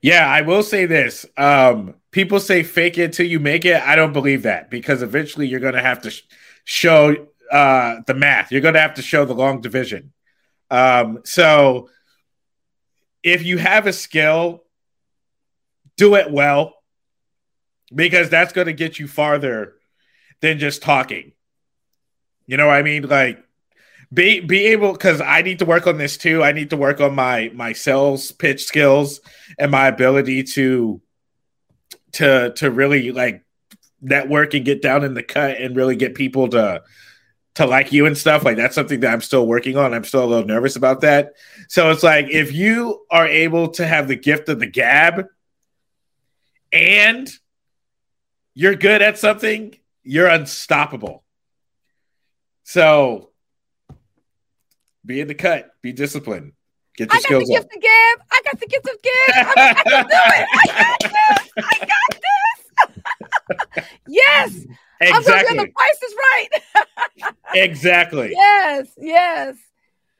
Yeah, 0.01 0.27
I 0.27 0.41
will 0.41 0.63
say 0.63 0.85
this. 0.85 1.25
Um, 1.37 1.95
people 2.11 2.39
say 2.39 2.63
fake 2.63 2.97
it 2.97 3.13
till 3.13 3.27
you 3.27 3.39
make 3.39 3.65
it. 3.65 3.81
I 3.81 3.95
don't 3.95 4.13
believe 4.13 4.43
that 4.43 4.69
because 4.69 5.01
eventually 5.01 5.47
you're 5.47 5.59
going 5.59 5.73
to 5.73 5.81
have 5.81 6.01
to 6.03 6.09
sh- 6.09 6.23
show 6.63 7.27
uh, 7.51 7.97
the 8.07 8.13
math. 8.13 8.51
You're 8.51 8.61
going 8.61 8.73
to 8.75 8.79
have 8.79 8.95
to 8.95 9.01
show 9.01 9.25
the 9.25 9.35
long 9.35 9.61
division. 9.61 10.13
Um, 10.69 11.19
so 11.25 11.89
if 13.23 13.43
you 13.43 13.57
have 13.57 13.87
a 13.87 13.93
skill, 13.93 14.63
do 15.97 16.15
it 16.15 16.31
well 16.31 16.75
because 17.93 18.29
that's 18.29 18.53
going 18.53 18.67
to 18.67 18.73
get 18.73 18.99
you 18.99 19.07
farther 19.07 19.75
than 20.41 20.59
just 20.59 20.81
talking. 20.81 21.33
You 22.47 22.57
know 22.57 22.67
what 22.67 22.77
I 22.77 22.81
mean? 22.81 23.07
Like 23.07 23.43
be 24.13 24.39
be 24.39 24.67
able 24.67 24.91
because 24.91 25.21
I 25.21 25.41
need 25.41 25.59
to 25.59 25.65
work 25.65 25.87
on 25.87 25.97
this 25.97 26.17
too. 26.17 26.43
I 26.43 26.51
need 26.51 26.71
to 26.71 26.77
work 26.77 26.99
on 26.99 27.15
my 27.15 27.51
my 27.53 27.73
sales 27.73 28.31
pitch 28.31 28.63
skills 28.63 29.21
and 29.57 29.71
my 29.71 29.87
ability 29.87 30.43
to 30.43 31.01
to 32.13 32.51
to 32.53 32.71
really 32.71 33.11
like 33.11 33.45
network 34.01 34.53
and 34.53 34.65
get 34.65 34.81
down 34.81 35.03
in 35.03 35.13
the 35.13 35.23
cut 35.23 35.57
and 35.57 35.75
really 35.75 35.95
get 35.95 36.15
people 36.15 36.49
to 36.49 36.81
to 37.55 37.65
like 37.65 37.91
you 37.91 38.05
and 38.05 38.17
stuff 38.17 38.43
like 38.43 38.57
that's 38.57 38.75
something 38.75 39.01
that 39.01 39.13
i'm 39.13 39.21
still 39.21 39.45
working 39.45 39.77
on 39.77 39.93
i'm 39.93 40.03
still 40.03 40.23
a 40.23 40.25
little 40.25 40.45
nervous 40.45 40.75
about 40.75 41.01
that 41.01 41.33
so 41.67 41.89
it's 41.91 42.03
like 42.03 42.27
if 42.29 42.53
you 42.53 43.05
are 43.11 43.27
able 43.27 43.69
to 43.69 43.85
have 43.85 44.07
the 44.07 44.15
gift 44.15 44.47
of 44.49 44.59
the 44.59 44.67
gab 44.67 45.25
and 46.71 47.29
you're 48.53 48.75
good 48.75 49.01
at 49.01 49.17
something 49.17 49.75
you're 50.03 50.27
unstoppable 50.27 51.23
so 52.63 53.29
be 55.05 55.19
in 55.19 55.27
the 55.27 55.35
cut 55.35 55.71
be 55.81 55.91
disciplined 55.91 56.53
get 56.95 57.11
your 57.29 57.39
I 57.39 57.41
got 57.41 57.47
the 57.47 57.55
up 57.55 57.61
gift 57.63 57.75
of 57.75 57.81
gab. 57.81 58.21
I 58.31 58.41
got 58.43 58.59
the 58.59 58.67
gift 58.67 58.89
of 58.89 59.01
gab. 59.01 59.13
I, 59.27 59.43
mean, 59.43 59.75
I 59.77 59.83
can 59.83 60.07
do 60.07 60.15
it. 60.15 60.47
I 60.53 60.67
got 60.67 60.99
this. 60.99 61.51
I 61.57 61.85
got. 61.85 62.20
Yes. 64.07 64.65
I'm 65.01 65.17
exactly 65.17 65.57
the 65.57 65.67
price 65.67 66.03
is 66.03 66.15
right. 66.15 67.33
exactly 67.55 68.31
yes, 68.31 68.87
yes. 68.97 69.55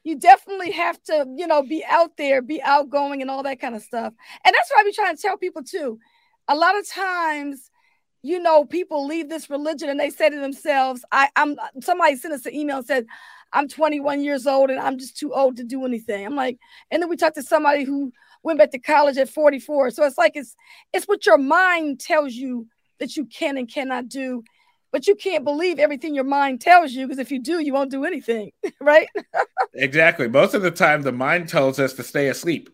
You 0.03 0.17
definitely 0.17 0.71
have 0.71 1.01
to, 1.03 1.27
you 1.37 1.45
know, 1.45 1.61
be 1.61 1.85
out 1.87 2.17
there, 2.17 2.41
be 2.41 2.61
outgoing, 2.63 3.21
and 3.21 3.29
all 3.29 3.43
that 3.43 3.59
kind 3.59 3.75
of 3.75 3.83
stuff. 3.83 4.13
And 4.43 4.55
that's 4.55 4.71
what 4.71 4.79
I 4.79 4.83
be 4.83 4.93
trying 4.93 5.15
to 5.15 5.21
tell 5.21 5.37
people 5.37 5.63
too. 5.63 5.99
A 6.47 6.55
lot 6.55 6.77
of 6.77 6.89
times, 6.89 7.69
you 8.23 8.39
know, 8.39 8.65
people 8.65 9.05
leave 9.05 9.29
this 9.29 9.49
religion 9.49 9.89
and 9.89 9.99
they 9.99 10.09
say 10.09 10.29
to 10.29 10.39
themselves, 10.39 11.05
I, 11.11 11.29
I'm 11.35 11.55
somebody 11.81 12.15
sent 12.15 12.33
us 12.33 12.47
an 12.47 12.55
email 12.55 12.77
and 12.77 12.85
said, 12.85 13.05
I'm 13.53 13.67
21 13.67 14.23
years 14.23 14.47
old 14.47 14.69
and 14.69 14.79
I'm 14.79 14.97
just 14.97 15.17
too 15.17 15.33
old 15.33 15.57
to 15.57 15.63
do 15.63 15.85
anything. 15.85 16.25
I'm 16.25 16.35
like, 16.35 16.57
and 16.89 17.01
then 17.01 17.09
we 17.09 17.17
talked 17.17 17.35
to 17.35 17.43
somebody 17.43 17.83
who 17.83 18.11
went 18.43 18.59
back 18.59 18.71
to 18.71 18.79
college 18.79 19.17
at 19.17 19.29
44. 19.29 19.91
So 19.91 20.03
it's 20.05 20.17
like 20.17 20.33
it's 20.35 20.55
it's 20.93 21.07
what 21.07 21.25
your 21.25 21.37
mind 21.37 21.99
tells 21.99 22.33
you 22.33 22.67
that 23.01 23.17
you 23.17 23.25
can 23.25 23.57
and 23.57 23.67
cannot 23.67 24.07
do, 24.07 24.43
but 24.91 25.07
you 25.07 25.15
can't 25.15 25.43
believe 25.43 25.79
everything 25.79 26.15
your 26.15 26.23
mind 26.23 26.61
tells 26.61 26.93
you 26.93 27.05
because 27.05 27.19
if 27.19 27.31
you 27.31 27.39
do, 27.41 27.59
you 27.59 27.73
won't 27.73 27.91
do 27.91 28.05
anything, 28.05 28.51
right? 28.79 29.09
exactly 29.73 30.27
most 30.27 30.53
of 30.53 30.61
the 30.61 30.71
time 30.71 31.01
the 31.01 31.11
mind 31.11 31.47
tells 31.47 31.79
us 31.79 31.93
to 31.93 32.03
stay 32.03 32.27
asleep 32.27 32.69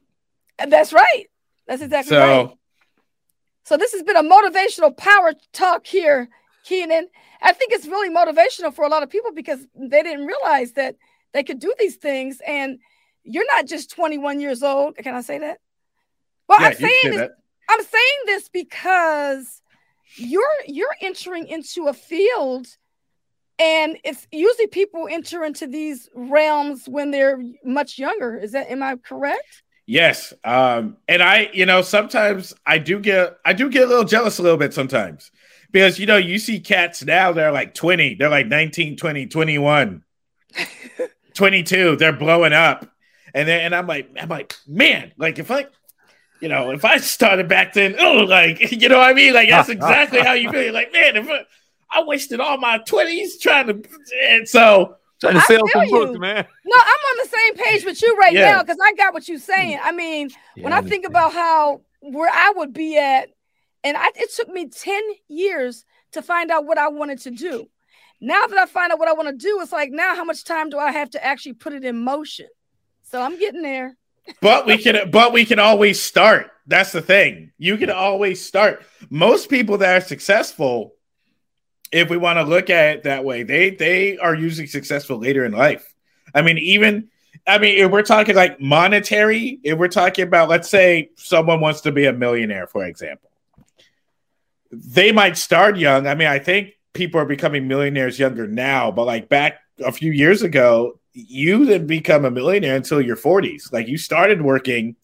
And 0.59 0.71
that's 0.71 0.91
right. 0.91 1.25
That's 1.67 1.81
exactly 1.81 2.09
so 2.09 2.19
right. 2.19 2.57
So 3.63 3.75
this 3.75 3.91
has 3.91 4.03
been 4.03 4.15
a 4.15 4.23
motivational 4.23 4.95
power 4.95 5.33
talk 5.51 5.85
here, 5.85 6.29
Keenan. 6.63 7.09
I 7.41 7.51
think 7.53 7.73
it's 7.73 7.85
really 7.85 8.09
motivational 8.09 8.73
for 8.73 8.85
a 8.85 8.87
lot 8.87 9.03
of 9.03 9.09
people 9.09 9.31
because 9.33 9.59
they 9.75 10.03
didn't 10.03 10.25
realize 10.25 10.71
that 10.73 10.95
they 11.33 11.43
could 11.43 11.59
do 11.59 11.73
these 11.77 11.97
things. 11.97 12.41
And 12.47 12.79
you're 13.23 13.45
not 13.53 13.67
just 13.67 13.91
21 13.91 14.39
years 14.39 14.63
old. 14.63 14.95
Can 14.95 15.13
I 15.13 15.21
say 15.21 15.39
that? 15.39 15.59
Well, 16.47 16.61
yeah, 16.61 16.67
I'm 16.67 16.73
saying 16.75 16.99
say 17.03 17.09
this, 17.09 17.17
that. 17.17 17.31
I'm 17.69 17.83
saying 17.83 18.19
this 18.25 18.47
because 18.47 19.61
you're 20.15 20.43
you're 20.65 20.95
entering 21.01 21.47
into 21.47 21.87
a 21.87 21.93
field 21.93 22.67
and 23.59 23.97
it's 24.03 24.27
usually 24.31 24.67
people 24.67 25.07
enter 25.09 25.43
into 25.43 25.67
these 25.67 26.09
realms 26.13 26.87
when 26.87 27.11
they're 27.11 27.41
much 27.63 27.97
younger. 27.97 28.37
Is 28.37 28.51
that 28.51 28.69
am 28.69 28.83
I 28.83 28.97
correct? 28.97 29.63
Yes. 29.87 30.33
Um, 30.43 30.97
and 31.07 31.23
I, 31.23 31.49
you 31.53 31.65
know, 31.65 31.81
sometimes 31.81 32.53
I 32.65 32.77
do 32.77 32.99
get 32.99 33.37
I 33.45 33.53
do 33.53 33.69
get 33.69 33.83
a 33.83 33.87
little 33.87 34.03
jealous 34.03 34.37
a 34.37 34.43
little 34.43 34.57
bit 34.57 34.73
sometimes. 34.73 35.31
Because 35.71 35.97
you 35.97 36.05
know, 36.05 36.17
you 36.17 36.39
see 36.39 36.59
cats 36.59 37.03
now, 37.03 37.31
they're 37.31 37.51
like 37.51 37.73
20, 37.73 38.15
they're 38.15 38.29
like 38.29 38.47
19, 38.47 38.95
20, 38.95 39.27
21, 39.27 40.03
22, 41.33 41.95
they're 41.95 42.13
blowing 42.13 42.53
up. 42.53 42.89
And 43.33 43.47
then 43.47 43.61
and 43.61 43.75
I'm 43.75 43.87
like, 43.87 44.09
I'm 44.19 44.29
like, 44.29 44.55
man, 44.67 45.13
like 45.17 45.39
if 45.39 45.49
I 45.51 45.67
you 46.39 46.49
know, 46.49 46.71
if 46.71 46.85
I 46.85 46.97
started 46.97 47.47
back 47.47 47.73
then, 47.73 47.95
oh, 47.99 48.23
like, 48.27 48.71
you 48.71 48.89
know 48.89 48.97
what 48.99 49.09
I 49.09 49.13
mean? 49.13 49.33
Like, 49.33 49.49
that's 49.49 49.69
exactly 49.69 50.21
how 50.21 50.33
you 50.33 50.49
feel. 50.49 50.73
Like, 50.73 50.91
man, 50.93 51.15
if 51.17 51.27
I, 51.29 51.45
I 51.99 52.03
wasted 52.03 52.39
all 52.39 52.57
my 52.57 52.79
20s 52.79 53.39
trying 53.39 53.67
to, 53.67 53.81
and 54.29 54.47
so, 54.47 54.95
Trying 55.19 55.33
to 55.33 55.39
I 55.39 55.41
sell 55.41 55.67
feel 55.67 55.73
some 55.73 55.89
books, 55.89 56.13
you. 56.13 56.19
man. 56.19 56.45
No, 56.65 56.75
I'm 56.77 57.19
on 57.19 57.23
the 57.23 57.29
same 57.37 57.55
page 57.65 57.85
with 57.85 58.01
you 58.01 58.15
right 58.17 58.35
Yeah. 58.35 58.57
now 58.57 58.61
because 58.61 58.77
I 58.83 58.93
got 58.93 59.13
what 59.13 59.27
you're 59.27 59.39
saying. 59.39 59.79
I 59.81 59.91
mean, 59.91 60.31
when 60.61 60.73
Yeah, 60.73 60.77
I 60.77 60.81
think 60.81 61.05
about 61.05 61.33
how 61.33 61.81
where 62.01 62.29
I 62.31 62.53
would 62.57 62.73
be 62.73 62.97
at, 62.97 63.29
and 63.83 63.95
I, 63.97 64.09
it 64.15 64.31
took 64.33 64.49
me 64.49 64.67
10 64.67 65.01
years 65.27 65.85
to 66.11 66.21
find 66.21 66.51
out 66.51 66.65
what 66.65 66.77
I 66.77 66.89
wanted 66.89 67.19
to 67.21 67.31
do. 67.31 67.67
Now 68.19 68.45
that 68.47 68.57
I 68.57 68.65
find 68.65 68.91
out 68.91 68.99
what 68.99 69.07
I 69.07 69.13
want 69.13 69.29
to 69.29 69.35
do, 69.35 69.59
it's 69.61 69.71
like 69.71 69.91
now 69.91 70.15
how 70.15 70.23
much 70.25 70.43
time 70.43 70.69
do 70.69 70.77
I 70.77 70.91
have 70.91 71.11
to 71.11 71.23
actually 71.23 71.53
put 71.53 71.73
it 71.73 71.85
in 71.85 72.03
motion? 72.03 72.47
So 73.03 73.21
I'm 73.21 73.39
getting 73.39 73.61
there. 73.61 73.97
But 74.41 74.65
we 74.65 74.77
can, 74.77 75.09
but 75.11 75.33
we 75.33 75.45
can 75.45 75.59
always 75.59 76.01
start. 76.01 76.51
That's 76.65 76.91
the 76.91 77.01
thing. 77.01 77.51
You 77.57 77.77
can 77.77 77.89
always 77.89 78.43
start. 78.43 78.85
Most 79.09 79.49
people 79.49 79.77
that 79.79 80.01
are 80.01 80.05
successful, 80.05 80.93
if 81.91 82.09
we 82.09 82.17
want 82.17 82.37
to 82.37 82.43
look 82.43 82.69
at 82.69 82.97
it 82.97 83.03
that 83.03 83.23
way, 83.23 83.43
they 83.43 83.69
they 83.71 84.17
are 84.17 84.35
usually 84.35 84.67
successful 84.67 85.17
later 85.17 85.45
in 85.45 85.53
life. 85.53 85.93
I 86.35 86.41
mean, 86.41 86.57
even 86.57 87.09
I 87.45 87.57
mean, 87.59 87.77
if 87.77 87.89
we're 87.89 88.03
talking 88.03 88.35
like 88.35 88.59
monetary, 88.59 89.59
if 89.63 89.77
we're 89.77 89.87
talking 89.87 90.27
about, 90.27 90.49
let's 90.49 90.69
say 90.69 91.11
someone 91.15 91.61
wants 91.61 91.81
to 91.81 91.91
be 91.91 92.05
a 92.05 92.13
millionaire, 92.13 92.67
for 92.67 92.85
example, 92.85 93.29
they 94.71 95.13
might 95.13 95.37
start 95.37 95.77
young. 95.77 96.07
I 96.07 96.15
mean, 96.15 96.27
I 96.27 96.39
think 96.39 96.73
people 96.93 97.21
are 97.21 97.25
becoming 97.25 97.67
millionaires 97.67 98.19
younger 98.19 98.47
now, 98.47 98.91
but 98.91 99.05
like 99.05 99.29
back 99.29 99.59
a 99.83 99.91
few 99.91 100.11
years 100.11 100.41
ago, 100.41 100.99
you 101.17 101.65
didn't 101.65 101.87
become 101.87 102.25
a 102.25 102.31
millionaire 102.31 102.75
until 102.75 103.01
your 103.01 103.15
40s. 103.15 103.73
Like 103.73 103.87
you 103.87 103.97
started 103.97 104.41
working 104.41 104.95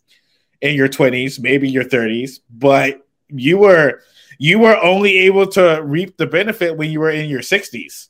in 0.62 0.76
your 0.76 0.88
20s, 0.88 1.40
maybe 1.40 1.70
your 1.70 1.84
30s, 1.84 2.40
but 2.52 3.06
you 3.30 3.58
were 3.58 4.02
you 4.38 4.60
were 4.60 4.78
only 4.78 5.20
able 5.20 5.48
to 5.48 5.82
reap 5.84 6.18
the 6.18 6.28
benefit 6.28 6.78
when 6.78 6.92
you 6.92 7.00
were 7.00 7.10
in 7.10 7.30
your 7.30 7.42
60s. 7.42 8.10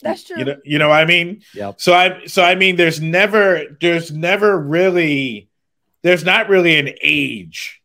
That's 0.00 0.24
true. 0.24 0.38
You 0.38 0.44
know, 0.44 0.56
you 0.64 0.78
know 0.78 0.88
what 0.90 1.00
I 1.00 1.06
mean? 1.06 1.42
Yep. 1.54 1.80
So 1.80 1.94
I 1.94 2.26
so 2.26 2.42
I 2.42 2.54
mean 2.54 2.76
there's 2.76 3.00
never 3.00 3.64
there's 3.80 4.12
never 4.12 4.58
really 4.58 5.48
there's 6.02 6.24
not 6.24 6.48
really 6.48 6.78
an 6.78 6.90
age 7.02 7.82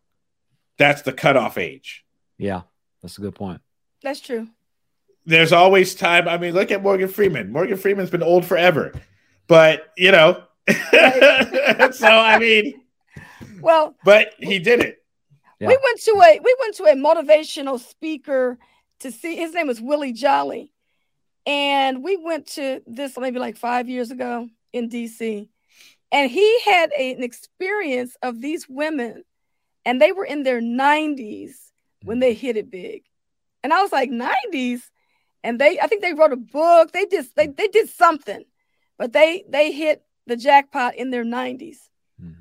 that's 0.78 1.02
the 1.02 1.14
cutoff 1.14 1.58
age. 1.58 2.06
Yeah, 2.38 2.62
that's 3.02 3.18
a 3.18 3.22
good 3.22 3.36
point. 3.36 3.62
That's 4.04 4.22
true. 4.22 4.48
There's 5.30 5.54
always 5.54 5.94
time. 5.94 6.28
I 6.28 6.40
mean, 6.40 6.56
look 6.56 6.72
at 6.72 6.82
Morgan 6.82 7.08
Freeman. 7.08 7.52
Morgan 7.52 7.78
Freeman's 7.78 8.10
been 8.10 8.24
old 8.24 8.46
forever. 8.46 8.94
But 9.48 9.94
you 9.96 10.12
know, 10.12 10.44
so 10.68 12.08
I 12.08 12.38
mean, 12.40 12.82
Well, 13.62 13.96
but 14.04 14.34
he 14.40 14.58
did 14.58 14.80
it. 14.80 15.04
Yeah. 15.60 15.68
we 15.68 15.78
went 15.84 16.02
to 16.02 16.12
a 16.12 16.40
we 16.44 16.56
went 16.60 16.76
to 16.78 16.84
a 16.86 16.96
motivational 16.96 17.80
speaker 17.80 18.58
to 19.02 19.12
see 19.12 19.36
his 19.36 19.54
name 19.54 19.68
was 19.68 19.80
Willie 19.80 20.14
Jolly. 20.14 20.72
And 21.46 22.04
we 22.04 22.18
went 22.18 22.48
to 22.54 22.82
this 22.88 23.16
maybe 23.18 23.38
like 23.40 23.56
five 23.58 23.88
years 23.88 24.10
ago 24.10 24.50
in 24.74 24.90
DC. 24.90 25.48
And 26.12 26.32
he 26.32 26.60
had 26.62 26.92
a- 26.98 27.14
an 27.14 27.24
experience 27.24 28.18
of 28.24 28.42
these 28.42 28.68
women, 28.68 29.24
and 29.86 30.02
they 30.02 30.12
were 30.12 30.26
in 30.26 30.42
their 30.42 30.60
90s 30.60 31.72
when 32.04 32.18
mm. 32.18 32.22
they 32.22 32.34
hit 32.34 32.58
it 32.58 32.72
big. 32.72 33.04
And 33.64 33.72
I 33.72 33.82
was 33.84 33.92
like, 33.92 34.10
90s? 34.10 34.82
And 35.44 35.60
they 35.60 35.80
I 35.80 35.88
think 35.88 36.02
they 36.02 36.14
wrote 36.14 36.34
a 36.34 36.38
book. 36.38 36.92
They 36.92 37.06
just 37.06 37.36
they, 37.36 37.48
they 37.48 37.68
did 37.68 37.90
something, 37.90 38.44
but 38.98 39.14
they 39.14 39.44
they 39.50 39.72
hit 39.72 40.04
the 40.28 40.36
jackpot 40.38 40.96
in 40.96 41.10
their 41.12 41.24
90s. 41.24 41.78
Mhm. 42.22 42.34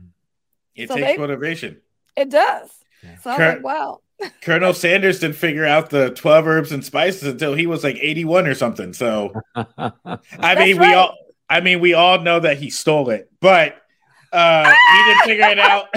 It 0.74 0.88
So 0.88 0.96
takes 0.96 1.06
they- 1.06 1.16
motivation. 1.18 1.80
It 2.16 2.30
does. 2.30 2.70
Yeah. 3.04 3.16
So 3.18 3.30
I 3.30 3.32
was 3.32 3.38
Cur- 3.38 3.52
like, 3.54 3.62
wow. 3.64 4.00
Colonel 4.42 4.74
Sanders 4.74 5.20
didn't 5.20 5.36
figure 5.36 5.64
out 5.64 5.90
the 5.90 6.10
12 6.10 6.46
herbs 6.48 6.72
and 6.72 6.84
spices 6.84 7.22
until 7.28 7.54
he 7.54 7.68
was 7.68 7.84
like 7.84 7.96
81 8.00 8.48
or 8.48 8.54
something. 8.56 8.92
So 8.92 9.32
I 9.54 10.54
mean, 10.56 10.76
right. 10.76 10.78
we 10.78 10.92
all 10.94 11.14
I 11.48 11.60
mean, 11.60 11.78
we 11.80 11.94
all 11.94 12.20
know 12.20 12.40
that 12.40 12.58
he 12.58 12.68
stole 12.70 13.10
it, 13.10 13.30
but 13.40 13.76
uh 14.32 14.64
he 14.92 15.04
didn't 15.04 15.22
figure 15.24 15.46
it 15.48 15.58
out. 15.60 15.86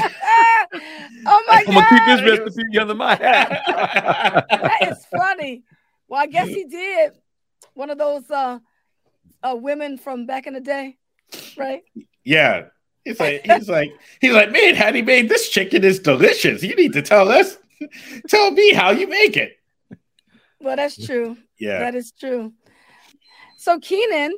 oh 1.26 1.44
my 1.48 1.64
I'm 1.68 1.74
gonna 1.74 1.88
keep 1.90 2.06
this 2.06 2.40
recipe 2.40 2.78
under 2.80 2.94
my 2.96 3.16
hat. 3.16 3.64
that 3.68 4.88
is 4.92 5.06
funny. 5.08 5.64
Well, 6.12 6.22
I 6.22 6.28
guess 6.28 6.50
he 6.50 6.66
did. 6.66 7.14
One 7.74 7.90
of 7.90 7.98
those 7.98 8.30
uh, 8.30 8.60
uh 9.42 9.56
women 9.56 9.98
from 9.98 10.26
back 10.26 10.46
in 10.46 10.54
the 10.54 10.60
day, 10.60 10.98
right? 11.58 11.84
yeah. 12.26 12.66
He's 13.06 13.18
like, 13.18 13.42
he's 13.46 13.70
like, 13.70 13.92
he's 14.20 14.34
like, 14.34 14.52
man, 14.52 14.76
Hattie 14.76 15.04
made 15.04 15.30
this 15.30 15.48
chicken 15.48 15.86
is 15.86 16.00
delicious. 16.00 16.64
You 16.64 16.76
need 16.76 16.92
to 16.94 17.02
tell 17.02 17.30
us, 17.30 17.58
tell 18.28 18.52
me 18.52 18.74
how 18.74 18.92
you 18.92 19.08
make 19.08 19.38
it. 19.38 19.54
Well, 20.60 20.76
that's 20.76 21.04
true. 21.04 21.38
Yeah. 21.58 21.80
That 21.80 21.96
is 21.96 22.12
true. 22.12 22.52
So, 23.58 23.80
Keenan, 23.80 24.34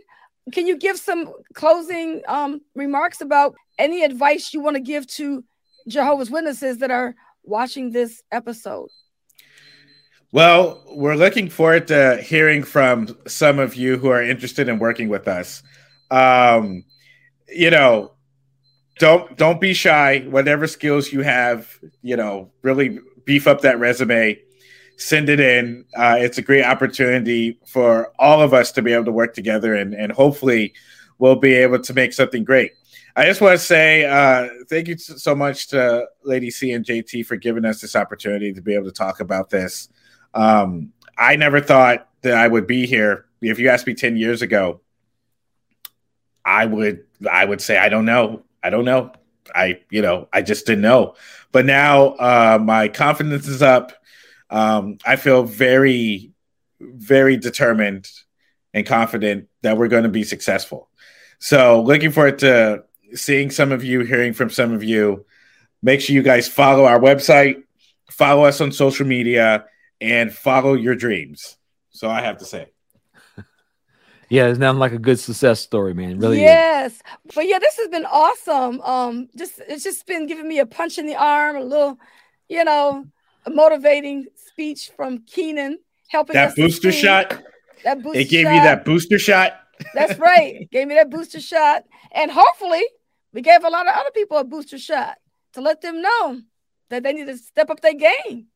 can 0.51 0.67
you 0.67 0.77
give 0.77 0.99
some 0.99 1.33
closing 1.55 2.21
um, 2.27 2.61
remarks 2.75 3.19
about 3.19 3.55
any 3.79 4.03
advice 4.03 4.53
you 4.53 4.61
want 4.61 4.75
to 4.75 4.81
give 4.81 5.07
to 5.07 5.43
Jehovah's 5.87 6.29
Witnesses 6.29 6.77
that 6.77 6.91
are 6.91 7.15
watching 7.43 7.89
this 7.89 8.21
episode? 8.31 8.89
Well, 10.33 10.81
we're 10.87 11.13
looking 11.13 11.47
forward 11.47 11.87
to 11.89 12.19
hearing 12.19 12.63
from 12.63 13.15
some 13.27 13.59
of 13.59 13.75
you 13.75 13.99
who 13.99 14.09
are 14.09 14.23
interested 14.23 14.67
in 14.67 14.79
working 14.79 15.07
with 15.07 15.27
us. 15.27 15.61
Um, 16.09 16.85
you 17.47 17.69
know, 17.69 18.13
don't 18.97 19.37
don't 19.37 19.61
be 19.61 19.75
shy. 19.75 20.21
Whatever 20.21 20.65
skills 20.65 21.13
you 21.13 21.21
have, 21.21 21.77
you 22.01 22.17
know, 22.17 22.51
really 22.63 22.97
beef 23.25 23.45
up 23.45 23.61
that 23.61 23.77
resume. 23.77 24.39
send 24.97 25.29
it 25.29 25.39
in. 25.39 25.85
Uh, 25.95 26.15
it's 26.17 26.39
a 26.39 26.41
great 26.41 26.65
opportunity 26.65 27.59
for 27.67 28.11
all 28.17 28.41
of 28.41 28.55
us 28.55 28.71
to 28.71 28.81
be 28.81 28.91
able 28.91 29.05
to 29.05 29.11
work 29.11 29.35
together, 29.35 29.75
and 29.75 29.93
and 29.93 30.11
hopefully, 30.11 30.73
we'll 31.19 31.35
be 31.35 31.53
able 31.53 31.77
to 31.77 31.93
make 31.93 32.11
something 32.11 32.43
great. 32.43 32.71
I 33.15 33.25
just 33.25 33.39
want 33.39 33.59
to 33.59 33.63
say 33.63 34.05
uh, 34.05 34.49
thank 34.67 34.87
you 34.87 34.97
so 34.97 35.35
much 35.35 35.67
to 35.67 36.07
Lady 36.23 36.49
C 36.49 36.71
and 36.71 36.83
JT 36.83 37.27
for 37.27 37.35
giving 37.35 37.65
us 37.65 37.81
this 37.81 37.95
opportunity 37.95 38.51
to 38.51 38.61
be 38.61 38.73
able 38.73 38.85
to 38.85 38.91
talk 38.91 39.19
about 39.19 39.51
this. 39.51 39.89
Um, 40.33 40.93
I 41.17 41.35
never 41.35 41.61
thought 41.61 42.09
that 42.21 42.33
I 42.33 42.47
would 42.47 42.67
be 42.67 42.85
here. 42.85 43.25
If 43.41 43.59
you 43.59 43.69
asked 43.69 43.87
me 43.87 43.93
10 43.93 44.17
years 44.17 44.41
ago, 44.41 44.81
I 46.45 46.65
would 46.65 47.05
I 47.29 47.45
would 47.45 47.61
say 47.61 47.77
I 47.77 47.89
don't 47.89 48.05
know. 48.05 48.43
I 48.61 48.69
don't 48.69 48.85
know. 48.85 49.11
I 49.53 49.81
you 49.89 50.01
know 50.01 50.27
I 50.33 50.41
just 50.41 50.65
didn't 50.65 50.81
know. 50.81 51.15
But 51.51 51.65
now 51.65 52.09
uh, 52.15 52.59
my 52.61 52.87
confidence 52.89 53.47
is 53.47 53.61
up. 53.61 53.93
Um, 54.49 54.97
I 55.05 55.15
feel 55.15 55.43
very 55.43 56.31
very 56.79 57.37
determined 57.37 58.09
and 58.73 58.85
confident 58.85 59.47
that 59.61 59.77
we're 59.77 59.87
going 59.87 60.03
to 60.03 60.09
be 60.09 60.23
successful. 60.23 60.89
So 61.39 61.81
looking 61.81 62.11
forward 62.11 62.39
to 62.39 62.83
seeing 63.13 63.51
some 63.51 63.71
of 63.71 63.83
you, 63.83 64.01
hearing 64.01 64.33
from 64.33 64.49
some 64.49 64.73
of 64.73 64.83
you. 64.83 65.25
Make 65.81 66.01
sure 66.01 66.15
you 66.15 66.23
guys 66.23 66.47
follow 66.47 66.85
our 66.85 66.99
website, 66.99 67.63
follow 68.09 68.45
us 68.45 68.61
on 68.61 68.71
social 68.71 69.05
media, 69.05 69.65
and 70.03 70.33
follow 70.33 70.73
your 70.73 70.95
dreams. 70.95 71.57
So 71.91 72.09
I 72.09 72.21
have 72.21 72.37
to 72.39 72.45
say. 72.45 72.69
Yeah, 74.29 74.47
it's 74.47 74.57
not 74.57 74.77
like 74.77 74.93
a 74.93 74.97
good 74.97 75.19
success 75.19 75.59
story, 75.59 75.93
man. 75.93 76.17
really. 76.17 76.41
Yes, 76.41 76.93
is. 76.93 77.01
but 77.35 77.45
yeah, 77.45 77.59
this 77.59 77.77
has 77.77 77.87
been 77.89 78.05
awesome. 78.05 78.81
Um, 78.81 79.29
just 79.37 79.61
it's 79.67 79.83
just 79.83 80.07
been 80.07 80.25
giving 80.25 80.47
me 80.47 80.57
a 80.57 80.65
punch 80.65 80.97
in 80.97 81.05
the 81.05 81.15
arm, 81.15 81.55
a 81.55 81.63
little, 81.63 81.99
you 82.49 82.63
know, 82.63 83.05
a 83.45 83.51
motivating 83.51 84.25
speech 84.35 84.89
from 84.95 85.19
Keenan, 85.27 85.77
helping 86.07 86.33
that 86.33 86.55
booster 86.55 86.91
shot. 86.91 87.43
That 87.83 88.01
booster. 88.01 88.21
It 88.21 88.29
gave 88.29 88.45
shot. 88.45 88.55
you 88.55 88.61
that 88.61 88.85
booster 88.85 89.19
shot. 89.19 89.53
That's 89.93 90.17
right. 90.17 90.67
gave 90.71 90.87
me 90.87 90.95
that 90.95 91.11
booster 91.11 91.41
shot, 91.41 91.83
and 92.11 92.31
hopefully, 92.31 92.83
we 93.33 93.41
gave 93.41 93.63
a 93.63 93.69
lot 93.69 93.87
of 93.87 93.93
other 93.93 94.11
people 94.15 94.37
a 94.37 94.43
booster 94.43 94.79
shot 94.79 95.17
to 95.51 95.61
let 95.61 95.81
them 95.81 96.01
know 96.01 96.41
that 96.89 97.03
they 97.03 97.13
need 97.13 97.27
to 97.27 97.37
step 97.37 97.69
up 97.69 97.81
their 97.81 97.93
game. 97.93 98.47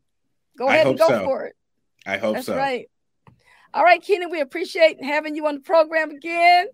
Go 0.57 0.67
ahead 0.67 0.87
and 0.87 0.97
go 0.97 1.07
so. 1.07 1.23
for 1.23 1.45
it. 1.45 1.55
I 2.05 2.17
hope 2.17 2.35
That's 2.35 2.47
so. 2.47 2.55
right. 2.55 2.89
All 3.73 3.83
right, 3.83 4.01
Keenan, 4.01 4.31
we 4.31 4.41
appreciate 4.41 5.03
having 5.03 5.35
you 5.35 5.45
on 5.47 5.55
the 5.55 5.61
program 5.61 6.09
again. 6.11 6.67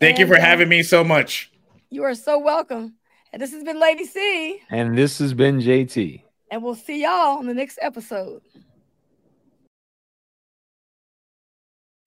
Thank 0.00 0.18
and, 0.18 0.20
you 0.20 0.26
for 0.26 0.40
uh, 0.40 0.44
having 0.44 0.68
me 0.68 0.82
so 0.82 1.04
much. 1.04 1.52
You 1.90 2.04
are 2.04 2.14
so 2.14 2.38
welcome. 2.38 2.94
And 3.32 3.40
this 3.40 3.52
has 3.52 3.62
been 3.62 3.78
Lady 3.78 4.06
C. 4.06 4.60
And 4.70 4.96
this 4.98 5.18
has 5.18 5.34
been 5.34 5.60
JT. 5.60 6.22
And 6.50 6.62
we'll 6.64 6.74
see 6.74 7.02
y'all 7.02 7.38
on 7.38 7.46
the 7.46 7.54
next 7.54 7.78
episode. 7.80 8.42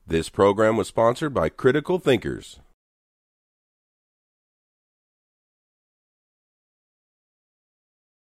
This 0.05 0.27
program 0.27 0.75
was 0.75 0.89
sponsored 0.89 1.33
by 1.33 1.47
Critical 1.47 1.97
Thinkers. 1.97 2.59